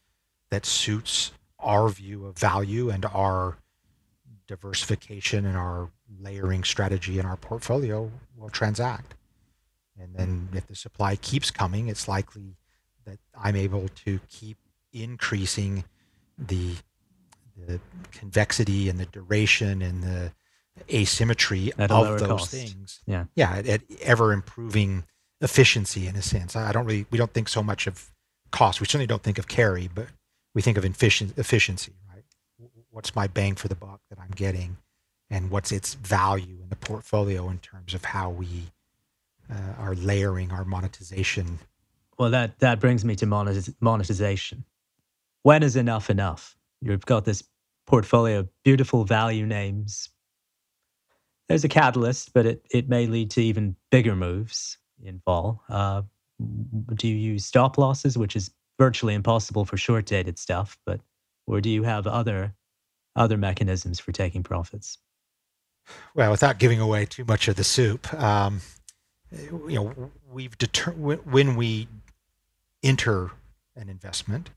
that 0.50 0.66
suits 0.66 1.30
our 1.60 1.88
view 1.88 2.26
of 2.26 2.36
value 2.36 2.90
and 2.90 3.04
our 3.04 3.58
diversification 4.48 5.46
and 5.46 5.56
our 5.56 5.90
layering 6.20 6.64
strategy 6.64 7.20
in 7.20 7.24
our 7.24 7.36
portfolio, 7.36 8.10
we'll 8.36 8.50
transact. 8.50 9.14
And 9.96 10.12
then 10.16 10.48
if 10.54 10.66
the 10.66 10.74
supply 10.74 11.14
keeps 11.14 11.52
coming, 11.52 11.86
it's 11.86 12.08
likely 12.08 12.56
that 13.04 13.20
I'm 13.40 13.54
able 13.54 13.86
to 14.06 14.18
keep 14.28 14.56
increasing 14.92 15.84
the 16.36 16.74
the 17.56 17.80
convexity 18.12 18.88
and 18.88 18.98
the 18.98 19.06
duration 19.06 19.82
and 19.82 20.02
the 20.02 20.32
asymmetry 20.92 21.72
At 21.78 21.90
of 21.90 22.18
those 22.18 22.28
cost. 22.28 22.50
things. 22.50 23.00
Yeah. 23.06 23.24
Yeah, 23.34 23.52
at, 23.56 23.66
at 23.66 23.82
ever 24.00 24.32
improving 24.32 25.04
efficiency 25.40 26.06
in 26.06 26.16
a 26.16 26.22
sense. 26.22 26.56
I 26.56 26.72
don't 26.72 26.86
really 26.86 27.06
we 27.10 27.18
don't 27.18 27.32
think 27.32 27.48
so 27.48 27.62
much 27.62 27.86
of 27.86 28.10
cost. 28.50 28.80
We 28.80 28.86
certainly 28.86 29.06
don't 29.06 29.22
think 29.22 29.38
of 29.38 29.48
carry, 29.48 29.88
but 29.92 30.08
we 30.54 30.62
think 30.62 30.76
of 30.78 30.84
efficient 30.84 31.38
efficiency, 31.38 31.92
right? 32.12 32.24
What's 32.90 33.14
my 33.14 33.26
bang 33.26 33.54
for 33.54 33.68
the 33.68 33.74
buck 33.74 34.00
that 34.10 34.18
I'm 34.18 34.30
getting, 34.34 34.76
and 35.30 35.50
what's 35.50 35.72
its 35.72 35.94
value 35.94 36.58
in 36.62 36.68
the 36.68 36.76
portfolio 36.76 37.48
in 37.48 37.58
terms 37.58 37.94
of 37.94 38.04
how 38.04 38.30
we 38.30 38.70
uh, 39.50 39.72
are 39.82 39.94
layering 39.94 40.50
our 40.50 40.64
monetization. 40.64 41.58
Well, 42.18 42.30
that, 42.30 42.58
that 42.60 42.80
brings 42.80 43.04
me 43.04 43.16
to 43.16 43.26
monetiz- 43.26 43.74
monetization. 43.80 44.64
When 45.42 45.62
is 45.62 45.76
enough 45.76 46.10
enough? 46.10 46.56
You've 46.82 47.06
got 47.06 47.24
this 47.24 47.44
portfolio 47.86 48.40
of 48.40 48.48
beautiful 48.64 49.04
value 49.04 49.46
names. 49.46 50.10
There's 51.48 51.64
a 51.64 51.68
catalyst, 51.68 52.32
but 52.32 52.46
it, 52.46 52.66
it 52.70 52.88
may 52.88 53.06
lead 53.06 53.30
to 53.32 53.42
even 53.42 53.76
bigger 53.90 54.16
moves 54.16 54.78
in 55.02 55.20
vol. 55.24 55.62
Uh, 55.68 56.02
do 56.94 57.08
you 57.08 57.16
use 57.16 57.44
stop 57.44 57.78
losses, 57.78 58.18
which 58.18 58.36
is 58.36 58.50
virtually 58.78 59.14
impossible 59.14 59.64
for 59.64 59.76
short 59.76 60.06
dated 60.06 60.38
stuff, 60.38 60.76
but 60.84 61.00
or 61.46 61.60
do 61.60 61.70
you 61.70 61.82
have 61.82 62.06
other 62.06 62.54
other 63.14 63.36
mechanisms 63.36 64.00
for 64.00 64.12
taking 64.12 64.42
profits? 64.42 64.98
Well, 66.14 66.30
without 66.30 66.58
giving 66.58 66.80
away 66.80 67.04
too 67.04 67.24
much 67.24 67.48
of 67.48 67.56
the 67.56 67.64
soup, 67.64 68.12
um, 68.14 68.60
you 69.30 69.74
know, 69.74 70.10
we've 70.30 70.56
determined 70.56 71.26
when 71.26 71.56
we 71.56 71.88
enter 72.82 73.32
an 73.76 73.88
investment, 73.88 74.50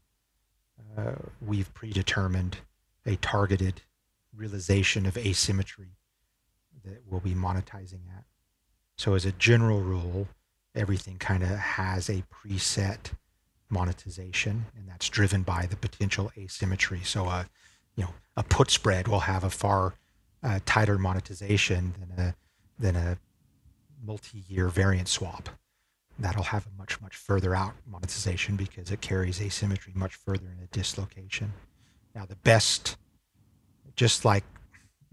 uh, 0.97 1.13
we've 1.41 1.73
predetermined 1.73 2.57
a 3.05 3.15
targeted 3.17 3.81
realization 4.35 5.05
of 5.05 5.17
asymmetry 5.17 5.97
that 6.83 7.01
we'll 7.07 7.19
be 7.19 7.33
monetizing 7.33 8.01
at. 8.15 8.25
So, 8.97 9.13
as 9.13 9.25
a 9.25 9.31
general 9.33 9.81
rule, 9.81 10.27
everything 10.73 11.17
kind 11.17 11.43
of 11.43 11.49
has 11.49 12.09
a 12.09 12.23
preset 12.33 13.11
monetization, 13.69 14.65
and 14.77 14.87
that's 14.87 15.09
driven 15.09 15.43
by 15.43 15.65
the 15.65 15.75
potential 15.75 16.31
asymmetry. 16.37 17.01
So, 17.03 17.25
a 17.25 17.47
you 17.95 18.03
know, 18.03 18.13
a 18.37 18.43
put 18.43 18.69
spread 18.71 19.07
will 19.07 19.21
have 19.21 19.43
a 19.43 19.49
far 19.49 19.95
uh, 20.43 20.59
tighter 20.65 20.97
monetization 20.97 21.95
than 21.99 22.25
a 22.25 22.35
than 22.77 22.95
a 22.95 23.17
multi-year 24.03 24.67
variance 24.67 25.11
swap. 25.11 25.49
That'll 26.17 26.43
have 26.43 26.65
a 26.65 26.77
much 26.77 27.01
much 27.01 27.15
further 27.15 27.53
out 27.53 27.73
monetization 27.87 28.55
because 28.55 28.91
it 28.91 29.01
carries 29.01 29.41
asymmetry 29.41 29.93
much 29.95 30.15
further 30.15 30.45
in 30.45 30.63
a 30.63 30.67
dislocation. 30.67 31.53
Now, 32.13 32.25
the 32.25 32.37
best, 32.37 32.95
just 33.97 34.23
like 34.23 34.45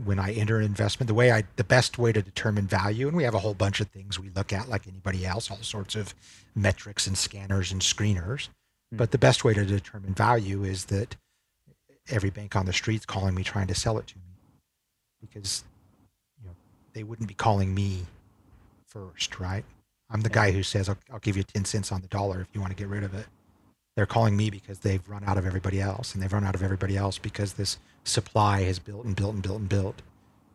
when 0.05 0.19
I 0.19 0.33
enter 0.33 0.59
an 0.59 0.65
investment, 0.65 1.09
the 1.09 1.15
way 1.15 1.33
I 1.33 1.45
the 1.57 1.65
best 1.65 1.99
way 1.99 2.13
to 2.13 2.23
determine 2.23 2.67
value, 2.67 3.09
and 3.09 3.17
we 3.17 3.25
have 3.25 3.35
a 3.35 3.41
whole 3.41 3.55
bunch 3.55 3.81
of 3.81 3.89
things 3.89 4.19
we 4.19 4.31
look 4.31 4.53
at 4.53 4.69
like 4.69 4.87
anybody 4.87 5.27
else, 5.27 5.51
all 5.51 5.59
sorts 5.63 5.97
of 5.97 6.15
metrics 6.55 7.07
and 7.07 7.19
scanners 7.19 7.73
and 7.73 7.81
screeners. 7.81 8.49
Hmm. 8.91 8.97
But 8.97 9.11
the 9.11 9.19
best 9.19 9.45
way 9.45 9.55
to 9.55 9.65
determine 9.65 10.15
value 10.15 10.63
is 10.63 10.87
that 10.87 11.17
every 12.09 12.31
bank 12.31 12.57
on 12.57 12.67
the 12.67 12.73
street's 12.73 13.07
calling 13.07 13.35
me 13.35 13.43
trying 13.43 13.69
to 13.69 13.75
sell 13.75 13.99
it 13.99 14.07
to 14.09 14.17
me 14.17 14.23
because 15.21 15.65
you 16.41 16.47
know 16.47 16.55
they 16.93 17.03
wouldn't 17.03 17.29
be 17.29 17.35
calling 17.35 17.75
me 17.75 18.07
first, 18.87 19.41
right? 19.41 19.65
I'm 20.13 20.21
the 20.21 20.29
guy 20.29 20.53
who 20.53 20.63
says 20.63 20.89
I'll, 20.89 20.99
I'll 21.11 21.19
give 21.19 21.37
you 21.37 21.43
10 21.43 21.65
cents 21.65 21.91
on 21.91 22.03
the 22.03 22.09
dollar 22.09 22.43
if 22.43 22.49
you 22.53 22.61
want 22.61 22.71
to 22.71 22.77
get 22.77 22.89
rid 22.89 23.03
of 23.03 23.15
it. 23.15 23.27
They're 23.97 24.07
calling 24.07 24.37
me 24.37 24.51
because 24.51 24.79
they've 24.81 25.07
run 25.09 25.25
out 25.25 25.39
of 25.39 25.47
everybody 25.47 25.81
else, 25.81 26.15
and 26.15 26.23
they've 26.23 26.33
run 26.33 26.45
out 26.45 26.55
of 26.55 26.63
everybody 26.63 26.97
else 26.97 27.19
because 27.19 27.55
this 27.55 27.79
supply 28.05 28.63
has 28.63 28.79
built 28.79 29.05
and 29.05 29.17
built 29.17 29.35
and 29.35 29.43
built 29.43 29.61
and 29.61 29.69
built. 29.69 30.03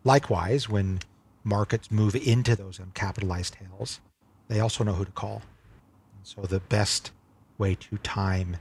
Likewise, 0.04 0.68
when 0.68 1.00
markets 1.44 1.90
move 1.90 2.14
into 2.16 2.56
those 2.56 2.78
uncapitalized 2.78 3.56
tails, 3.58 4.00
they 4.48 4.60
also 4.60 4.84
know 4.84 4.94
who 4.94 5.04
to 5.04 5.12
call. 5.12 5.42
And 6.16 6.26
so 6.26 6.42
the 6.42 6.60
best 6.60 7.10
way 7.58 7.74
to 7.74 7.98
time 7.98 8.56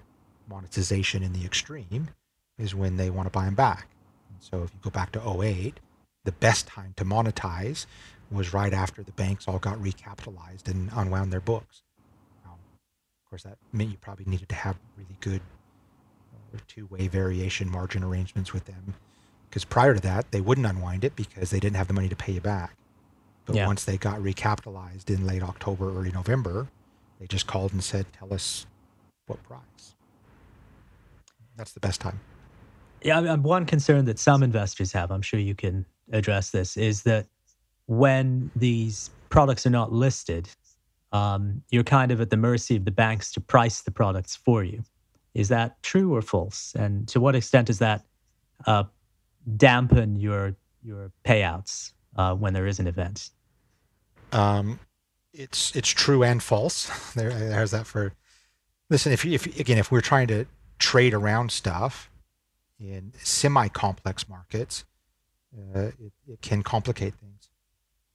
monetization 0.50 1.24
in 1.24 1.34
the 1.34 1.46
extreme 1.46 2.10
is 2.58 2.76
when 2.76 2.98
they 2.98 3.10
want 3.10 3.28
to 3.28 3.32
buy 3.32 3.46
them 3.46 3.56
back. 3.56 3.88
And 4.30 4.40
so 4.40 4.64
if 4.64 4.72
you 4.74 4.80
go 4.82 4.90
back 4.90 5.12
to 5.14 5.42
08, 5.44 5.80
the 6.24 6.32
best 6.34 6.68
time 6.68 6.94
to 6.98 7.06
monetize 7.06 7.86
was 8.32 8.54
right 8.54 8.74
after 8.74 9.04
the 9.04 9.12
banks 9.14 9.48
all 9.48 9.60
got 9.60 9.78
recapitalized 9.78 10.68
and 10.68 10.90
unwound 10.96 11.32
their 11.32 11.42
books. 11.42 11.82
Now, 12.46 12.52
of 12.54 13.30
course, 13.30 13.44
that 13.44 13.58
meant 13.72 13.92
you 13.92 13.98
probably 13.98 14.26
needed 14.26 14.50
to 14.50 14.56
have 14.56 14.78
really 14.98 15.16
good 15.22 15.42
uh, 16.34 16.58
two-way 16.68 17.08
variation 17.08 17.70
margin 17.70 18.04
arrangements 18.04 18.54
with 18.54 18.66
them, 18.66 18.94
because 19.50 19.64
prior 19.66 19.94
to 19.94 20.02
that, 20.02 20.32
they 20.32 20.42
wouldn't 20.42 20.68
unwind 20.68 21.04
it 21.04 21.16
because 21.16 21.50
they 21.50 21.60
didn't 21.60 21.78
have 21.78 21.88
the 21.88 21.94
money 21.94 22.10
to 22.10 22.16
pay 22.16 22.34
you 22.34 22.42
back. 22.42 22.76
But 23.46 23.56
Yeah. 23.56 23.66
once 23.68 23.86
they 23.86 23.98
got 23.98 24.20
recapitalized 24.20 25.10
in 25.10 25.26
late 25.26 25.42
October, 25.44 25.90
early 25.90 26.12
November, 26.12 26.68
they 27.20 27.28
just 27.28 27.48
called 27.48 27.72
and 27.72 27.84
said, 27.84 28.06
"Tell 28.14 28.34
us 28.34 28.66
what 29.26 29.42
price." 29.44 29.96
That's 31.56 31.72
the 31.72 31.80
best 31.80 32.02
time. 32.02 32.20
Yeah, 33.02 33.20
I- 33.20 33.28
I'm 33.32 33.44
one 33.44 33.66
concern 33.66 34.06
that 34.06 34.20
some 34.20 34.44
investors 34.44 34.92
have, 34.92 35.12
I'm 35.12 35.22
sure 35.22 35.40
you 35.40 35.56
can 35.56 35.86
address 36.12 36.50
this, 36.52 36.78
is 36.78 37.04
that 37.04 37.28
when 37.88 38.52
these 38.56 39.10
products 39.30 39.66
are 39.66 39.72
not 39.72 39.92
listed, 39.92 40.48
um, 41.12 41.64
you're 41.70 41.84
kind 41.84 42.12
of 42.12 42.22
at 42.22 42.30
the 42.30 42.38
mercy 42.38 42.76
of 42.76 42.86
the 42.86 42.92
banks 42.92 43.32
to 43.32 43.42
price 43.42 43.82
the 43.82 43.92
products 43.92 44.36
for 44.36 44.64
you. 44.64 44.84
Is 45.34 45.50
that 45.50 45.82
true 45.84 46.16
or 46.16 46.22
false? 46.22 46.74
And 46.78 47.08
to 47.10 47.20
what 47.20 47.36
extent 47.36 47.68
does 47.68 47.80
that 47.80 48.04
uh, 48.66 48.84
dampen 49.56 50.16
your 50.16 50.56
your 50.84 51.12
payouts 51.26 51.92
uh, 52.16 52.34
when 52.34 52.54
there 52.54 52.68
is 52.68 52.80
an 52.80 52.88
event? 52.88 53.30
Um, 54.32 54.80
it's 55.34 55.76
it's 55.76 55.90
true 55.90 56.24
and 56.24 56.42
false. 56.42 56.90
There, 57.16 57.30
there's 57.30 57.72
that 57.72 57.86
for. 57.86 58.14
Listen, 58.90 59.12
if 59.12 59.26
if 59.26 59.60
again, 59.60 59.78
if 59.78 59.92
we're 59.92 60.02
trying 60.02 60.28
to 60.28 60.46
trade 60.80 61.14
around 61.14 61.52
stuff 61.52 62.10
in 62.80 63.12
semi-complex 63.18 64.30
markets, 64.30 64.86
uh, 65.76 65.92
it, 66.00 66.14
it 66.28 66.42
can 66.42 66.64
complicate 66.64 67.14
things. 67.16 67.50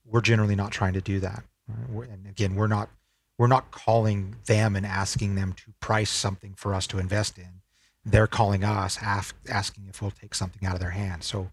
We're 0.05 0.21
generally 0.21 0.57
not 0.57 0.73
trying 0.73 0.93
to 0.95 1.01
do 1.01 1.21
that. 1.21 1.45
And 1.69 2.27
again, 2.27 2.55
we're 2.55 2.67
not 2.67 2.91
we're 3.39 3.47
not 3.47 3.71
calling 3.71 4.37
them 4.47 4.77
and 4.77 4.85
asking 4.85 5.35
them 5.35 5.53
to 5.55 5.73
price 5.81 6.11
something 6.11 6.55
for 6.55 6.75
us 6.75 6.87
to 6.89 6.99
invest 6.99 7.39
in. 7.39 7.63
They're 8.05 8.27
calling 8.27 8.63
us, 8.63 8.99
ask, 9.01 9.35
asking 9.49 9.87
if 9.89 10.03
we'll 10.03 10.11
take 10.11 10.35
something 10.35 10.69
out 10.69 10.75
of 10.75 10.81
their 10.81 10.91
hands. 10.91 11.27
So, 11.27 11.51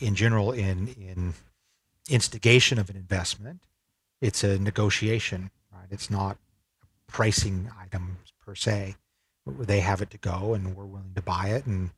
in 0.00 0.14
general, 0.14 0.52
in 0.52 0.88
in 0.88 1.34
instigation 2.08 2.78
of 2.78 2.90
an 2.90 2.96
investment, 2.96 3.62
it's 4.20 4.42
a 4.42 4.58
negotiation, 4.58 5.50
right? 5.72 5.86
It's 5.90 6.10
not 6.10 6.38
a 6.82 7.12
pricing 7.12 7.70
item 7.80 8.18
per 8.44 8.54
se. 8.54 8.96
They 9.46 9.80
have 9.80 10.00
it 10.00 10.10
to 10.10 10.18
go, 10.18 10.54
and 10.54 10.76
we're 10.76 10.84
willing 10.84 11.14
to 11.14 11.22
buy 11.22 11.48
it, 11.48 11.66
and 11.66 11.90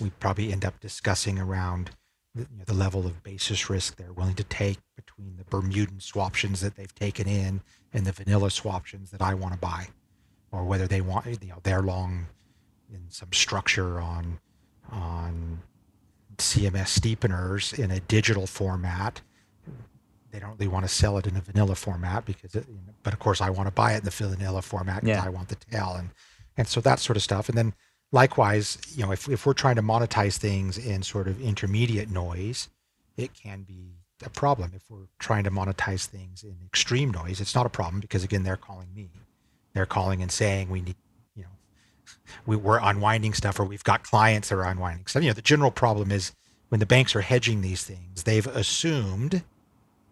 we 0.00 0.10
probably 0.10 0.52
end 0.52 0.64
up 0.64 0.80
discussing 0.80 1.38
around 1.38 1.90
the, 2.34 2.42
you 2.42 2.58
know, 2.58 2.64
the 2.66 2.74
level 2.74 3.06
of 3.06 3.22
basis 3.22 3.68
risk 3.70 3.96
they're 3.96 4.12
willing 4.12 4.34
to 4.36 4.44
take 4.44 4.78
between 4.96 5.36
the 5.36 5.44
Bermudan 5.44 5.98
swaptions 5.98 6.60
that 6.60 6.76
they've 6.76 6.94
taken 6.94 7.28
in 7.28 7.60
and 7.92 8.06
the 8.06 8.12
vanilla 8.12 8.48
swaptions 8.48 9.10
that 9.10 9.20
I 9.22 9.34
want 9.34 9.54
to 9.54 9.60
buy, 9.60 9.88
or 10.50 10.64
whether 10.64 10.86
they 10.86 11.00
want 11.00 11.26
you 11.26 11.48
know 11.48 11.58
they're 11.62 11.82
long 11.82 12.26
in 12.92 13.04
some 13.10 13.32
structure 13.32 14.00
on 14.00 14.38
on 14.90 15.62
CMS 16.38 16.98
steepeners 16.98 17.78
in 17.78 17.90
a 17.90 18.00
digital 18.00 18.46
format. 18.46 19.20
They 20.30 20.40
don't 20.40 20.52
really 20.52 20.68
want 20.68 20.84
to 20.86 20.88
sell 20.88 21.18
it 21.18 21.26
in 21.26 21.36
a 21.36 21.42
vanilla 21.42 21.74
format 21.74 22.24
because 22.24 22.54
it, 22.54 22.66
you 22.66 22.80
know, 22.86 22.94
but 23.02 23.12
of 23.12 23.18
course 23.18 23.40
I 23.42 23.50
want 23.50 23.66
to 23.66 23.72
buy 23.72 23.92
it 23.92 23.98
in 23.98 24.04
the 24.04 24.10
vanilla 24.10 24.62
format 24.62 25.02
because 25.04 25.18
Yeah. 25.18 25.24
I 25.24 25.28
want 25.28 25.48
the 25.48 25.56
tail 25.56 25.94
and 25.98 26.10
and 26.56 26.66
so 26.68 26.80
that 26.80 27.00
sort 27.00 27.16
of 27.16 27.22
stuff. 27.22 27.48
And 27.48 27.56
then 27.56 27.74
likewise 28.12 28.78
you 28.94 29.04
know 29.04 29.12
if, 29.12 29.28
if 29.28 29.46
we're 29.46 29.52
trying 29.54 29.76
to 29.76 29.82
monetize 29.82 30.36
things 30.36 30.78
in 30.78 31.02
sort 31.02 31.26
of 31.26 31.40
intermediate 31.40 32.10
noise 32.10 32.68
it 33.16 33.34
can 33.34 33.62
be 33.62 33.92
a 34.24 34.30
problem. 34.30 34.72
If 34.74 34.82
we're 34.88 35.08
trying 35.18 35.44
to 35.44 35.50
monetize 35.50 36.06
things 36.06 36.42
in 36.42 36.56
extreme 36.66 37.10
noise 37.10 37.40
it's 37.40 37.54
not 37.54 37.66
a 37.66 37.70
problem 37.70 38.00
because 38.00 38.24
again 38.24 38.42
they're 38.42 38.56
calling 38.56 38.88
me. 38.94 39.10
They're 39.74 39.86
calling 39.86 40.22
and 40.22 40.30
saying 40.30 40.68
we 40.70 40.82
need 40.82 40.96
you 41.34 41.44
know 41.44 41.48
we, 42.46 42.56
we're 42.56 42.80
unwinding 42.80 43.34
stuff 43.34 43.58
or 43.58 43.64
we've 43.64 43.84
got 43.84 44.04
clients 44.04 44.48
that 44.48 44.56
are 44.56 44.64
unwinding 44.64 45.06
stuff. 45.06 45.22
You 45.22 45.30
know 45.30 45.34
the 45.34 45.42
general 45.42 45.70
problem 45.70 46.10
is 46.10 46.32
when 46.68 46.80
the 46.80 46.86
banks 46.86 47.14
are 47.14 47.20
hedging 47.20 47.60
these 47.60 47.84
things, 47.84 48.22
they've 48.22 48.46
assumed, 48.46 49.42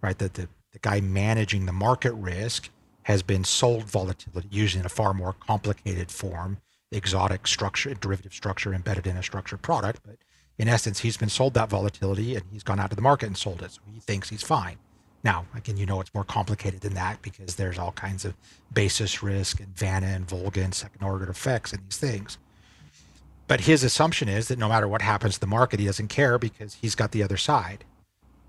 right, 0.02 0.18
that 0.18 0.34
the, 0.34 0.46
the 0.72 0.78
guy 0.80 1.00
managing 1.00 1.64
the 1.64 1.72
market 1.72 2.12
risk 2.12 2.68
has 3.04 3.22
been 3.22 3.44
sold 3.44 3.84
volatility 3.84 4.46
using 4.50 4.84
a 4.84 4.90
far 4.90 5.14
more 5.14 5.32
complicated 5.32 6.10
form, 6.10 6.58
exotic 6.92 7.46
structure, 7.46 7.94
derivative 7.94 8.32
structure 8.32 8.74
embedded 8.74 9.06
in 9.06 9.16
a 9.16 9.22
structured 9.22 9.62
product. 9.62 10.00
But 10.04 10.16
in 10.58 10.68
essence, 10.68 11.00
he's 11.00 11.16
been 11.16 11.28
sold 11.28 11.54
that 11.54 11.70
volatility 11.70 12.34
and 12.34 12.44
he's 12.52 12.62
gone 12.62 12.80
out 12.80 12.90
to 12.90 12.96
the 12.96 13.02
market 13.02 13.26
and 13.26 13.36
sold 13.36 13.62
it. 13.62 13.72
So 13.72 13.80
he 13.92 14.00
thinks 14.00 14.28
he's 14.28 14.42
fine. 14.42 14.76
Now, 15.22 15.46
again, 15.54 15.76
you 15.76 15.86
know 15.86 16.00
it's 16.00 16.14
more 16.14 16.24
complicated 16.24 16.80
than 16.80 16.94
that 16.94 17.20
because 17.22 17.56
there's 17.56 17.78
all 17.78 17.92
kinds 17.92 18.24
of 18.24 18.34
basis 18.72 19.22
risk 19.22 19.60
and 19.60 19.76
Vanna 19.76 20.06
and 20.06 20.28
Volga 20.28 20.62
and 20.62 20.74
second 20.74 21.02
order 21.02 21.28
effects 21.28 21.72
and 21.72 21.82
these 21.84 21.98
things. 21.98 22.38
But 23.46 23.62
his 23.62 23.82
assumption 23.82 24.28
is 24.28 24.48
that 24.48 24.58
no 24.58 24.68
matter 24.68 24.88
what 24.88 25.02
happens 25.02 25.34
to 25.34 25.40
the 25.40 25.46
market, 25.46 25.80
he 25.80 25.86
doesn't 25.86 26.08
care 26.08 26.38
because 26.38 26.74
he's 26.74 26.94
got 26.94 27.12
the 27.12 27.22
other 27.22 27.36
side. 27.36 27.84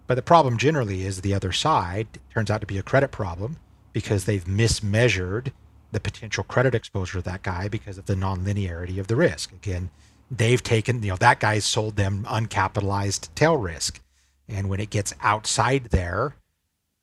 But 0.08 0.16
the 0.16 0.22
problem 0.22 0.58
generally 0.58 1.06
is 1.06 1.22
the 1.22 1.34
other 1.34 1.52
side 1.52 2.08
turns 2.34 2.52
out 2.52 2.62
to 2.62 2.68
be 2.68 2.78
a 2.78 2.84
credit 2.84 3.12
problem 3.12 3.58
because 3.94 4.26
they've 4.26 4.46
mismeasured 4.46 5.52
the 5.92 6.00
potential 6.00 6.44
credit 6.44 6.74
exposure 6.74 7.18
of 7.18 7.24
that 7.26 7.44
guy 7.44 7.68
because 7.68 7.98
of 7.98 8.06
the 8.06 8.16
nonlinearity 8.16 8.98
of 9.00 9.08
the 9.08 9.16
risk. 9.16 9.52
Again, 9.52 9.90
they've 10.30 10.64
taken, 10.64 11.04
you 11.04 11.10
know, 11.10 11.18
that 11.18 11.40
guy's 11.40 11.66
sold 11.66 11.98
them 11.98 12.26
uncapitalized 12.30 13.34
tail 13.36 13.58
risk. 13.58 14.02
And 14.48 14.70
when 14.70 14.80
it 14.80 14.90
gets 14.90 15.14
outside 15.22 15.86
there, 15.86 16.36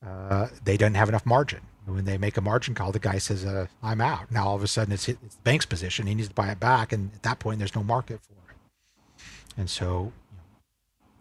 uh, 0.05 0.49
they 0.65 0.77
don't 0.77 0.95
have 0.95 1.09
enough 1.09 1.27
margin. 1.27 1.61
When 1.87 2.05
they 2.05 2.19
make 2.19 2.37
a 2.37 2.43
margin 2.43 2.75
call, 2.75 2.93
the 2.93 2.99
guy 2.99 3.17
says, 3.17 3.47
uh, 3.47 3.67
"I'm 3.83 4.03
out." 4.03 4.31
Now 4.31 4.49
all 4.49 4.57
of 4.57 4.63
a 4.63 4.67
sudden, 4.67 4.93
it's, 4.93 5.09
it's 5.09 5.37
the 5.37 5.43
bank's 5.43 5.65
position. 5.65 6.07
He 6.07 6.15
needs 6.15 6.29
to 6.29 6.35
buy 6.35 6.51
it 6.51 6.61
back, 6.61 6.93
and 6.93 7.11
at 7.15 7.23
that 7.23 7.39
point, 7.39 7.59
there's 7.59 7.75
no 7.75 7.83
market 7.83 8.21
for 8.21 8.35
it. 8.51 8.57
And 9.57 9.71
so, 9.71 10.13
you 10.31 10.37
know, 10.37 10.45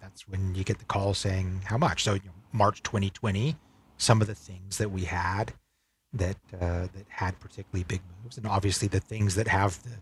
that's 0.02 0.28
when 0.28 0.56
you 0.56 0.66
get 0.66 0.80
the 0.80 0.86
call 0.86 1.14
saying 1.14 1.62
how 1.66 1.78
much. 1.78 2.04
So, 2.04 2.16
you 2.16 2.22
know, 2.26 2.34
March 2.52 2.84
2020, 2.84 3.56
some 3.98 4.20
of 4.20 4.28
the 4.28 4.36
things 4.36 4.78
that 4.78 4.92
we 4.92 5.06
had 5.06 5.54
that 6.14 6.38
uh, 6.54 6.88
that 6.94 7.06
had 7.10 7.40
particularly 7.40 7.84
big 7.84 8.02
moves, 8.24 8.38
and 8.38 8.48
obviously 8.48 8.88
the 8.88 9.00
things 9.00 9.36
that 9.36 9.48
have 9.48 9.82
the 9.84 9.98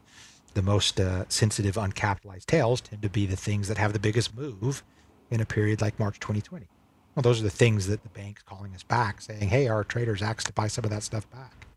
the 0.53 0.61
most 0.61 0.99
uh, 0.99 1.25
sensitive 1.27 1.75
uncapitalized 1.75 2.45
tails 2.45 2.79
tend 2.79 3.01
to 3.01 3.09
be 3.09 3.25
the 3.25 3.35
things 3.35 3.67
that 3.67 3.77
have 3.77 3.91
the 3.91 3.99
biggest 3.99 4.35
move 4.35 4.83
in 5.29 5.41
a 5.41 5.45
period 5.45 5.81
like 5.81 5.99
March 5.99 6.17
2020. 6.19 6.65
Well, 7.13 7.23
those 7.23 7.41
are 7.41 7.43
the 7.43 7.49
things 7.49 7.87
that 7.87 8.03
the 8.03 8.09
bank's 8.09 8.41
calling 8.43 8.73
us 8.73 8.83
back, 8.83 9.21
saying, 9.21 9.49
"Hey, 9.49 9.67
our 9.67 9.83
traders 9.83 10.21
asked 10.21 10.47
to 10.47 10.53
buy 10.53 10.67
some 10.67 10.83
of 10.83 10.91
that 10.91 11.03
stuff 11.03 11.29
back." 11.31 11.67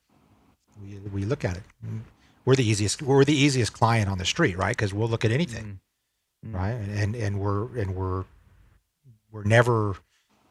We 0.80 0.98
we 1.12 1.24
look 1.24 1.44
at 1.44 1.56
it. 1.56 1.62
We're 2.44 2.56
the 2.56 2.68
easiest. 2.68 3.02
We're 3.02 3.24
the 3.24 3.36
easiest 3.36 3.72
client 3.72 4.08
on 4.08 4.18
the 4.18 4.24
street, 4.24 4.56
right? 4.56 4.76
Because 4.76 4.94
we'll 4.94 5.08
look 5.08 5.24
at 5.24 5.30
anything, 5.30 5.80
mm-hmm. 6.44 6.56
right? 6.56 6.72
And 6.72 7.14
and 7.14 7.40
we're 7.40 7.76
and 7.78 7.94
we're 7.94 8.24
we're 9.30 9.44
never, 9.44 9.96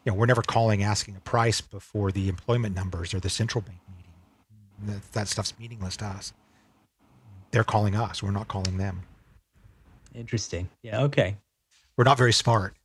you 0.08 0.14
know, 0.14 0.18
we're 0.18 0.26
never 0.26 0.42
calling 0.42 0.84
asking 0.84 1.18
a 1.18 1.20
price 1.20 1.60
before 1.60 2.14
the 2.14 2.30
employment 2.30 2.74
numbers 2.74 3.14
or 3.14 3.20
the 3.20 3.30
central 3.30 3.62
bank 3.62 3.82
meeting. 3.90 4.14
That, 4.86 5.12
that 5.12 5.28
stuff's 5.28 5.54
meaningless 5.60 5.98
to 5.98 6.06
us. 6.06 6.32
They're 7.52 7.66
calling 7.66 7.94
us. 7.94 8.24
We're 8.24 8.32
not 8.32 8.48
calling 8.48 8.78
them. 8.78 9.02
Interesting. 10.16 10.70
Yeah. 10.82 11.02
Okay. 11.02 11.36
We're 11.98 12.06
not 12.06 12.18
very 12.18 12.32
smart. 12.32 12.76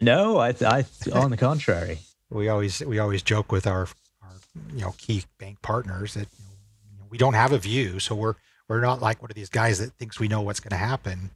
No, 0.00 0.38
I, 0.38 0.56
I 0.60 0.84
on 1.12 1.30
the 1.30 1.36
contrary. 1.36 2.00
We 2.28 2.48
always 2.48 2.80
we 2.80 2.98
always 2.98 3.22
joke 3.22 3.52
with 3.52 3.68
our, 3.68 3.86
our 4.20 4.32
you 4.74 4.80
know 4.80 4.96
key 4.98 5.22
bank 5.38 5.62
partners 5.62 6.14
that 6.14 6.26
you 6.90 6.98
know, 6.98 7.04
we 7.08 7.18
don't 7.18 7.34
have 7.34 7.52
a 7.52 7.58
view, 7.58 8.00
so 8.00 8.16
we're 8.16 8.34
we're 8.68 8.80
not 8.80 9.00
like 9.00 9.22
one 9.22 9.30
of 9.30 9.36
these 9.36 9.48
guys 9.48 9.78
that 9.78 9.92
thinks 9.92 10.18
we 10.18 10.26
know 10.26 10.40
what's 10.40 10.58
going 10.58 10.70
to 10.70 10.76
happen. 10.76 11.30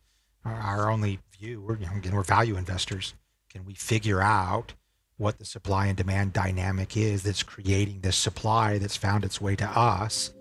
Our, 0.45 0.53
our, 0.53 0.91
only 0.91 1.20
view, 1.39 1.61
we're 1.61 1.76
you 1.76 1.87
know 1.87 1.93
again 1.95 2.12
we're 2.12 2.24
value 2.24 2.57
investors. 2.57 3.14
Can 3.51 3.64
we 3.64 3.74
figure 3.74 4.20
out 4.20 4.72
what 5.21 5.39
the 5.39 5.45
supply 5.45 5.87
and 5.87 5.99
demand 5.99 6.33
dynamic 6.33 6.97
is 6.97 7.23
that's 7.23 7.43
creating 7.43 8.01
this 8.01 8.16
supply 8.16 8.79
that's 8.79 8.97
found 8.97 9.23
its 9.23 9.39
way 9.39 9.55
to 9.55 9.66
us, 9.66 10.33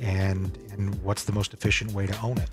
and 0.00 0.58
and 0.70 0.94
what's 1.02 1.24
the 1.24 1.32
most 1.32 1.54
efficient 1.54 1.92
way 1.92 2.06
to 2.06 2.20
own 2.20 2.36
it? 2.36 2.50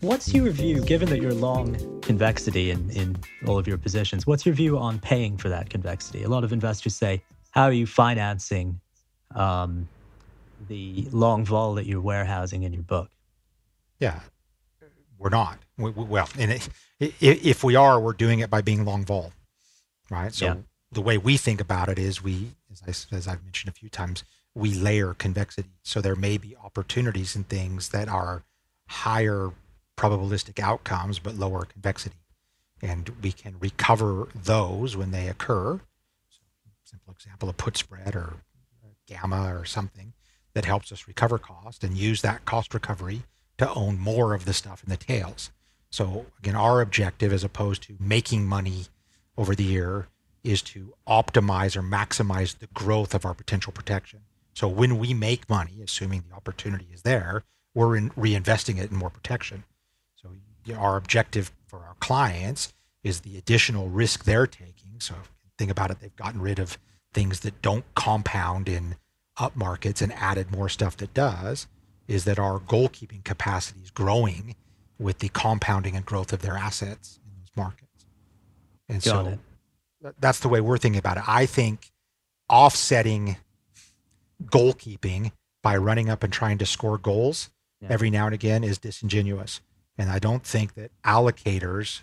What's 0.00 0.34
your 0.34 0.50
view, 0.50 0.80
given 0.80 1.08
that 1.08 1.22
you're 1.22 1.32
long 1.32 2.00
convexity 2.02 2.72
in, 2.72 2.90
in 2.90 3.16
all 3.46 3.58
of 3.58 3.68
your 3.68 3.78
positions, 3.78 4.26
what's 4.26 4.44
your 4.44 4.56
view 4.56 4.76
on 4.76 4.98
paying 4.98 5.38
for 5.38 5.48
that 5.48 5.70
convexity? 5.70 6.24
A 6.24 6.28
lot 6.28 6.42
of 6.42 6.52
investors 6.52 6.96
say, 6.96 7.22
how 7.52 7.62
are 7.62 7.72
you 7.72 7.86
financing 7.86 8.80
um, 9.36 9.88
the 10.68 11.08
long 11.10 11.44
vol 11.44 11.74
that 11.74 11.86
you're 11.86 12.00
warehousing 12.00 12.62
in 12.62 12.72
your 12.72 12.82
book? 12.82 13.10
Yeah, 14.00 14.20
we're 15.18 15.30
not. 15.30 15.58
We, 15.78 15.90
we, 15.90 16.04
well, 16.04 16.28
and 16.38 16.50
it, 16.52 16.68
if 17.00 17.64
we 17.64 17.76
are, 17.76 18.00
we're 18.00 18.12
doing 18.12 18.40
it 18.40 18.50
by 18.50 18.60
being 18.60 18.84
long 18.84 19.04
vol, 19.04 19.32
right? 20.10 20.32
So 20.32 20.46
yeah. 20.46 20.56
the 20.92 21.00
way 21.00 21.18
we 21.18 21.36
think 21.36 21.60
about 21.60 21.88
it 21.88 21.98
is 21.98 22.22
we, 22.22 22.52
as, 22.70 23.08
I, 23.12 23.16
as 23.16 23.28
I've 23.28 23.42
mentioned 23.42 23.70
a 23.70 23.78
few 23.78 23.88
times, 23.88 24.24
we 24.54 24.74
layer 24.74 25.14
convexity. 25.14 25.70
So 25.82 26.00
there 26.00 26.16
may 26.16 26.38
be 26.38 26.56
opportunities 26.56 27.34
and 27.34 27.48
things 27.48 27.88
that 27.90 28.08
are 28.08 28.44
higher 28.86 29.50
probabilistic 29.96 30.60
outcomes 30.60 31.18
but 31.18 31.34
lower 31.34 31.64
convexity. 31.64 32.16
And 32.82 33.10
we 33.22 33.32
can 33.32 33.56
recover 33.58 34.28
those 34.34 34.96
when 34.96 35.10
they 35.10 35.28
occur. 35.28 35.80
So 36.28 36.40
simple 36.84 37.12
example, 37.12 37.48
a 37.48 37.52
put 37.52 37.76
spread 37.76 38.14
or 38.14 38.34
gamma 39.06 39.54
or 39.54 39.64
something 39.64 40.12
that 40.54 40.64
helps 40.64 40.92
us 40.92 41.06
recover 41.06 41.38
cost 41.38 41.84
and 41.84 41.96
use 41.96 42.22
that 42.22 42.44
cost 42.44 42.72
recovery 42.72 43.22
to 43.58 43.72
own 43.74 43.98
more 43.98 44.34
of 44.34 44.44
the 44.44 44.52
stuff 44.52 44.82
in 44.82 44.90
the 44.90 44.96
tails. 44.96 45.50
So 45.90 46.26
again, 46.38 46.56
our 46.56 46.80
objective 46.80 47.32
as 47.32 47.44
opposed 47.44 47.82
to 47.84 47.96
making 48.00 48.46
money 48.46 48.86
over 49.36 49.54
the 49.54 49.64
year 49.64 50.08
is 50.42 50.60
to 50.62 50.94
optimize 51.06 51.76
or 51.76 51.82
maximize 51.82 52.58
the 52.58 52.66
growth 52.68 53.14
of 53.14 53.24
our 53.24 53.34
potential 53.34 53.72
protection. 53.72 54.20
So 54.54 54.68
when 54.68 54.98
we 54.98 55.14
make 55.14 55.48
money, 55.48 55.80
assuming 55.82 56.24
the 56.28 56.36
opportunity 56.36 56.88
is 56.92 57.02
there, 57.02 57.42
we're 57.74 57.96
in 57.96 58.10
reinvesting 58.10 58.78
it 58.78 58.90
in 58.90 58.96
more 58.96 59.10
protection. 59.10 59.64
So 60.16 60.30
our 60.76 60.96
objective 60.96 61.52
for 61.66 61.80
our 61.80 61.94
clients 62.00 62.72
is 63.02 63.20
the 63.20 63.36
additional 63.36 63.88
risk 63.88 64.24
they're 64.24 64.46
taking. 64.46 64.98
So 64.98 65.14
think 65.58 65.70
about 65.70 65.90
it, 65.90 66.00
they've 66.00 66.14
gotten 66.16 66.40
rid 66.40 66.58
of 66.58 66.78
things 67.12 67.40
that 67.40 67.62
don't 67.62 67.84
compound 67.94 68.68
in 68.68 68.96
up 69.36 69.56
markets 69.56 70.00
and 70.00 70.12
added 70.12 70.50
more 70.50 70.68
stuff 70.68 70.96
that 70.98 71.14
does. 71.14 71.66
Is 72.06 72.24
that 72.24 72.38
our 72.38 72.58
goalkeeping 72.60 73.24
capacity 73.24 73.80
is 73.82 73.90
growing 73.90 74.56
with 74.98 75.20
the 75.20 75.28
compounding 75.30 75.96
and 75.96 76.04
growth 76.04 76.32
of 76.32 76.42
their 76.42 76.54
assets 76.54 77.18
in 77.24 77.32
those 77.38 77.50
markets. 77.56 78.06
And 78.88 79.02
Got 79.02 79.10
so 79.10 79.38
it. 80.02 80.14
that's 80.20 80.40
the 80.40 80.48
way 80.48 80.60
we're 80.60 80.78
thinking 80.78 80.98
about 80.98 81.16
it. 81.16 81.24
I 81.26 81.46
think 81.46 81.90
offsetting 82.50 83.36
goalkeeping 84.44 85.32
by 85.62 85.76
running 85.76 86.10
up 86.10 86.22
and 86.22 86.32
trying 86.32 86.58
to 86.58 86.66
score 86.66 86.98
goals 86.98 87.50
yeah. 87.80 87.88
every 87.90 88.10
now 88.10 88.26
and 88.26 88.34
again 88.34 88.62
is 88.62 88.78
disingenuous. 88.78 89.60
And 89.96 90.10
I 90.10 90.18
don't 90.18 90.44
think 90.44 90.74
that 90.74 90.90
allocators, 91.04 92.02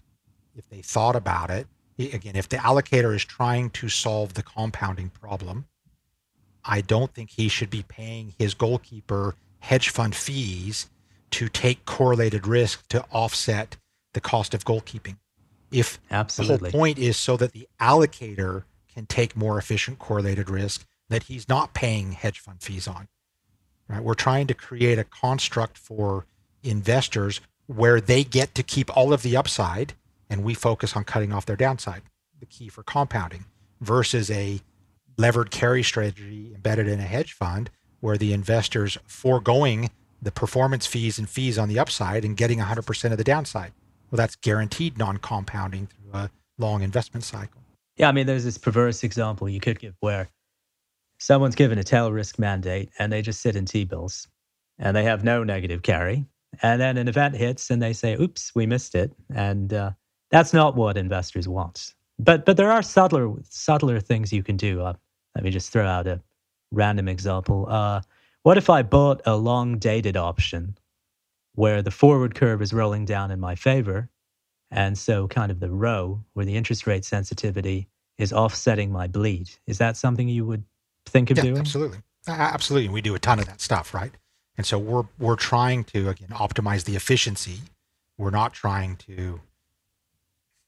if 0.55 0.67
they 0.69 0.82
thought 0.82 1.15
about 1.15 1.49
it, 1.49 1.67
again, 1.99 2.36
if 2.36 2.49
the 2.49 2.57
allocator 2.57 3.13
is 3.13 3.23
trying 3.23 3.69
to 3.71 3.89
solve 3.89 4.34
the 4.34 4.43
compounding 4.43 5.09
problem, 5.09 5.65
I 6.64 6.82
don't 6.82 7.14
think 7.14 7.32
he 7.32 7.47
should 7.47 7.70
be 7.70 7.84
paying 7.84 8.34
his 8.38 8.53
goalkeeper 8.53 9.36
hedge 9.59 9.89
fund 9.89 10.16
fees 10.16 10.89
to 11.32 11.47
take 11.47 11.86
correlated 11.86 12.45
risk 12.45 12.88
to 12.89 13.05
offset 13.12 13.78
the 14.14 14.22
cost 14.22 14.53
of 14.53 14.66
goalkeeping. 14.66 15.18
If 15.72 15.99
Absolutely. 16.09 16.57
the 16.57 16.64
whole 16.72 16.80
point 16.80 16.99
is 16.99 17.18
so 17.18 17.38
that 17.38 17.53
the 17.53 17.68
allocator 17.80 18.64
can 18.93 19.05
take 19.05 19.38
more 19.38 19.57
efficient 19.57 19.99
correlated 19.99 20.49
risk 20.49 20.86
that 21.09 21.24
he's 21.24 21.47
not 21.47 21.74
paying 21.74 22.12
hedge 22.14 22.39
fund 22.39 22.62
fees 22.62 22.88
on. 22.88 23.07
Right? 23.88 24.03
We're 24.03 24.14
trying 24.14 24.47
to 24.47 24.53
create 24.53 24.99
a 24.99 25.03
construct 25.03 25.78
for 25.78 26.26
investors 26.64 27.41
where 27.68 28.01
they 28.01 28.24
get 28.24 28.53
to 28.55 28.64
keep 28.64 28.95
all 28.95 29.14
of 29.14 29.22
the 29.22 29.38
upside 29.38 29.93
and 30.30 30.43
we 30.43 30.53
focus 30.53 30.95
on 30.95 31.03
cutting 31.03 31.34
off 31.34 31.45
their 31.45 31.55
downside, 31.55 32.03
the 32.39 32.45
key 32.45 32.70
for 32.70 32.84
compounding, 32.84 33.45
versus 33.82 34.32
a 34.32 34.62
levered 35.18 35.51
carry 35.51 35.84
strategy 35.84 36.51
embedded 36.53 36.88
in 36.88 36.99
a 36.99 37.03
hedge 37.03 37.34
fund 37.34 37.70
where 37.99 38.18
the 38.18 38.34
investors 38.34 38.97
foregoing 39.05 39.89
the 40.22 40.32
performance 40.32 40.86
fees 40.86 41.18
and 41.18 41.30
fees 41.30 41.57
on 41.57 41.70
the 41.70 41.80
upside 41.80 42.24
and 42.24 42.38
getting 42.38 42.59
100% 42.59 43.12
of 43.12 43.18
the 43.18 43.24
downside. 43.24 43.72
Well, 44.09 44.18
that's 44.18 44.36
guaranteed 44.36 44.97
non 44.97 45.18
compounding 45.18 45.88
through 45.88 46.20
a 46.20 46.30
long 46.57 46.82
investment 46.82 47.24
cycle. 47.24 47.62
Yeah, 47.97 48.09
I 48.09 48.12
mean, 48.12 48.28
there's 48.28 48.43
this 48.43 48.57
perverse 48.57 49.03
example 49.03 49.49
you 49.49 49.59
could 49.59 49.80
give 49.80 49.95
where 49.99 50.30
someone's 51.20 51.55
given 51.55 51.78
a 51.78 51.84
tail 51.84 52.12
risk 52.12 52.39
mandate 52.39 52.89
and 52.99 53.12
they 53.12 53.22
just 53.22 53.41
sit 53.41 53.55
in 53.55 53.66
T 53.66 53.86
bills 53.86 54.28
and 54.80 54.95
they 54.95 55.03
have 55.03 55.24
no 55.24 55.43
negative 55.43 55.82
carry 55.82 56.26
and 56.62 56.82
then 56.82 56.97
an 56.97 57.07
event 57.07 57.36
hits 57.36 57.70
and 57.70 57.82
they 57.82 57.93
say, 57.93 58.16
oops, 58.20 58.51
we 58.55 58.66
missed 58.66 58.95
it. 58.95 59.14
And 59.34 59.74
uh, 59.74 59.91
that's 60.30 60.53
not 60.53 60.76
what 60.76 60.97
investors 60.97 61.47
want. 61.47 61.93
But, 62.24 62.45
but 62.45 62.57
there 62.57 62.72
are 62.72 62.82
subtler, 62.82 63.34
subtler 63.49 63.99
things 63.99 64.32
you 64.32 64.43
can 64.43 64.57
do. 64.57 64.82
Uh, 64.82 64.93
Let 65.36 65.43
me 65.43 65.49
just 65.49 65.72
throw 65.72 65.86
out 65.86 66.07
a 66.07 66.22
random 66.72 67.07
example. 67.07 67.67
Uh, 67.69 68.01
what 68.43 68.57
if 68.57 68.69
I 68.69 68.84
bought 68.84 69.22
a 69.26 69.36
long 69.36 69.78
dated 69.78 70.17
option 70.17 70.78
where 71.55 71.82
the 71.82 71.91
forward 71.91 72.36
curve 72.36 72.61
is 72.61 72.74
rolling 72.74 73.05
down 73.05 73.32
in 73.32 73.39
my 73.39 73.55
favor? 73.55 74.09
And 74.69 74.97
so, 74.97 75.28
kind 75.28 75.51
of 75.51 75.59
the 75.59 75.69
rho, 75.69 76.24
where 76.34 76.45
the 76.45 76.55
interest 76.55 76.88
rate 76.88 77.03
sensitivity 77.03 77.89
is 78.17 78.32
offsetting 78.32 78.91
my 78.91 79.07
bleed. 79.07 79.49
Is 79.67 79.80
that 79.80 79.97
something 79.97 80.30
you 80.30 80.45
would 80.45 80.63
think 81.07 81.30
of 81.30 81.38
yeah, 81.38 81.43
doing? 81.43 81.57
Absolutely. 81.57 81.99
Absolutely. 82.28 82.89
We 82.89 83.01
do 83.01 83.15
a 83.15 83.19
ton 83.19 83.39
of 83.39 83.47
that 83.47 83.59
stuff, 83.59 83.93
right? 83.93 84.11
And 84.57 84.65
so 84.65 84.78
we're 84.78 85.05
we're 85.19 85.36
trying 85.36 85.84
to 85.86 86.09
again 86.09 86.30
optimize 86.30 86.86
the 86.86 86.95
efficiency. 86.95 87.61
We're 88.17 88.30
not 88.30 88.53
trying 88.53 88.95
to 89.07 89.41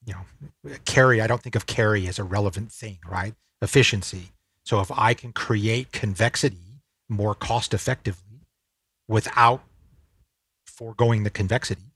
you 0.06 0.14
know 0.14 0.76
carry 0.86 1.22
I 1.22 1.28
don't 1.28 1.42
think 1.42 1.56
of 1.56 1.66
carry 1.66 2.08
as 2.08 2.20
a 2.20 2.24
relevant 2.24 2.72
thing, 2.72 3.00
right? 3.10 3.34
Efficiency. 3.62 4.32
So 4.64 4.80
if 4.80 4.92
I 4.92 5.14
can 5.14 5.34
create 5.34 5.92
convexity 5.92 6.82
more 7.10 7.36
cost 7.36 7.74
effectively 7.74 8.42
without 9.08 9.62
foregoing 10.66 11.24
the 11.24 11.30
convexity. 11.30 11.94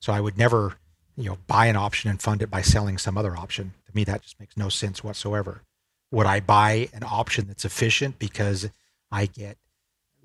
So 0.00 0.12
I 0.12 0.20
would 0.20 0.36
never, 0.36 0.74
you 1.16 1.24
know, 1.24 1.38
buy 1.46 1.66
an 1.66 1.76
option 1.76 2.10
and 2.10 2.20
fund 2.20 2.42
it 2.42 2.50
by 2.50 2.62
selling 2.62 2.98
some 2.98 3.16
other 3.16 3.36
option. 3.36 3.72
To 3.86 3.92
me 3.94 4.04
that 4.04 4.22
just 4.22 4.38
makes 4.38 4.56
no 4.56 4.68
sense 4.68 5.02
whatsoever. 5.02 5.62
Would 6.10 6.26
I 6.26 6.40
buy 6.40 6.88
an 6.92 7.02
option 7.02 7.46
that's 7.46 7.64
efficient 7.64 8.18
because 8.18 8.68
I 9.10 9.26
get 9.26 9.56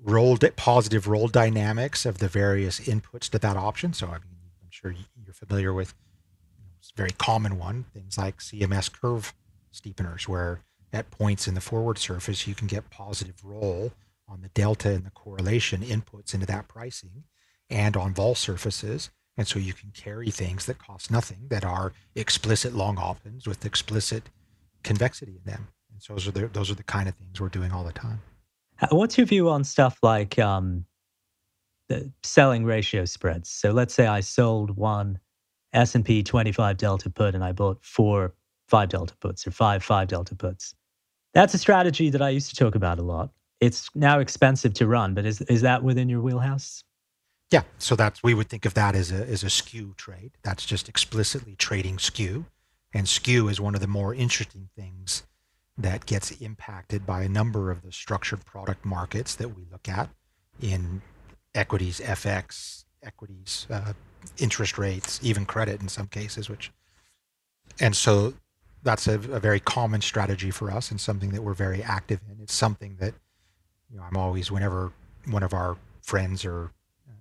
roll 0.02 0.36
positive 0.56 1.06
roll 1.08 1.28
dynamics 1.28 2.04
of 2.04 2.18
the 2.18 2.28
various 2.28 2.80
inputs 2.80 3.28
to 3.30 3.38
that 3.38 3.56
option? 3.56 3.92
So 3.92 4.06
I 4.06 4.12
mean, 4.12 4.38
I'm 4.62 4.70
sure 4.70 4.92
you're 4.92 5.34
familiar 5.34 5.72
with 5.72 5.94
very 6.96 7.12
common 7.12 7.58
one, 7.58 7.84
things 7.94 8.18
like 8.18 8.38
CMS 8.38 8.90
curve 8.92 9.34
steepeners, 9.72 10.28
where 10.28 10.60
at 10.92 11.10
points 11.10 11.48
in 11.48 11.54
the 11.54 11.60
forward 11.60 11.98
surface 11.98 12.46
you 12.46 12.54
can 12.54 12.66
get 12.66 12.90
positive 12.90 13.34
roll 13.44 13.92
on 14.28 14.40
the 14.42 14.48
delta 14.48 14.90
and 14.90 15.04
the 15.04 15.10
correlation 15.10 15.82
inputs 15.82 16.34
into 16.34 16.46
that 16.46 16.68
pricing 16.68 17.24
and 17.68 17.96
on 17.96 18.14
vol 18.14 18.34
surfaces. 18.34 19.10
And 19.36 19.48
so 19.48 19.58
you 19.58 19.72
can 19.72 19.90
carry 19.90 20.30
things 20.30 20.66
that 20.66 20.78
cost 20.78 21.10
nothing 21.10 21.48
that 21.48 21.64
are 21.64 21.92
explicit 22.14 22.72
long 22.72 22.98
options 22.98 23.48
with 23.48 23.64
explicit 23.64 24.24
convexity 24.84 25.36
in 25.44 25.50
them. 25.50 25.68
And 25.92 26.00
so 26.00 26.14
those 26.14 26.28
are 26.28 26.30
the, 26.30 26.46
those 26.48 26.70
are 26.70 26.76
the 26.76 26.84
kind 26.84 27.08
of 27.08 27.16
things 27.16 27.40
we're 27.40 27.48
doing 27.48 27.72
all 27.72 27.84
the 27.84 27.92
time. 27.92 28.20
What's 28.90 29.18
your 29.18 29.26
view 29.26 29.48
on 29.48 29.64
stuff 29.64 29.98
like 30.02 30.38
um, 30.38 30.84
the 31.88 32.12
selling 32.22 32.64
ratio 32.64 33.04
spreads? 33.04 33.50
So 33.50 33.72
let's 33.72 33.94
say 33.94 34.06
I 34.06 34.20
sold 34.20 34.76
one 34.76 35.18
S&P 35.74 36.22
25 36.22 36.76
delta 36.76 37.10
put 37.10 37.34
and 37.34 37.44
I 37.44 37.52
bought 37.52 37.84
four 37.84 38.34
5 38.68 38.88
delta 38.88 39.14
puts 39.20 39.46
or 39.46 39.50
five 39.50 39.84
5 39.84 40.08
delta 40.08 40.34
puts. 40.34 40.74
That's 41.34 41.52
a 41.52 41.58
strategy 41.58 42.10
that 42.10 42.22
I 42.22 42.30
used 42.30 42.48
to 42.50 42.56
talk 42.56 42.74
about 42.74 42.98
a 42.98 43.02
lot. 43.02 43.30
It's 43.60 43.88
now 43.94 44.20
expensive 44.20 44.72
to 44.74 44.86
run, 44.86 45.14
but 45.14 45.26
is 45.26 45.40
is 45.42 45.62
that 45.62 45.82
within 45.82 46.08
your 46.08 46.20
wheelhouse? 46.20 46.84
Yeah, 47.50 47.62
so 47.78 47.94
that's 47.94 48.22
we 48.22 48.34
would 48.34 48.48
think 48.48 48.64
of 48.64 48.74
that 48.74 48.94
as 48.94 49.12
a 49.12 49.26
as 49.26 49.42
a 49.42 49.50
skew 49.50 49.94
trade. 49.96 50.32
That's 50.42 50.64
just 50.64 50.88
explicitly 50.88 51.56
trading 51.56 51.98
skew, 51.98 52.46
and 52.92 53.08
skew 53.08 53.48
is 53.48 53.60
one 53.60 53.74
of 53.74 53.80
the 53.80 53.86
more 53.86 54.14
interesting 54.14 54.68
things 54.76 55.24
that 55.76 56.06
gets 56.06 56.30
impacted 56.30 57.06
by 57.06 57.22
a 57.22 57.28
number 57.28 57.70
of 57.70 57.82
the 57.82 57.92
structured 57.92 58.44
product 58.44 58.84
markets 58.84 59.34
that 59.36 59.48
we 59.56 59.66
look 59.70 59.88
at 59.88 60.08
in 60.60 61.02
equities, 61.54 62.00
FX, 62.00 62.84
equities, 63.04 63.66
uh, 63.70 63.92
interest 64.38 64.78
rates, 64.78 65.20
even 65.22 65.44
credit 65.46 65.80
in 65.80 65.88
some 65.88 66.06
cases, 66.06 66.48
which, 66.48 66.72
and 67.80 67.94
so 67.94 68.34
that's 68.82 69.06
a, 69.08 69.14
a, 69.14 69.40
very 69.40 69.60
common 69.60 70.00
strategy 70.00 70.50
for 70.50 70.70
us 70.70 70.90
and 70.90 71.00
something 71.00 71.30
that 71.30 71.42
we're 71.42 71.54
very 71.54 71.82
active 71.82 72.20
in. 72.30 72.38
It's 72.42 72.54
something 72.54 72.96
that, 73.00 73.14
you 73.90 73.96
know, 73.96 74.02
I'm 74.02 74.16
always, 74.16 74.50
whenever 74.50 74.92
one 75.26 75.42
of 75.42 75.54
our 75.54 75.76
friends 76.02 76.44
or 76.44 76.70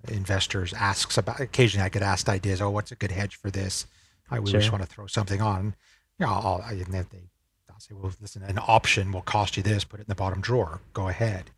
investors 0.09 0.73
asks 0.73 1.17
about, 1.17 1.39
occasionally 1.39 1.86
I 1.86 1.89
get 1.89 2.01
asked 2.01 2.27
ideas, 2.27 2.61
oh, 2.61 2.69
what's 2.69 2.91
a 2.91 2.95
good 2.95 3.11
hedge 3.11 3.36
for 3.36 3.49
this? 3.49 3.86
I 4.29 4.38
sure. 4.38 4.45
just 4.45 4.71
want 4.71 4.84
to 4.84 4.89
throw 4.89 5.07
something 5.07 5.41
on. 5.41 5.75
You 6.19 6.25
know, 6.25 6.31
I'll, 6.34 6.65
I, 6.65 6.73
and 6.73 6.93
they, 6.93 7.29
I'll 7.69 7.79
say, 7.79 7.93
well, 7.93 8.11
listen, 8.21 8.43
an 8.43 8.59
option 8.67 9.11
will 9.11 9.21
cost 9.21 9.57
you 9.57 9.63
this, 9.63 9.84
put 9.84 9.99
it 9.99 10.03
in 10.03 10.09
the 10.09 10.15
bottom 10.15 10.41
drawer, 10.41 10.81
go 10.93 11.07
ahead. 11.07 11.51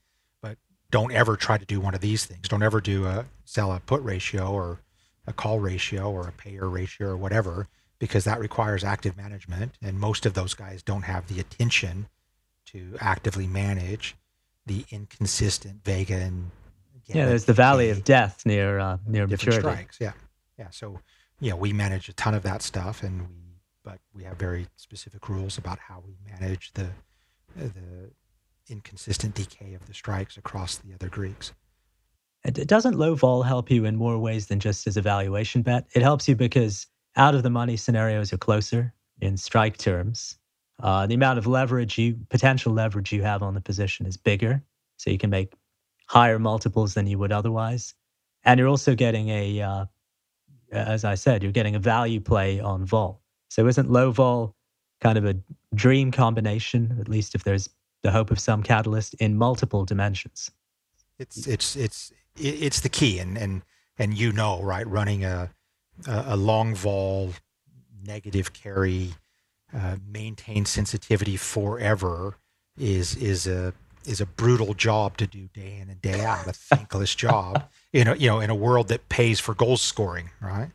Don't 0.91 1.11
ever 1.11 1.35
try 1.35 1.57
to 1.57 1.65
do 1.65 1.79
one 1.79 1.93
of 1.93 2.01
these 2.01 2.25
things. 2.25 2.47
Don't 2.47 2.63
ever 2.63 2.79
do 2.79 3.05
a 3.05 3.25
sell 3.43 3.71
a 3.71 3.79
put 3.79 4.01
ratio 4.03 4.51
or 4.51 4.79
a 5.27 5.33
call 5.33 5.59
ratio 5.59 6.11
or 6.11 6.27
a 6.27 6.31
payer 6.31 6.69
ratio 6.69 7.07
or 7.07 7.17
whatever, 7.17 7.67
because 7.99 8.23
that 8.25 8.39
requires 8.39 8.83
active 8.83 9.17
management. 9.17 9.73
And 9.81 9.99
most 9.99 10.25
of 10.25 10.33
those 10.33 10.53
guys 10.53 10.83
don't 10.83 11.03
have 11.03 11.27
the 11.27 11.39
attention 11.39 12.07
to 12.67 12.95
actively 12.99 13.47
manage 13.47 14.15
the 14.65 14.85
inconsistent 14.91 15.83
Vega 15.83 16.15
and 16.15 16.51
yeah, 17.07 17.25
there's 17.27 17.45
the 17.45 17.53
valley 17.53 17.89
of 17.91 18.03
death 18.03 18.41
near 18.45 18.79
uh, 18.79 18.97
near 19.05 19.27
different 19.27 19.57
maturity. 19.57 19.75
strikes. 19.75 19.97
Yeah, 20.01 20.13
yeah. 20.57 20.69
So 20.71 20.99
yeah, 21.39 21.53
we 21.53 21.71
manage 21.73 22.09
a 22.09 22.13
ton 22.13 22.33
of 22.33 22.43
that 22.43 22.61
stuff, 22.61 23.03
and 23.03 23.21
we 23.29 23.35
but 23.83 23.99
we 24.13 24.23
have 24.23 24.37
very 24.37 24.67
specific 24.75 25.29
rules 25.29 25.57
about 25.57 25.77
how 25.77 26.01
we 26.05 26.15
manage 26.27 26.73
the 26.73 26.89
the 27.55 28.09
inconsistent 28.69 29.35
decay 29.35 29.73
of 29.73 29.85
the 29.87 29.93
strikes 29.93 30.37
across 30.37 30.77
the 30.77 30.93
other 30.93 31.09
Greeks. 31.09 31.53
Doesn't 32.51 32.97
low 32.97 33.15
vol 33.15 33.41
help 33.41 33.71
you 33.71 33.85
in 33.85 33.95
more 33.95 34.19
ways 34.19 34.47
than 34.47 34.59
just 34.59 34.85
as 34.85 34.97
a 34.97 35.01
valuation 35.01 35.63
bet? 35.63 35.87
It 35.95 36.03
helps 36.03 36.27
you 36.27 36.35
because 36.35 36.87
out 37.15 37.33
of 37.33 37.43
the 37.43 37.49
money 37.49 37.75
scenarios 37.75 38.31
are 38.33 38.37
closer 38.37 38.93
in 39.19 39.37
strike 39.37 39.77
terms. 39.77 40.37
Uh, 40.81 41.07
the 41.07 41.15
amount 41.15 41.39
of 41.39 41.47
leverage 41.47 41.97
you 41.97 42.17
potential 42.29 42.73
leverage 42.73 43.11
you 43.11 43.23
have 43.23 43.41
on 43.41 43.53
the 43.53 43.61
position 43.61 44.05
is 44.05 44.17
bigger, 44.17 44.61
so 44.97 45.09
you 45.09 45.17
can 45.17 45.29
make 45.29 45.53
higher 46.07 46.37
multiples 46.37 46.93
than 46.93 47.07
you 47.07 47.17
would 47.17 47.31
otherwise, 47.31 47.95
and 48.43 48.59
you're 48.59 48.69
also 48.69 48.93
getting 48.93 49.29
a, 49.29 49.61
uh, 49.61 49.85
as 50.71 51.03
I 51.03 51.15
said, 51.15 51.41
you're 51.41 51.51
getting 51.51 51.75
a 51.75 51.79
value 51.79 52.19
play 52.19 52.59
on 52.59 52.85
vol. 52.85 53.21
So 53.49 53.67
isn't 53.67 53.89
low 53.89 54.11
vol 54.11 54.55
kind 55.01 55.17
of 55.17 55.25
a 55.25 55.35
dream 55.73 56.11
combination, 56.11 56.97
at 56.99 57.07
least 57.07 57.35
if 57.35 57.43
there's 57.43 57.69
the 58.05 58.11
hope 58.11 58.29
of 58.29 58.39
some 58.39 58.61
catalyst 58.61 59.15
in 59.15 59.35
multiple 59.35 59.83
dimensions? 59.83 60.51
It's 61.17 61.47
it's 61.47 61.75
it's 61.75 62.13
it's 62.35 62.81
the 62.81 62.89
key, 62.89 63.17
and 63.19 63.35
and 63.37 63.63
and 63.97 64.15
you 64.15 64.31
know, 64.31 64.61
right, 64.61 64.87
running 64.87 65.25
a 65.25 65.49
a 66.07 66.37
long 66.37 66.75
vol 66.75 67.31
negative 68.05 68.53
carry, 68.53 69.15
uh, 69.73 69.95
maintain 70.07 70.65
sensitivity 70.65 71.35
forever 71.35 72.37
is 72.77 73.15
is 73.15 73.47
a 73.47 73.73
is 74.05 74.21
a 74.21 74.25
brutal 74.27 74.75
job 74.75 75.17
to 75.17 75.25
do 75.25 75.47
day 75.53 75.79
in 75.81 75.89
and 75.89 75.99
day 76.01 76.23
out, 76.23 76.45
a 76.45 76.53
thankless 76.53 77.15
job 77.25 77.67
in 77.91 78.07
a 78.07 78.15
you 78.15 78.27
know 78.27 78.39
in 78.39 78.51
a 78.51 78.55
world 78.55 78.89
that 78.89 79.09
pays 79.09 79.39
for 79.39 79.55
goal 79.55 79.77
scoring, 79.77 80.29
right? 80.39 80.69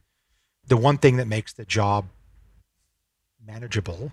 The 0.67 0.77
one 0.77 0.99
thing 0.99 1.17
that 1.19 1.29
makes 1.29 1.53
the 1.53 1.65
job 1.65 2.07
manageable 3.47 4.11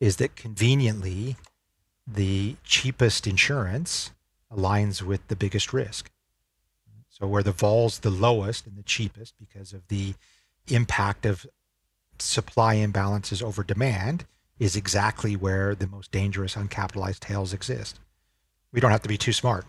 is 0.00 0.16
that 0.16 0.34
conveniently 0.34 1.36
the 2.10 2.56
cheapest 2.64 3.26
insurance 3.26 4.12
aligns 4.54 5.02
with 5.02 5.26
the 5.28 5.36
biggest 5.36 5.72
risk. 5.72 6.10
So 7.10 7.26
where 7.26 7.42
the 7.42 7.52
vol's 7.52 7.98
the 7.98 8.10
lowest 8.10 8.66
and 8.66 8.76
the 8.76 8.82
cheapest 8.82 9.34
because 9.38 9.72
of 9.72 9.86
the 9.88 10.14
impact 10.68 11.26
of 11.26 11.46
supply 12.18 12.76
imbalances 12.76 13.42
over 13.42 13.62
demand 13.62 14.24
is 14.58 14.76
exactly 14.76 15.36
where 15.36 15.74
the 15.74 15.86
most 15.86 16.10
dangerous 16.10 16.54
uncapitalized 16.54 17.20
tails 17.20 17.52
exist. 17.52 18.00
We 18.72 18.80
don't 18.80 18.90
have 18.90 19.02
to 19.02 19.08
be 19.08 19.18
too 19.18 19.32
smart. 19.32 19.64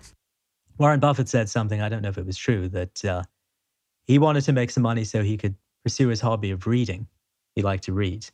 Warren 0.78 1.00
Buffett 1.00 1.30
said 1.30 1.50
something, 1.50 1.82
I 1.82 1.90
don't 1.90 2.02
know 2.02 2.10
if 2.10 2.18
it 2.18 2.26
was 2.26 2.38
true, 2.38 2.70
that 2.70 3.06
uh, 3.06 3.24
he 4.06 4.18
wanted 4.18 4.42
to 4.46 4.54
make 4.54 4.72
some 4.72 4.84
money 4.84 5.04
so 5.04 5.24
he 5.24 5.38
could 5.38 5.56
pursue 5.84 6.08
his 6.08 6.22
hobby 6.22 6.52
of 6.52 6.68
reading. 6.68 7.08
He 7.56 7.62
liked 7.62 7.84
to 7.86 7.94
read. 7.94 8.26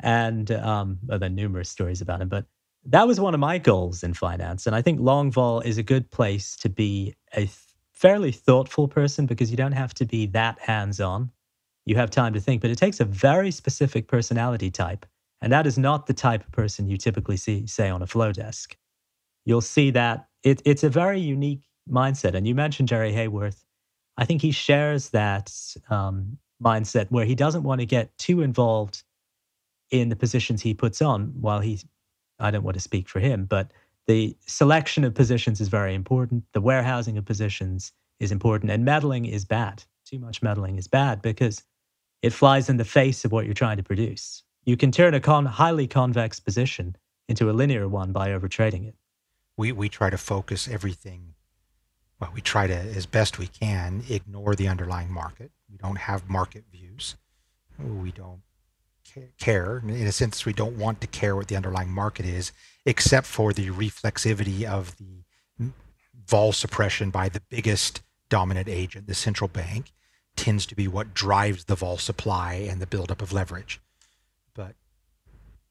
And 0.00 0.50
um, 0.50 0.98
well, 1.06 1.18
there 1.18 1.28
are 1.28 1.30
numerous 1.30 1.70
stories 1.70 2.00
about 2.00 2.20
him, 2.20 2.28
but 2.28 2.46
that 2.86 3.06
was 3.06 3.20
one 3.20 3.34
of 3.34 3.40
my 3.40 3.58
goals 3.58 4.02
in 4.02 4.14
finance. 4.14 4.66
And 4.66 4.76
I 4.76 4.82
think 4.82 5.00
long 5.00 5.30
vol 5.30 5.60
is 5.60 5.78
a 5.78 5.82
good 5.82 6.10
place 6.10 6.56
to 6.56 6.68
be 6.68 7.14
a 7.34 7.48
fairly 7.92 8.32
thoughtful 8.32 8.88
person 8.88 9.26
because 9.26 9.50
you 9.50 9.56
don't 9.56 9.72
have 9.72 9.94
to 9.94 10.04
be 10.04 10.26
that 10.26 10.58
hands 10.58 11.00
on. 11.00 11.30
You 11.86 11.96
have 11.96 12.10
time 12.10 12.32
to 12.34 12.40
think, 12.40 12.60
but 12.60 12.70
it 12.70 12.78
takes 12.78 13.00
a 13.00 13.04
very 13.04 13.50
specific 13.50 14.08
personality 14.08 14.70
type. 14.70 15.06
And 15.40 15.52
that 15.52 15.66
is 15.66 15.78
not 15.78 16.06
the 16.06 16.14
type 16.14 16.44
of 16.44 16.52
person 16.52 16.88
you 16.88 16.96
typically 16.96 17.36
see, 17.36 17.66
say, 17.66 17.90
on 17.90 18.02
a 18.02 18.06
flow 18.06 18.32
desk. 18.32 18.76
You'll 19.44 19.60
see 19.60 19.90
that 19.90 20.28
it, 20.42 20.62
it's 20.64 20.84
a 20.84 20.88
very 20.88 21.20
unique 21.20 21.62
mindset. 21.90 22.34
And 22.34 22.46
you 22.46 22.54
mentioned 22.54 22.88
Jerry 22.88 23.12
Haworth. 23.12 23.64
I 24.16 24.24
think 24.24 24.42
he 24.42 24.52
shares 24.52 25.10
that 25.10 25.52
um, 25.90 26.38
mindset 26.62 27.10
where 27.10 27.24
he 27.26 27.34
doesn't 27.34 27.62
want 27.62 27.80
to 27.80 27.86
get 27.86 28.16
too 28.16 28.42
involved 28.42 29.02
in 29.90 30.08
the 30.08 30.16
positions 30.16 30.62
he 30.62 30.74
puts 30.74 31.02
on 31.02 31.34
while 31.40 31.60
he's, 31.60 31.84
I 32.38 32.50
don't 32.50 32.64
want 32.64 32.74
to 32.74 32.80
speak 32.80 33.08
for 33.08 33.20
him, 33.20 33.44
but 33.44 33.72
the 34.06 34.36
selection 34.46 35.04
of 35.04 35.14
positions 35.14 35.60
is 35.60 35.68
very 35.68 35.94
important. 35.94 36.44
The 36.52 36.60
warehousing 36.60 37.16
of 37.16 37.24
positions 37.24 37.92
is 38.20 38.32
important. 38.32 38.70
And 38.70 38.84
meddling 38.84 39.24
is 39.26 39.44
bad. 39.44 39.84
Too 40.04 40.18
much 40.18 40.42
meddling 40.42 40.76
is 40.76 40.88
bad 40.88 41.22
because 41.22 41.62
it 42.22 42.32
flies 42.32 42.68
in 42.68 42.76
the 42.76 42.84
face 42.84 43.24
of 43.24 43.32
what 43.32 43.44
you're 43.44 43.54
trying 43.54 43.78
to 43.78 43.82
produce. 43.82 44.42
You 44.64 44.76
can 44.76 44.92
turn 44.92 45.14
a 45.14 45.20
con- 45.20 45.46
highly 45.46 45.86
convex 45.86 46.40
position 46.40 46.96
into 47.28 47.50
a 47.50 47.52
linear 47.52 47.88
one 47.88 48.12
by 48.12 48.28
overtrading 48.28 48.88
it. 48.88 48.94
We 49.56 49.72
we 49.72 49.88
try 49.88 50.10
to 50.10 50.18
focus 50.18 50.68
everything. 50.68 51.34
Well, 52.20 52.30
we 52.34 52.40
try 52.40 52.66
to, 52.66 52.74
as 52.74 53.06
best 53.06 53.38
we 53.38 53.46
can, 53.46 54.04
ignore 54.08 54.54
the 54.54 54.68
underlying 54.68 55.10
market. 55.10 55.50
We 55.70 55.76
don't 55.76 55.98
have 55.98 56.28
market 56.28 56.64
views. 56.70 57.16
We 57.78 58.12
don't 58.12 58.42
care. 59.38 59.82
In 59.86 60.06
a 60.06 60.12
sense, 60.12 60.44
we 60.44 60.52
don't 60.52 60.78
want 60.78 61.00
to 61.00 61.06
care 61.06 61.36
what 61.36 61.48
the 61.48 61.56
underlying 61.56 61.90
market 61.90 62.26
is, 62.26 62.52
except 62.84 63.26
for 63.26 63.52
the 63.52 63.70
reflexivity 63.70 64.64
of 64.64 64.96
the 64.96 65.24
vol 66.26 66.52
suppression 66.52 67.10
by 67.10 67.28
the 67.28 67.42
biggest 67.50 68.02
dominant 68.28 68.68
agent, 68.68 69.06
the 69.06 69.14
central 69.14 69.48
bank, 69.48 69.92
tends 70.36 70.66
to 70.66 70.74
be 70.74 70.88
what 70.88 71.14
drives 71.14 71.64
the 71.64 71.74
vol 71.74 71.98
supply 71.98 72.54
and 72.54 72.80
the 72.80 72.86
buildup 72.86 73.22
of 73.22 73.32
leverage. 73.32 73.80
But 74.54 74.74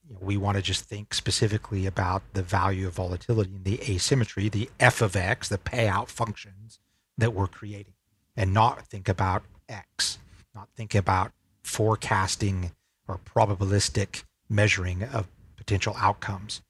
you 0.08 0.14
know, 0.14 0.20
we 0.22 0.38
want 0.38 0.58
to 0.58 0.62
just 0.62 0.86
think 0.86 1.14
specifically 1.14 1.86
about 1.86 2.22
the 2.34 2.44
value 2.44 2.88
of 2.88 2.94
volatility 2.94 3.52
and 3.56 3.66
the 3.66 3.82
asymmetry, 3.90 4.50
the 4.50 4.70
f 4.80 5.02
of 5.02 5.16
x, 5.16 5.50
the 5.50 5.58
payout 5.58 6.08
functions 6.08 6.80
that 7.18 7.34
we're 7.34 7.48
creating, 7.48 7.94
and 8.36 8.54
not 8.54 8.88
think 8.88 9.10
about 9.10 9.44
x, 9.68 10.20
not 10.54 10.70
think 10.76 10.96
about 10.96 11.32
forecasting 11.64 12.72
or 13.08 13.20
probabilistic 13.20 14.24
measuring 14.50 15.04
of 15.04 15.28
potential 15.58 15.96
outcomes. 15.98 16.62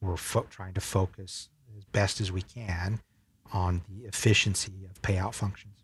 We're 0.00 0.16
fo- 0.16 0.46
trying 0.50 0.74
to 0.74 0.80
focus 0.80 1.48
as 1.76 1.84
best 1.84 2.20
as 2.20 2.32
we 2.32 2.42
can 2.42 3.00
on 3.52 3.82
the 3.88 4.06
efficiency 4.06 4.72
of 4.88 5.00
payout 5.02 5.34
functions. 5.34 5.74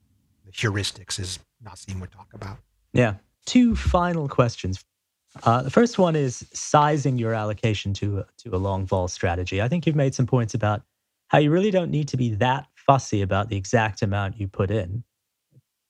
The 0.45 0.53
heuristics, 0.53 1.19
as 1.19 1.39
Nassim 1.65 2.01
would 2.01 2.13
talk 2.13 2.29
about. 2.33 2.59
Yeah. 2.93 3.15
Two 3.45 3.77
final 3.77 4.29
questions. 4.29 4.85
Uh, 5.43 5.63
the 5.63 5.71
first 5.71 5.99
one 5.99 6.17
is 6.17 6.47
sizing 6.53 7.19
your 7.19 7.35
allocation 7.35 7.93
to 7.95 8.21
a, 8.21 8.27
to 8.39 8.55
a 8.55 8.59
long 8.59 8.87
vol 8.87 9.09
strategy. 9.09 9.61
I 9.61 9.69
think 9.69 9.87
you've 9.87 9.97
made 9.97 10.15
some 10.15 10.27
points 10.27 10.55
about 10.55 10.83
how 11.29 11.39
you 11.39 11.51
really 11.51 11.71
don't 11.71 11.91
need 11.91 12.09
to 12.09 12.17
be 12.17 12.35
that 12.37 12.67
fussy 12.75 13.21
about 13.21 13.49
the 13.49 13.57
exact 13.57 14.03
amount 14.03 14.41
you 14.41 14.49
put 14.49 14.71
in, 14.71 15.03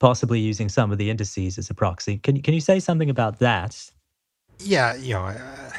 possibly 0.00 0.40
using 0.40 0.68
some 0.68 0.90
of 0.90 0.98
the 0.98 1.10
indices 1.10 1.58
as 1.58 1.70
a 1.70 1.74
proxy. 1.74 2.18
Can, 2.18 2.42
can 2.42 2.54
you 2.54 2.60
say 2.60 2.80
something 2.80 3.10
about 3.10 3.38
that? 3.38 3.90
Yeah, 4.58 4.94
you 4.94 5.14
know, 5.14 5.26
uh, 5.26 5.70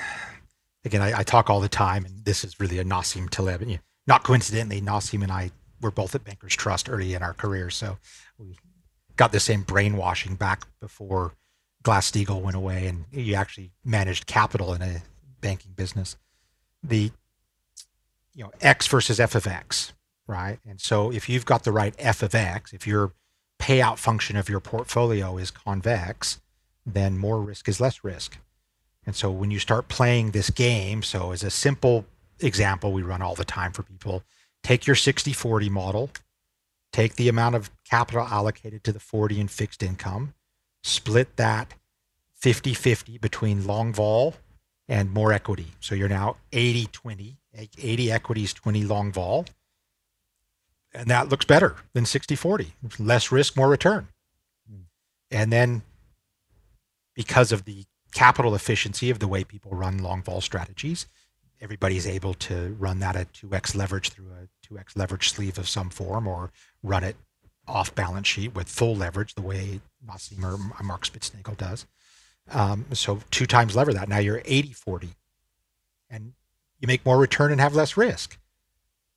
again, 0.85 1.01
I, 1.01 1.19
I, 1.19 1.23
talk 1.23 1.49
all 1.49 1.59
the 1.59 1.69
time, 1.69 2.05
and 2.05 2.23
this 2.25 2.43
is 2.43 2.59
really 2.59 2.79
a 2.79 2.83
Nassim 2.83 3.29
Taleb. 3.29 3.61
And, 3.61 3.71
you 3.71 3.77
know, 3.77 3.83
not 4.05 4.23
coincidentally, 4.23 4.81
Nassim 4.81 5.23
and 5.23 5.31
I 5.31 5.51
were 5.81 5.91
both 5.91 6.15
at 6.15 6.23
Bankers 6.23 6.55
Trust 6.55 6.89
early 6.89 7.13
in 7.13 7.21
our 7.21 7.33
careers, 7.33 7.75
so 7.75 7.97
we 8.37 8.57
got 9.15 9.31
the 9.31 9.39
same 9.39 9.63
brainwashing 9.63 10.35
back 10.35 10.67
before 10.79 11.33
Glass 11.83 12.11
Steagall 12.11 12.41
went 12.41 12.55
away, 12.55 12.87
and 12.87 13.05
you 13.11 13.35
actually 13.35 13.71
managed 13.83 14.27
capital 14.27 14.73
in 14.73 14.81
a 14.81 15.01
banking 15.41 15.71
business. 15.75 16.17
The 16.83 17.11
you 18.33 18.43
know 18.43 18.51
X 18.61 18.87
versus 18.87 19.19
F 19.19 19.35
of 19.35 19.47
X, 19.47 19.93
right? 20.27 20.59
And 20.67 20.79
so 20.79 21.11
if 21.11 21.27
you've 21.27 21.45
got 21.45 21.63
the 21.63 21.71
right 21.71 21.95
F 21.97 22.21
of 22.21 22.35
X, 22.35 22.73
if 22.73 22.85
your 22.85 23.13
payout 23.59 23.97
function 23.97 24.37
of 24.37 24.49
your 24.49 24.59
portfolio 24.59 25.37
is 25.37 25.51
convex, 25.51 26.39
then 26.85 27.17
more 27.17 27.41
risk 27.41 27.67
is 27.67 27.79
less 27.79 28.03
risk. 28.03 28.37
And 29.07 29.15
so 29.15 29.31
when 29.31 29.51
you 29.51 29.57
start 29.57 29.87
playing 29.87 30.31
this 30.31 30.49
game, 30.49 31.01
so 31.01 31.31
as 31.31 31.41
a 31.41 31.49
simple 31.49 32.05
example 32.41 32.91
we 32.91 33.01
run 33.01 33.21
all 33.21 33.35
the 33.35 33.45
time 33.45 33.71
for 33.71 33.81
people, 33.81 34.21
take 34.63 34.85
your 34.85 34.97
60 34.97 35.31
40 35.31 35.69
model, 35.69 36.09
take 36.91 37.15
the 37.15 37.29
amount 37.29 37.55
of 37.55 37.71
capital 37.89 38.27
allocated 38.27 38.83
to 38.83 38.91
the 38.91 38.99
40 38.99 39.39
and 39.39 39.49
fixed 39.49 39.81
income, 39.81 40.33
split 40.83 41.37
that 41.37 41.73
50 42.35 42.73
50 42.73 43.17
between 43.17 43.65
long 43.65 43.93
vol 43.93 44.35
and 44.89 45.09
more 45.11 45.31
equity. 45.31 45.67
So 45.79 45.95
you're 45.95 46.09
now 46.09 46.35
80 46.51 46.87
20, 46.87 47.37
80 47.77 48.11
equities, 48.11 48.53
20 48.53 48.83
long 48.83 49.13
vol. 49.13 49.45
And 50.93 51.07
that 51.07 51.29
looks 51.29 51.45
better 51.45 51.77
than 51.93 52.05
60 52.05 52.35
40. 52.35 52.73
Less 52.99 53.31
risk, 53.31 53.55
more 53.55 53.69
return. 53.69 54.09
Hmm. 54.69 54.81
And 55.31 55.51
then 55.53 55.83
because 57.15 57.53
of 57.53 57.63
the 57.63 57.85
capital 58.13 58.55
efficiency 58.55 59.09
of 59.09 59.19
the 59.19 59.27
way 59.27 59.43
people 59.43 59.71
run 59.71 59.97
long 59.97 60.21
vol 60.21 60.41
strategies. 60.41 61.07
Everybody's 61.59 62.07
able 62.07 62.33
to 62.35 62.75
run 62.79 62.99
that 62.99 63.15
at 63.15 63.33
2x 63.33 63.75
leverage 63.75 64.09
through 64.09 64.31
a 64.31 64.73
2x 64.73 64.95
leverage 64.95 65.29
sleeve 65.29 65.57
of 65.57 65.67
some 65.67 65.89
form 65.89 66.27
or 66.27 66.51
run 66.83 67.03
it 67.03 67.15
off 67.67 67.93
balance 67.95 68.27
sheet 68.27 68.55
with 68.55 68.69
full 68.69 68.95
leverage 68.95 69.35
the 69.35 69.41
way 69.41 69.81
Nassim 70.07 70.43
or 70.43 70.83
Mark 70.83 71.05
Spitznagel 71.05 71.57
does. 71.57 71.85
Um, 72.51 72.85
so 72.93 73.19
two 73.31 73.45
times 73.45 73.75
lever 73.75 73.93
that. 73.93 74.07
Now 74.07 74.19
you're 74.19 74.41
80 74.45 74.73
40 74.73 75.09
and 76.09 76.33
you 76.79 76.87
make 76.87 77.05
more 77.05 77.17
return 77.17 77.51
and 77.51 77.59
have 77.59 77.75
less 77.75 77.97
risk. 77.97 78.37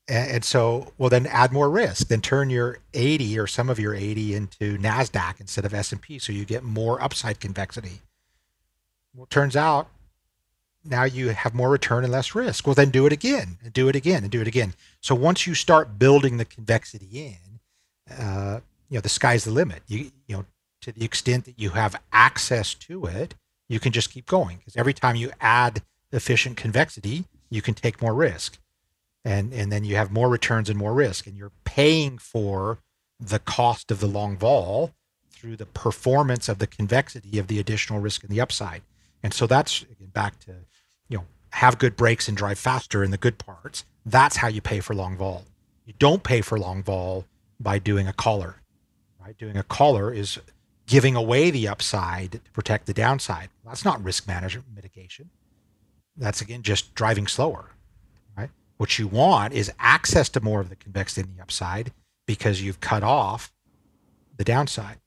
And, 0.09 0.31
and 0.31 0.45
so, 0.45 0.93
well, 0.99 1.11
then 1.11 1.27
add 1.27 1.53
more 1.53 1.71
risk. 1.71 2.09
Then 2.09 2.21
turn 2.21 2.51
your 2.51 2.79
80 2.95 3.39
or 3.39 3.47
some 3.47 3.71
of 3.71 3.79
your 3.79 3.95
80 3.95 4.35
into 4.35 4.79
Nasdaq 4.79 5.41
instead 5.41 5.65
of 5.65 5.75
S&P, 5.75 6.19
so 6.19 6.33
you 6.33 6.45
get 6.45 6.65
more 6.65 7.03
upside 7.03 7.39
convexity. 7.39 8.01
Well, 9.15 9.27
turns 9.27 9.57
out 9.57 9.89
now 10.85 11.05
you 11.05 11.29
have 11.29 11.55
more 11.55 11.69
return 11.69 12.05
and 12.05 12.13
less 12.13 12.35
risk. 12.35 12.67
Well, 12.67 12.75
then 12.75 12.91
do 12.91 13.07
it 13.07 13.13
again 13.13 13.59
and 13.63 13.73
do 13.73 13.89
it 13.89 13.97
again 13.97 14.23
and 14.23 14.31
do 14.31 14.41
it 14.41 14.49
again. 14.49 14.75
So 15.01 15.15
once 15.15 15.47
you 15.47 15.55
start 15.55 15.99
building 15.99 16.37
the 16.37 16.45
convexity 16.45 17.27
in, 17.27 18.17
uh, 18.19 18.61
you 18.89 18.97
know, 18.97 19.01
the 19.01 19.09
sky's 19.09 19.45
the 19.45 19.51
limit. 19.51 19.83
You, 19.87 20.11
you 20.27 20.37
know, 20.37 20.45
to 20.83 20.93
the 20.93 21.05
extent 21.05 21.45
that 21.45 21.59
you 21.59 21.71
have 21.71 22.01
access 22.13 22.75
to 22.75 23.05
it, 23.07 23.35
you 23.69 23.79
can 23.79 23.93
just 23.93 24.11
keep 24.11 24.27
going 24.27 24.59
because 24.59 24.77
every 24.77 24.95
time 24.95 25.17
you 25.17 25.31
add 25.41 25.83
efficient 26.13 26.57
convexity, 26.57 27.25
you 27.51 27.63
can 27.63 27.75
take 27.75 28.01
more 28.01 28.15
risk. 28.15 28.59
And, 29.25 29.53
and 29.53 29.71
then 29.71 29.85
you 29.85 29.97
have 29.97 30.11
more 30.11 30.31
returns 30.31 30.71
and 30.71 30.79
more 30.79 30.95
risk. 30.95 31.27
And 31.27 31.37
you're 31.37 31.53
paying 31.65 32.17
for 32.17 32.79
the 33.21 33.39
cost 33.39 33.91
of 33.91 34.01
the 34.01 34.07
long 34.07 34.39
vol 34.39 34.93
through 35.31 35.57
the 35.57 35.67
performance 35.67 36.49
of 36.49 36.59
the 36.59 36.67
convexity 36.67 37.39
of 37.39 37.47
the 37.49 37.59
additional 37.59 38.01
risk 38.01 38.23
and 38.23 38.31
the 38.31 38.41
upside. 38.41 38.83
And 39.23 39.35
so 39.35 39.47
that's 39.47 39.85
back 40.13 40.39
to, 40.41 40.55
you 41.09 41.19
know, 41.19 41.25
have 41.51 41.79
good 41.79 41.97
brakes 41.97 42.29
and 42.29 42.37
drive 42.37 42.59
faster 42.59 43.05
in 43.05 43.11
the 43.11 43.19
good 43.19 43.39
parts. 43.39 43.85
That's 44.07 44.37
how 44.37 44.49
you 44.49 44.61
pay 44.61 44.81
for 44.81 44.95
long 44.95 45.17
vol. 45.17 45.45
You 45.85 45.95
don't 45.99 46.23
pay 46.23 46.41
for 46.41 46.59
long 46.59 46.83
vol 46.83 47.27
by 47.59 47.79
doing 47.79 48.07
a 48.09 48.13
collar, 48.13 48.57
right? 49.21 49.37
Doing 49.37 49.57
a 49.57 49.63
collar 49.63 50.13
is 50.13 50.39
giving 50.87 51.15
away 51.15 51.51
the 51.51 51.69
upside 51.69 52.33
to 52.33 52.51
protect 52.53 52.87
the 52.87 52.95
downside. 52.95 53.49
That's 53.65 53.85
not 53.85 54.03
risk 54.03 54.27
management 54.27 54.67
mitigation. 54.75 55.31
That's 56.17 56.41
again 56.41 56.63
just 56.63 56.95
driving 56.95 57.27
slower, 57.27 57.71
right? 58.37 58.51
What 58.79 58.99
you 58.99 59.07
want 59.07 59.53
is 59.53 59.71
access 59.79 60.29
to 60.31 60.41
more 60.41 60.61
of 60.61 60.69
the 60.69 60.77
convexity 60.77 61.29
in 61.29 61.37
the 61.37 61.43
upside 61.43 61.93
because 62.27 62.63
you've 62.63 62.81
cut 62.81 63.03
off 63.03 63.53
the 64.37 64.45
downside 64.45 64.99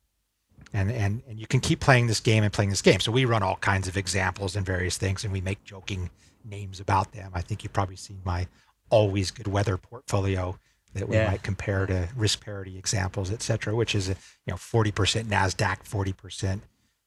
and 0.73 0.91
and 0.91 1.21
and 1.27 1.39
you 1.39 1.47
can 1.47 1.59
keep 1.59 1.79
playing 1.79 2.07
this 2.07 2.19
game 2.19 2.43
and 2.43 2.51
playing 2.51 2.71
this 2.71 2.81
game. 2.81 2.99
So 2.99 3.11
we 3.11 3.25
run 3.25 3.43
all 3.43 3.57
kinds 3.57 3.87
of 3.87 3.95
examples 3.95 4.55
and 4.55 4.65
various 4.65 4.97
things, 4.97 5.23
and 5.23 5.31
we 5.31 5.41
make 5.41 5.63
joking 5.63 6.09
names 6.43 6.79
about 6.79 7.13
them. 7.13 7.31
I 7.33 7.41
think 7.41 7.63
you've 7.63 7.73
probably 7.73 7.95
seen 7.95 8.19
my 8.25 8.47
always 8.89 9.31
good 9.31 9.47
weather 9.47 9.77
portfolio 9.77 10.59
that 10.93 11.09
we 11.09 11.15
yeah. 11.15 11.29
might 11.29 11.43
compare 11.43 11.85
to 11.85 12.09
risk 12.15 12.43
parity 12.43 12.77
examples, 12.77 13.31
et 13.31 13.41
cetera, 13.41 13.75
which 13.75 13.95
is 13.95 14.09
a, 14.09 14.15
you 14.45 14.51
know 14.51 14.55
40% 14.55 14.91
Nasdaq, 15.25 15.83
40% 15.83 16.61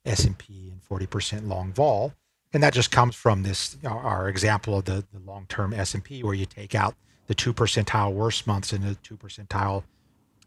S&P, 0.05 0.73
and 0.73 0.81
40% 0.83 1.49
long 1.49 1.73
vol, 1.73 2.13
and 2.53 2.63
that 2.63 2.73
just 2.73 2.91
comes 2.91 3.15
from 3.15 3.43
this 3.43 3.77
our, 3.85 4.01
our 4.01 4.29
example 4.29 4.79
of 4.79 4.85
the, 4.85 5.05
the 5.13 5.21
long-term 5.25 5.73
S&P, 5.73 6.23
where 6.23 6.35
you 6.35 6.47
take 6.47 6.75
out 6.75 6.95
the 7.27 7.35
two 7.35 7.53
percentile 7.53 8.13
worst 8.13 8.47
months 8.47 8.73
and 8.73 8.85
the 8.85 8.95
two 8.97 9.17
percentile 9.17 9.85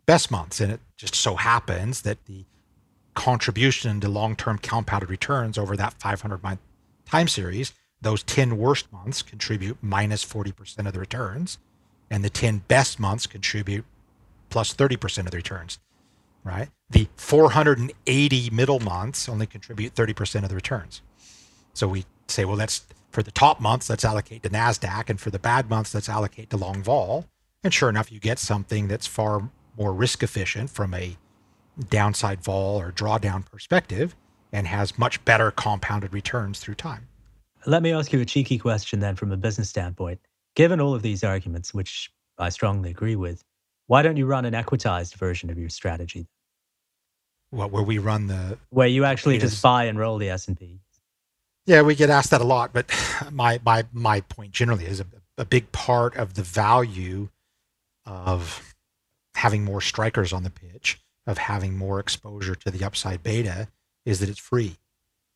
best 0.05 0.32
months, 0.32 0.59
and 0.59 0.72
it 0.72 0.80
just 0.97 1.15
so 1.15 1.36
happens 1.36 2.01
that 2.01 2.26
the 2.26 2.45
contribution 3.14 3.99
to 3.99 4.10
long-term 4.10 4.60
compounded 4.60 5.10
returns 5.10 5.57
over 5.57 5.76
that 5.76 5.93
500 5.93 6.41
month 6.43 6.60
time 7.05 7.28
series, 7.28 7.74
those 8.01 8.24
10 8.24 8.57
worst 8.57 8.91
months 8.91 9.22
contribute 9.22 9.78
minus 9.82 10.24
40% 10.24 10.88
of 10.88 10.93
the 10.93 10.99
returns, 10.99 11.57
and 12.10 12.24
the 12.24 12.30
10 12.30 12.64
best 12.68 12.99
months 12.99 13.28
contribute 13.28 13.86
plus 14.49 14.74
30% 14.74 15.26
of 15.26 15.32
the 15.32 15.38
returns, 15.38 15.80
right? 16.43 16.70
The 16.89 17.07
480 17.18 18.49
middle 18.51 18.80
months 18.80 19.30
only 19.30 19.45
contribute 19.45 19.95
30% 19.95 20.43
of 20.43 20.49
the 20.49 20.55
returns. 20.55 21.01
So 21.74 21.88
we 21.88 22.05
say, 22.28 22.45
well, 22.45 22.57
let's 22.57 22.86
for 23.12 23.24
the 23.24 23.32
top 23.32 23.60
months, 23.60 23.89
let's 23.89 24.05
allocate 24.05 24.43
to 24.43 24.49
NASDAQ, 24.49 25.10
and 25.10 25.20
for 25.20 25.32
the 25.32 25.39
bad 25.39 25.70
months, 25.70 25.93
let's 25.93 26.10
allocate 26.10 26.49
to 26.51 26.57
long 26.57 26.84
vol. 26.84 27.26
And 27.64 27.74
sure 27.74 27.89
enough, 27.89 28.12
you 28.12 28.20
get 28.20 28.39
something 28.39 28.88
that's 28.88 29.07
far 29.07 29.49
more 29.78 29.93
risk 29.93 30.22
efficient 30.24 30.70
from 30.70 30.93
a 30.93 31.18
downside 31.89 32.41
vol 32.41 32.80
or 32.80 32.91
drawdown 32.91 33.45
perspective 33.45 34.15
and 34.51 34.67
has 34.67 34.97
much 34.97 35.23
better 35.25 35.51
compounded 35.51 36.13
returns 36.13 36.59
through 36.59 36.75
time. 36.75 37.07
Let 37.65 37.84
me 37.84 37.91
ask 37.91 38.11
you 38.13 38.21
a 38.21 38.25
cheeky 38.25 38.57
question 38.57 38.99
then 38.99 39.15
from 39.15 39.32
a 39.32 39.38
business 39.38 39.69
standpoint. 39.69 40.19
Given 40.55 40.80
all 40.80 40.95
of 40.95 41.01
these 41.01 41.23
arguments, 41.23 41.73
which 41.73 42.11
I 42.38 42.49
strongly 42.49 42.89
agree 42.89 43.15
with, 43.15 43.43
why 43.88 44.01
don't 44.01 44.17
you 44.17 44.25
run 44.25 44.45
an 44.45 44.55
equitized 44.55 45.15
version 45.15 45.49
of 45.49 45.57
your 45.57 45.69
strategy? 45.69 46.27
What, 47.51 47.71
where 47.71 47.84
we 47.84 47.97
run 47.97 48.27
the 48.27 48.57
where 48.69 48.88
you 48.88 49.05
actually 49.05 49.39
just 49.39 49.61
buy 49.61 49.86
and 49.86 49.97
roll 49.97 50.17
the 50.17 50.30
S 50.30 50.47
and 50.47 50.57
P? 50.57 50.80
Yeah, 51.65 51.82
we 51.82 51.95
get 51.95 52.09
asked 52.09 52.32
that 52.32 52.41
a 52.41 52.45
lot, 52.45 52.71
but 52.73 52.91
my 53.32 53.59
my 53.65 53.86
my 53.91 54.21
point 54.21 54.51
generally 54.51 54.86
is 54.86 54.99
a, 54.99 55.05
a 55.38 55.45
big 55.45 55.71
part 55.71 56.15
of 56.15 56.36
the 56.36 56.43
value 56.43 57.30
of 58.05 58.75
having 59.36 59.63
more 59.63 59.82
strikers 59.82 60.34
on 60.34 60.43
the 60.43 60.49
pitch, 60.49 60.99
of 61.30 61.38
having 61.38 61.77
more 61.77 61.99
exposure 61.99 62.55
to 62.55 62.71
the 62.71 62.84
upside 62.84 63.21
beta, 63.21 63.67
is 64.05 64.19
that 64.19 64.30
it's 64.30 64.39
free. 64.39 64.77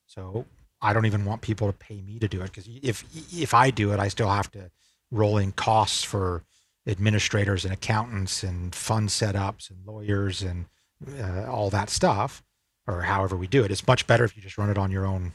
So 0.07 0.45
I 0.81 0.91
don't 0.93 1.05
even 1.05 1.23
want 1.23 1.41
people 1.41 1.67
to 1.67 1.73
pay 1.73 2.01
me 2.01 2.19
to 2.19 2.27
do 2.27 2.41
it 2.41 2.45
because 2.45 2.67
if 2.81 3.05
if 3.31 3.53
I 3.53 3.69
do 3.69 3.93
it, 3.93 3.99
I 3.99 4.07
still 4.07 4.29
have 4.29 4.49
to 4.51 4.71
roll 5.11 5.37
in 5.37 5.51
costs 5.51 6.03
for 6.03 6.43
administrators 6.87 7.63
and 7.63 7.73
accountants 7.73 8.43
and 8.43 8.73
fund 8.73 9.09
setups 9.09 9.69
and 9.69 9.79
lawyers 9.85 10.41
and 10.41 10.65
uh, 11.19 11.45
all 11.49 11.69
that 11.69 11.89
stuff, 11.89 12.43
or 12.87 13.01
however 13.03 13.35
we 13.35 13.47
do 13.47 13.63
it. 13.63 13.71
It's 13.71 13.87
much 13.87 14.07
better 14.07 14.23
if 14.23 14.35
you 14.35 14.41
just 14.41 14.57
run 14.57 14.69
it 14.69 14.77
on 14.77 14.91
your 14.91 15.05
own 15.05 15.31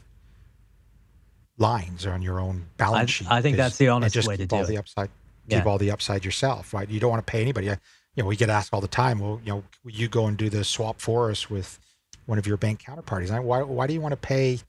lines 1.57 2.05
or 2.05 2.11
on 2.11 2.21
your 2.21 2.39
own 2.39 2.67
balance 2.77 3.09
I, 3.09 3.13
sheet. 3.13 3.31
I 3.31 3.41
think 3.41 3.57
that's 3.57 3.77
the 3.77 3.87
honest 3.87 4.13
just 4.13 4.27
way 4.27 4.37
to 4.37 4.45
do 4.45 4.55
all 4.55 4.63
it. 4.63 4.67
the 4.67 4.77
upside. 4.77 5.09
Keep 5.49 5.65
all 5.65 5.79
the 5.79 5.89
upside 5.89 6.23
yourself, 6.23 6.75
right? 6.75 6.87
You 6.87 6.99
don't 6.99 7.09
want 7.09 7.25
to 7.25 7.31
pay 7.31 7.41
anybody. 7.41 7.71
I- 7.71 7.79
You 8.15 8.23
know, 8.23 8.27
we 8.29 8.35
get 8.35 8.49
asked 8.49 8.73
all 8.73 8.81
the 8.81 8.87
time. 8.87 9.19
Well, 9.19 9.39
you 9.43 9.53
know, 9.53 9.63
you 9.85 10.07
go 10.07 10.25
and 10.25 10.37
do 10.37 10.49
the 10.49 10.63
swap 10.63 10.99
for 10.99 11.31
us 11.31 11.49
with 11.49 11.79
one 12.25 12.37
of 12.37 12.45
your 12.45 12.57
bank 12.57 12.81
counterparties? 12.81 13.31
I, 13.31 13.39
why? 13.39 13.61
Why 13.61 13.87
do 13.87 13.93
you 13.93 14.01
want 14.01 14.13
to 14.13 14.17
pay? 14.17 14.59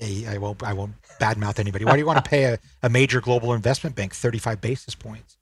A, 0.00 0.26
I 0.26 0.38
won't. 0.38 0.62
I 0.62 0.72
won't 0.72 0.94
badmouth 1.20 1.58
anybody. 1.58 1.84
Why 1.84 1.92
do 1.92 1.98
you 1.98 2.06
want 2.06 2.24
to 2.24 2.28
pay 2.28 2.44
a, 2.44 2.58
a 2.82 2.88
major 2.88 3.20
global 3.20 3.52
investment 3.52 3.96
bank 3.96 4.14
thirty-five 4.14 4.60
basis 4.60 4.94
points? 4.94 5.36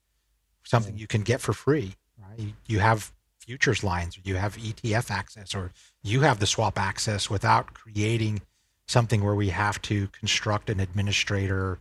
Something 0.62 0.96
you 0.96 1.06
can 1.06 1.22
get 1.22 1.40
for 1.40 1.52
free, 1.52 1.94
right? 2.18 2.38
You, 2.38 2.52
you 2.66 2.78
have 2.80 3.12
futures 3.38 3.82
lines, 3.84 4.16
or 4.16 4.20
you 4.24 4.36
have 4.36 4.56
ETF 4.56 5.10
access, 5.10 5.54
or 5.54 5.72
you 6.02 6.20
have 6.22 6.40
the 6.40 6.46
swap 6.46 6.78
access 6.78 7.30
without 7.30 7.74
creating 7.74 8.42
something 8.88 9.22
where 9.22 9.34
we 9.34 9.50
have 9.50 9.80
to 9.82 10.08
construct 10.08 10.70
an 10.70 10.80
administrator 10.80 11.78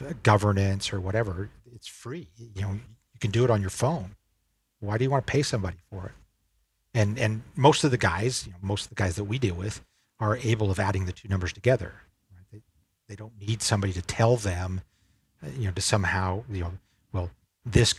uh, 0.00 0.12
governance 0.22 0.92
or 0.92 1.00
whatever 1.00 1.50
it's 1.74 1.86
free 1.86 2.28
you 2.36 2.62
know 2.62 2.72
you 2.72 3.20
can 3.20 3.30
do 3.30 3.44
it 3.44 3.50
on 3.50 3.60
your 3.60 3.70
phone 3.70 4.14
why 4.80 4.98
do 4.98 5.04
you 5.04 5.10
want 5.10 5.26
to 5.26 5.30
pay 5.30 5.42
somebody 5.42 5.76
for 5.90 6.06
it? 6.06 6.12
And 6.92 7.18
and 7.18 7.42
most 7.56 7.84
of 7.84 7.90
the 7.90 7.98
guys 7.98 8.46
you 8.46 8.52
know 8.52 8.58
most 8.62 8.84
of 8.84 8.88
the 8.88 8.94
guys 8.96 9.16
that 9.16 9.24
we 9.24 9.38
deal 9.38 9.54
with 9.54 9.80
are 10.18 10.36
able 10.38 10.70
of 10.70 10.78
adding 10.78 11.06
the 11.06 11.12
two 11.12 11.28
numbers 11.28 11.52
together 11.52 11.94
right? 12.34 12.44
they, 12.52 12.62
they 13.08 13.16
don't 13.16 13.38
need 13.38 13.62
somebody 13.62 13.92
to 13.92 14.02
tell 14.02 14.36
them 14.36 14.80
uh, 15.42 15.48
you 15.56 15.66
know 15.66 15.72
to 15.72 15.80
somehow 15.80 16.42
you 16.50 16.62
know 16.62 16.72
well 17.12 17.30
this 17.64 17.94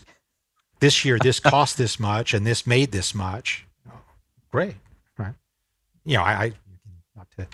this 0.82 1.06
year 1.06 1.18
this 1.20 1.40
cost 1.54 1.78
this 1.78 2.00
much 2.00 2.34
and 2.34 2.46
this 2.46 2.68
made 2.68 2.92
this 2.92 3.16
much. 3.16 3.66
Oh, 3.88 3.94
great 4.52 4.76
right? 5.18 5.36
You 6.04 6.18
know 6.18 6.24
i, 6.24 6.44
I 6.44 6.54
not 7.16 7.28
to 7.38 7.48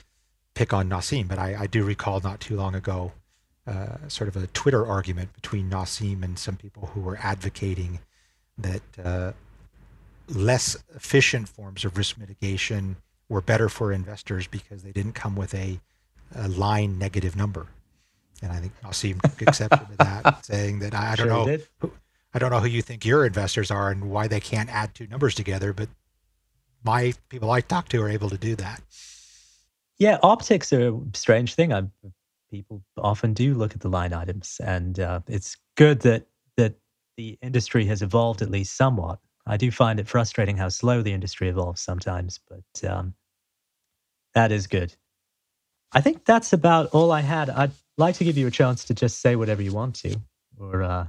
pick 0.57 0.73
on 0.73 0.89
Nassim, 0.89 1.27
but 1.27 1.37
I, 1.37 1.55
I 1.59 1.67
do 1.67 1.83
recall 1.83 2.19
not 2.19 2.39
too 2.39 2.55
long 2.55 2.73
ago 2.73 3.11
uh, 3.67 3.97
sort 4.07 4.27
of 4.27 4.35
a 4.41 4.47
Twitter 4.47 4.87
argument 4.87 5.33
between 5.33 5.69
Nassim 5.69 6.23
and 6.23 6.39
some 6.39 6.55
people 6.55 6.87
who 6.93 7.01
were 7.01 7.19
advocating 7.21 7.99
that 8.57 8.81
uh, 9.03 9.31
less 10.29 10.77
efficient 10.95 11.49
forms 11.49 11.85
of 11.85 11.97
risk 11.97 12.17
mitigation 12.17 12.97
were 13.29 13.41
better 13.41 13.69
for 13.69 13.91
investors 13.91 14.47
because 14.47 14.83
they 14.83 14.91
didn't 14.91 15.13
come 15.13 15.35
with 15.35 15.53
a, 15.53 15.79
a 16.35 16.47
line 16.47 16.97
negative 16.97 17.35
number. 17.35 17.67
And 18.41 18.51
I 18.51 18.57
think 18.59 18.73
Nassim 18.81 19.21
took 19.21 19.41
exception 19.41 19.87
to 19.87 19.97
that, 19.97 20.45
saying 20.45 20.79
that 20.79 20.93
I, 20.93 21.13
I 21.13 21.15
don't 21.15 21.27
Sure 21.27 21.45
know 21.45 21.57
who, 21.79 21.91
I 22.33 22.39
don't 22.39 22.51
know 22.51 22.59
who 22.59 22.67
you 22.67 22.81
think 22.81 23.05
your 23.05 23.25
investors 23.25 23.71
are 23.71 23.89
and 23.89 24.09
why 24.09 24.27
they 24.27 24.39
can't 24.39 24.69
add 24.69 24.93
two 24.93 25.07
numbers 25.07 25.33
together, 25.33 25.73
but 25.73 25.89
my 26.83 27.13
people 27.29 27.51
I 27.51 27.61
talk 27.61 27.89
to 27.89 28.01
are 28.01 28.09
able 28.09 28.29
to 28.29 28.37
do 28.37 28.55
that. 28.55 28.81
Yeah, 29.97 30.19
optics 30.21 30.71
are 30.71 30.89
a 30.89 30.99
strange 31.13 31.55
thing. 31.55 31.73
I, 31.73 31.83
people 32.51 32.83
often 32.97 33.33
do 33.33 33.55
look 33.55 33.73
at 33.73 33.81
the 33.81 33.89
line 33.89 34.13
items, 34.13 34.61
and 34.63 34.99
uh, 34.99 35.21
it's 35.27 35.57
good 35.75 36.01
that 36.01 36.27
the 37.17 37.37
industry 37.41 37.85
has 37.85 38.01
evolved 38.01 38.41
at 38.41 38.51
least 38.51 38.77
somewhat. 38.77 39.19
I 39.45 39.57
do 39.57 39.71
find 39.71 39.99
it 39.99 40.07
frustrating 40.07 40.57
how 40.57 40.69
slow 40.69 41.01
the 41.01 41.13
industry 41.13 41.49
evolves 41.49 41.81
sometimes, 41.81 42.39
but 42.49 42.89
um, 42.89 43.15
that 44.33 44.51
is 44.51 44.67
good. 44.67 44.95
I 45.93 46.01
think 46.01 46.25
that's 46.25 46.53
about 46.53 46.87
all 46.87 47.11
I 47.11 47.21
had. 47.21 47.49
I'd 47.49 47.71
like 47.97 48.15
to 48.17 48.23
give 48.23 48.37
you 48.37 48.47
a 48.47 48.51
chance 48.51 48.85
to 48.85 48.93
just 48.93 49.21
say 49.21 49.35
whatever 49.35 49.61
you 49.61 49.73
want 49.73 49.95
to, 49.97 50.17
or 50.59 50.83
uh, 50.83 51.07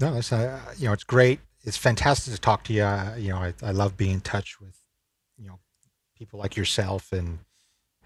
No, 0.00 0.14
it's 0.14 0.32
uh, 0.32 0.60
you 0.78 0.86
know 0.86 0.92
it's 0.92 1.04
great. 1.04 1.40
It's 1.64 1.76
fantastic 1.76 2.34
to 2.34 2.40
talk 2.40 2.64
to 2.64 2.72
you. 2.72 2.82
Uh, 2.82 3.14
you 3.18 3.30
know, 3.30 3.38
I, 3.38 3.54
I 3.62 3.72
love 3.72 3.96
being 3.96 4.12
in 4.12 4.20
touch 4.20 4.60
with 4.60 4.76
you 5.38 5.48
know 5.48 5.58
people 6.16 6.38
like 6.38 6.56
yourself 6.56 7.12
and 7.12 7.38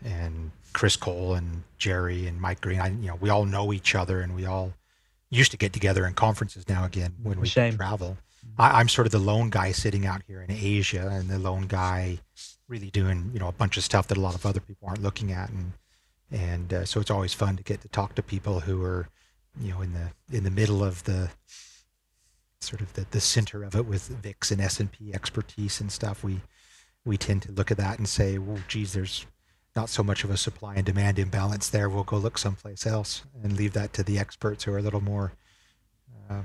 and 0.05 0.53
Chris 0.73 0.97
Cole 0.97 1.35
and 1.35 1.65
Jerry 1.79 2.27
and 2.27 2.41
Mike 2.41 2.61
Green. 2.61 2.81
I 2.81 2.89
you 2.89 3.09
know 3.09 3.17
we 3.17 3.29
all 3.29 3.45
know 3.45 3.73
each 3.73 3.95
other 3.95 4.21
and 4.21 4.37
we 4.37 4.47
all 4.47 4.73
used 5.33 5.51
to 5.51 5.57
get 5.57 5.73
together 5.73 6.07
in 6.07 6.15
conferences 6.15 6.69
now 6.69 6.85
again 6.85 7.15
when 7.23 7.41
we 7.41 7.49
Shame. 7.49 7.77
travel. 7.77 8.19
I, 8.59 8.81
I'm 8.81 8.89
sort 8.89 9.07
of 9.07 9.13
the 9.13 9.19
lone 9.19 9.51
guy 9.51 9.73
sitting 9.73 10.07
out 10.07 10.23
here 10.27 10.43
in 10.43 10.51
Asia 10.51 11.09
and 11.11 11.29
the 11.29 11.39
lone 11.39 11.67
guy 11.67 12.19
really 12.69 12.91
doing 12.91 13.31
you 13.33 13.41
know 13.41 13.49
a 13.49 13.53
bunch 13.53 13.77
of 13.77 13.85
stuff 13.85 14.09
that 14.09 14.19
a 14.19 14.21
lot 14.21 14.35
of 14.35 14.47
other 14.47 14.61
people 14.61 14.89
aren't 14.89 15.03
looking 15.03 15.33
at 15.33 15.51
and 15.51 15.73
and 16.31 16.73
uh, 16.73 16.85
so 16.85 17.01
it's 17.01 17.11
always 17.11 17.35
fun 17.35 17.57
to 17.57 17.63
get 17.63 17.81
to 17.81 17.89
talk 17.89 18.15
to 18.15 18.23
people 18.23 18.61
who 18.61 18.83
are 18.83 19.09
you 19.61 19.73
know 19.73 19.81
in 19.81 19.93
the 19.93 20.37
in 20.37 20.45
the 20.45 20.51
middle 20.51 20.85
of 20.85 21.05
the 21.05 21.31
sort 22.61 22.81
of 22.81 22.93
the, 22.95 23.07
the 23.11 23.21
center 23.21 23.65
of 23.65 23.75
it 23.75 23.87
with 23.87 24.09
VIX 24.09 24.53
and 24.53 24.61
S&P 24.61 25.13
expertise 25.13 25.81
and 25.81 25.91
stuff 25.91 26.23
we 26.23 26.41
we 27.05 27.17
tend 27.17 27.43
to 27.43 27.53
look 27.53 27.71
at 27.71 27.77
that 27.77 27.99
and 27.99 28.09
say 28.09 28.39
well 28.39 28.59
geez 28.69 28.93
there's 28.93 29.27
not 29.75 29.89
so 29.89 30.03
much 30.03 30.23
of 30.25 30.31
a 30.31 30.37
supply 30.37 30.75
and 30.75 30.85
demand 30.85 31.19
imbalance 31.19 31.69
there 31.71 31.89
we'll 31.89 32.05
go 32.05 32.17
look 32.17 32.39
someplace 32.39 32.87
else 32.87 33.23
and 33.43 33.57
leave 33.57 33.73
that 33.73 33.93
to 33.93 34.03
the 34.03 34.19
experts 34.19 34.65
who 34.65 34.73
are 34.73 34.79
a 34.79 34.83
little 34.83 35.01
more 35.03 35.33
uh, 36.31 36.43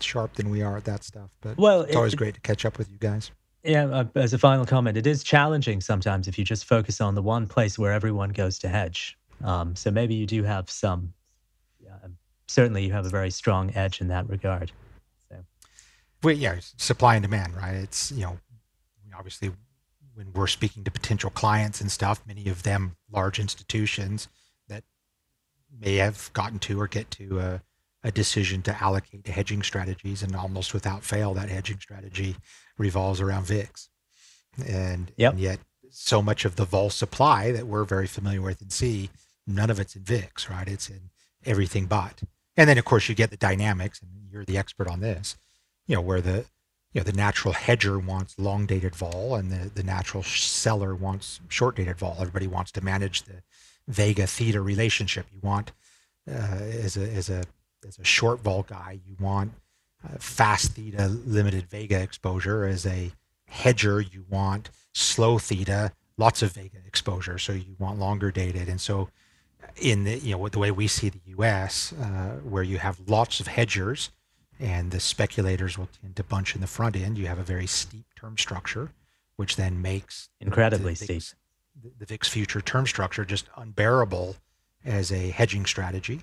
sharp 0.00 0.34
than 0.34 0.50
we 0.50 0.62
are 0.62 0.76
at 0.76 0.84
that 0.84 1.04
stuff 1.04 1.30
but 1.40 1.56
well, 1.58 1.82
it's 1.82 1.96
always 1.96 2.14
it- 2.14 2.16
great 2.16 2.34
to 2.34 2.40
catch 2.40 2.64
up 2.64 2.78
with 2.78 2.90
you 2.90 2.98
guys 2.98 3.30
Yeah, 3.64 3.86
uh, 3.86 4.04
as 4.14 4.32
a 4.34 4.38
final 4.38 4.66
comment, 4.66 4.96
it 4.96 5.06
is 5.06 5.22
challenging 5.24 5.80
sometimes 5.80 6.28
if 6.28 6.38
you 6.38 6.44
just 6.44 6.64
focus 6.66 7.00
on 7.00 7.14
the 7.14 7.22
one 7.22 7.46
place 7.46 7.78
where 7.78 7.92
everyone 7.92 8.30
goes 8.30 8.58
to 8.58 8.68
hedge. 8.68 9.16
Um, 9.42 9.74
so 9.74 9.90
maybe 9.90 10.14
you 10.14 10.26
do 10.26 10.42
have 10.42 10.68
some. 10.70 11.12
Yeah, 11.80 11.96
certainly, 12.46 12.84
you 12.84 12.92
have 12.92 13.06
a 13.06 13.08
very 13.08 13.30
strong 13.30 13.72
edge 13.74 14.00
in 14.02 14.08
that 14.08 14.28
regard. 14.28 14.70
So 15.30 15.36
well, 16.22 16.34
yeah, 16.36 16.56
supply 16.76 17.16
and 17.16 17.22
demand, 17.22 17.54
right? 17.56 17.74
It's 17.74 18.12
you 18.12 18.24
know, 18.24 18.38
obviously, 19.16 19.50
when 20.14 20.32
we're 20.32 20.46
speaking 20.46 20.84
to 20.84 20.90
potential 20.90 21.30
clients 21.30 21.80
and 21.80 21.90
stuff, 21.90 22.22
many 22.26 22.48
of 22.48 22.62
them 22.62 22.96
large 23.10 23.38
institutions 23.38 24.28
that 24.68 24.84
may 25.78 25.96
have 25.96 26.30
gotten 26.32 26.58
to 26.60 26.80
or 26.80 26.86
get 26.86 27.10
to 27.12 27.40
a, 27.40 27.62
a 28.02 28.12
decision 28.12 28.62
to 28.62 28.82
allocate 28.82 29.24
to 29.24 29.32
hedging 29.32 29.62
strategies, 29.62 30.22
and 30.22 30.36
almost 30.36 30.72
without 30.74 31.04
fail, 31.04 31.34
that 31.34 31.48
hedging 31.48 31.80
strategy 31.80 32.36
revolves 32.78 33.20
around 33.20 33.46
VIX, 33.46 33.88
and, 34.66 35.12
Yep. 35.16 35.32
and 35.32 35.40
yet 35.40 35.58
so 35.90 36.20
much 36.22 36.44
of 36.44 36.56
the 36.56 36.64
vol 36.64 36.90
supply 36.90 37.52
that 37.52 37.66
we're 37.66 37.84
very 37.84 38.06
familiar 38.06 38.42
with 38.42 38.60
and 38.60 38.72
see, 38.72 39.10
none 39.46 39.70
of 39.70 39.78
it's 39.78 39.96
in 39.96 40.02
VIX, 40.02 40.50
right? 40.50 40.68
It's 40.68 40.88
in 40.88 41.10
everything 41.44 41.86
but. 41.86 42.22
And 42.56 42.68
then 42.68 42.78
of 42.78 42.84
course 42.84 43.08
you 43.08 43.14
get 43.14 43.30
the 43.30 43.36
dynamics, 43.36 44.00
and 44.00 44.10
you're 44.30 44.44
the 44.44 44.58
expert 44.58 44.88
on 44.88 45.00
this, 45.00 45.36
you 45.86 45.94
know, 45.94 46.00
where 46.00 46.20
the 46.20 46.46
you 46.94 47.00
know 47.00 47.04
the 47.04 47.12
natural 47.12 47.52
hedger 47.52 47.98
wants 47.98 48.38
long 48.38 48.66
dated 48.66 48.94
vol 48.94 49.34
and 49.34 49.50
the, 49.50 49.68
the 49.68 49.82
natural 49.82 50.22
seller 50.22 50.94
wants 50.94 51.40
short 51.48 51.76
dated 51.76 51.98
vol. 51.98 52.16
Everybody 52.20 52.46
wants 52.46 52.70
to 52.72 52.84
manage 52.84 53.24
the 53.24 53.42
Vega 53.88 54.26
theta 54.26 54.60
relationship. 54.60 55.26
You 55.32 55.40
want 55.42 55.72
uh, 56.30 56.32
as 56.32 56.96
a 56.96 57.02
as 57.10 57.28
a 57.28 57.44
as 57.86 57.98
a 57.98 58.04
short 58.04 58.40
vol 58.40 58.62
guy, 58.62 59.00
you 59.06 59.16
want 59.18 59.52
uh, 60.04 60.16
fast 60.18 60.72
theta 60.72 61.08
limited 61.08 61.66
Vega 61.68 62.00
exposure. 62.00 62.64
As 62.64 62.86
a 62.86 63.10
hedger, 63.46 64.00
you 64.00 64.24
want 64.30 64.70
slow 64.92 65.38
theta, 65.38 65.92
lots 66.16 66.42
of 66.42 66.52
Vega 66.52 66.78
exposure. 66.86 67.38
So 67.38 67.52
you 67.52 67.74
want 67.78 67.98
longer 67.98 68.30
dated. 68.30 68.68
And 68.68 68.80
so 68.80 69.08
in 69.76 70.04
the 70.04 70.18
you 70.18 70.36
know 70.36 70.48
the 70.48 70.60
way 70.60 70.70
we 70.70 70.86
see 70.86 71.08
the 71.08 71.20
U.S., 71.26 71.92
uh, 71.92 72.38
where 72.44 72.62
you 72.62 72.78
have 72.78 73.00
lots 73.08 73.40
of 73.40 73.48
hedgers, 73.48 74.10
and 74.60 74.90
the 74.90 75.00
speculators 75.00 75.76
will 75.78 75.88
tend 76.00 76.16
to 76.16 76.22
bunch 76.24 76.54
in 76.54 76.60
the 76.60 76.66
front 76.66 76.96
end. 76.96 77.18
You 77.18 77.26
have 77.26 77.38
a 77.38 77.42
very 77.44 77.66
steep 77.66 78.06
term 78.18 78.36
structure, 78.38 78.90
which 79.36 79.56
then 79.56 79.82
makes 79.82 80.28
Incredibly 80.40 80.92
the 80.92 80.96
steep. 80.96 81.08
VIX 81.08 81.34
the- 81.82 81.92
the 81.98 82.06
VIX 82.06 82.28
future 82.28 82.60
term 82.60 82.86
structure 82.86 83.24
just 83.24 83.48
unbearable 83.56 84.36
as 84.84 85.10
a 85.10 85.30
hedging 85.30 85.66
strategy 85.66 86.22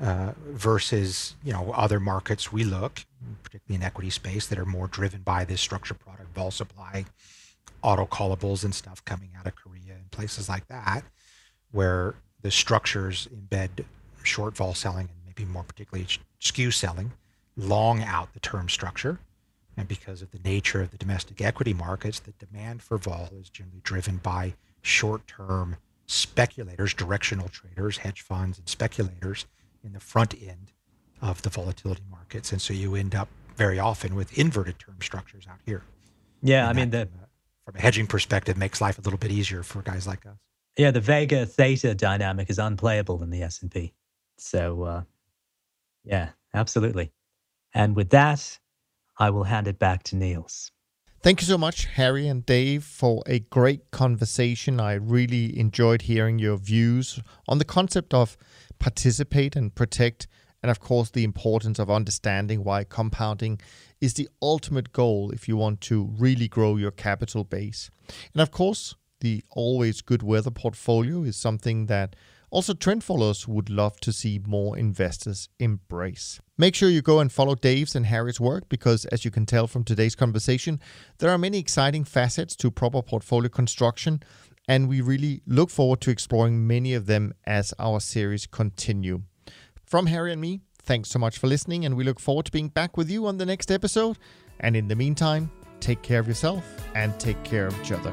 uh, 0.00 0.32
versus 0.46 1.34
you 1.44 1.52
know 1.52 1.72
other 1.72 2.00
markets 2.00 2.50
we 2.52 2.64
look, 2.64 3.04
particularly 3.42 3.76
in 3.76 3.82
equity 3.82 4.10
space, 4.10 4.46
that 4.46 4.58
are 4.58 4.64
more 4.64 4.86
driven 4.86 5.20
by 5.22 5.44
this 5.44 5.60
structured 5.60 5.98
product 5.98 6.32
vol 6.34 6.50
supply, 6.50 7.04
auto 7.82 8.06
callables 8.06 8.64
and 8.64 8.74
stuff 8.74 9.04
coming 9.04 9.30
out 9.38 9.46
of 9.46 9.54
Korea 9.56 9.94
and 9.94 10.10
places 10.10 10.48
like 10.48 10.66
that, 10.68 11.02
where 11.72 12.14
the 12.40 12.50
structures 12.50 13.28
embed 13.34 13.84
short 14.22 14.56
vol 14.56 14.72
selling 14.74 15.08
and 15.08 15.18
maybe 15.26 15.44
more 15.44 15.64
particularly 15.64 16.06
skew 16.38 16.70
selling, 16.70 17.12
long 17.58 18.02
out 18.02 18.32
the 18.32 18.40
term 18.40 18.68
structure. 18.70 19.18
And 19.76 19.86
because 19.86 20.22
of 20.22 20.30
the 20.30 20.38
nature 20.40 20.80
of 20.80 20.90
the 20.90 20.96
domestic 20.96 21.40
equity 21.42 21.74
markets, 21.74 22.18
the 22.20 22.32
demand 22.32 22.82
for 22.82 22.96
vol 22.98 23.28
is 23.38 23.50
generally 23.50 23.80
driven 23.82 24.16
by 24.16 24.54
short 24.82 25.26
term 25.26 25.76
speculators, 26.06 26.94
directional 26.94 27.48
traders, 27.48 27.98
hedge 27.98 28.22
funds, 28.22 28.58
and 28.58 28.68
speculators 28.68 29.44
in 29.84 29.92
the 29.92 30.00
front 30.00 30.34
end 30.42 30.72
of 31.20 31.42
the 31.42 31.50
volatility 31.50 32.02
markets. 32.10 32.50
And 32.52 32.60
so 32.62 32.72
you 32.72 32.94
end 32.94 33.14
up 33.14 33.28
very 33.56 33.78
often 33.78 34.14
with 34.14 34.36
inverted 34.38 34.78
term 34.78 34.96
structures 35.02 35.46
out 35.48 35.58
here. 35.66 35.82
Yeah, 36.42 36.68
And 36.68 36.78
I 36.78 36.80
mean 36.80 36.90
the 36.90 37.06
from 37.06 37.20
a- 37.22 37.28
from 37.64 37.76
a 37.76 37.80
hedging 37.80 38.06
perspective 38.06 38.56
makes 38.56 38.80
life 38.80 38.98
a 38.98 39.02
little 39.02 39.18
bit 39.18 39.30
easier 39.30 39.62
for 39.62 39.82
guys 39.82 40.06
like 40.06 40.24
us. 40.26 40.38
yeah 40.78 40.90
the 40.90 41.00
Vega 41.00 41.44
Theta 41.44 41.94
dynamic 41.94 42.48
is 42.50 42.58
unplayable 42.58 43.22
in 43.22 43.30
the 43.30 43.42
S 43.42 43.60
and 43.62 43.70
P. 43.70 43.92
So 44.38 44.82
uh, 44.84 45.02
yeah, 46.04 46.30
absolutely. 46.54 47.12
And 47.74 47.94
with 47.96 48.10
that, 48.10 48.58
I 49.18 49.30
will 49.30 49.44
hand 49.44 49.68
it 49.68 49.78
back 49.78 50.02
to 50.04 50.16
Niels. 50.16 50.70
Thank 51.20 51.40
you 51.40 51.46
so 51.48 51.58
much, 51.58 51.86
Harry 51.86 52.28
and 52.28 52.46
Dave, 52.46 52.84
for 52.84 53.24
a 53.26 53.40
great 53.40 53.90
conversation. 53.90 54.78
I 54.78 54.92
really 54.94 55.58
enjoyed 55.58 56.02
hearing 56.02 56.38
your 56.38 56.56
views 56.56 57.20
on 57.48 57.58
the 57.58 57.64
concept 57.64 58.14
of 58.14 58.36
participate 58.78 59.56
and 59.56 59.74
protect, 59.74 60.28
and 60.62 60.70
of 60.70 60.78
course, 60.78 61.10
the 61.10 61.24
importance 61.24 61.80
of 61.80 61.90
understanding 61.90 62.62
why 62.62 62.84
compounding 62.84 63.60
is 64.00 64.14
the 64.14 64.28
ultimate 64.40 64.92
goal 64.92 65.32
if 65.32 65.48
you 65.48 65.56
want 65.56 65.80
to 65.82 66.04
really 66.18 66.46
grow 66.46 66.76
your 66.76 66.92
capital 66.92 67.42
base. 67.42 67.90
And 68.32 68.40
of 68.40 68.52
course, 68.52 68.94
the 69.20 69.42
always 69.50 70.00
good 70.00 70.22
weather 70.22 70.52
portfolio 70.52 71.24
is 71.24 71.36
something 71.36 71.86
that 71.86 72.14
also 72.50 72.74
trend 72.74 73.04
followers 73.04 73.46
would 73.46 73.70
love 73.70 74.00
to 74.00 74.12
see 74.12 74.40
more 74.46 74.76
investors 74.76 75.48
embrace. 75.58 76.40
Make 76.56 76.74
sure 76.74 76.88
you 76.88 77.02
go 77.02 77.20
and 77.20 77.30
follow 77.30 77.54
Dave's 77.54 77.94
and 77.94 78.06
Harry's 78.06 78.40
work 78.40 78.68
because, 78.68 79.04
as 79.06 79.24
you 79.24 79.30
can 79.30 79.46
tell 79.46 79.66
from 79.66 79.84
today's 79.84 80.14
conversation, 80.14 80.80
there 81.18 81.30
are 81.30 81.38
many 81.38 81.58
exciting 81.58 82.04
facets 82.04 82.56
to 82.56 82.70
proper 82.70 83.02
portfolio 83.02 83.48
construction, 83.48 84.22
and 84.66 84.88
we 84.88 85.00
really 85.00 85.42
look 85.46 85.70
forward 85.70 86.00
to 86.02 86.10
exploring 86.10 86.66
many 86.66 86.94
of 86.94 87.06
them 87.06 87.32
as 87.46 87.72
our 87.78 88.00
series 88.00 88.46
continue. 88.46 89.22
From 89.84 90.06
Harry 90.06 90.32
and 90.32 90.40
me, 90.40 90.60
thanks 90.82 91.10
so 91.10 91.18
much 91.18 91.38
for 91.38 91.46
listening, 91.46 91.84
and 91.84 91.96
we 91.96 92.04
look 92.04 92.20
forward 92.20 92.46
to 92.46 92.52
being 92.52 92.68
back 92.68 92.96
with 92.96 93.10
you 93.10 93.26
on 93.26 93.38
the 93.38 93.46
next 93.46 93.70
episode. 93.70 94.18
And 94.60 94.76
in 94.76 94.88
the 94.88 94.96
meantime, 94.96 95.50
take 95.80 96.02
care 96.02 96.18
of 96.18 96.26
yourself 96.26 96.64
and 96.94 97.18
take 97.20 97.42
care 97.44 97.68
of 97.68 97.80
each 97.80 97.92
other. 97.92 98.12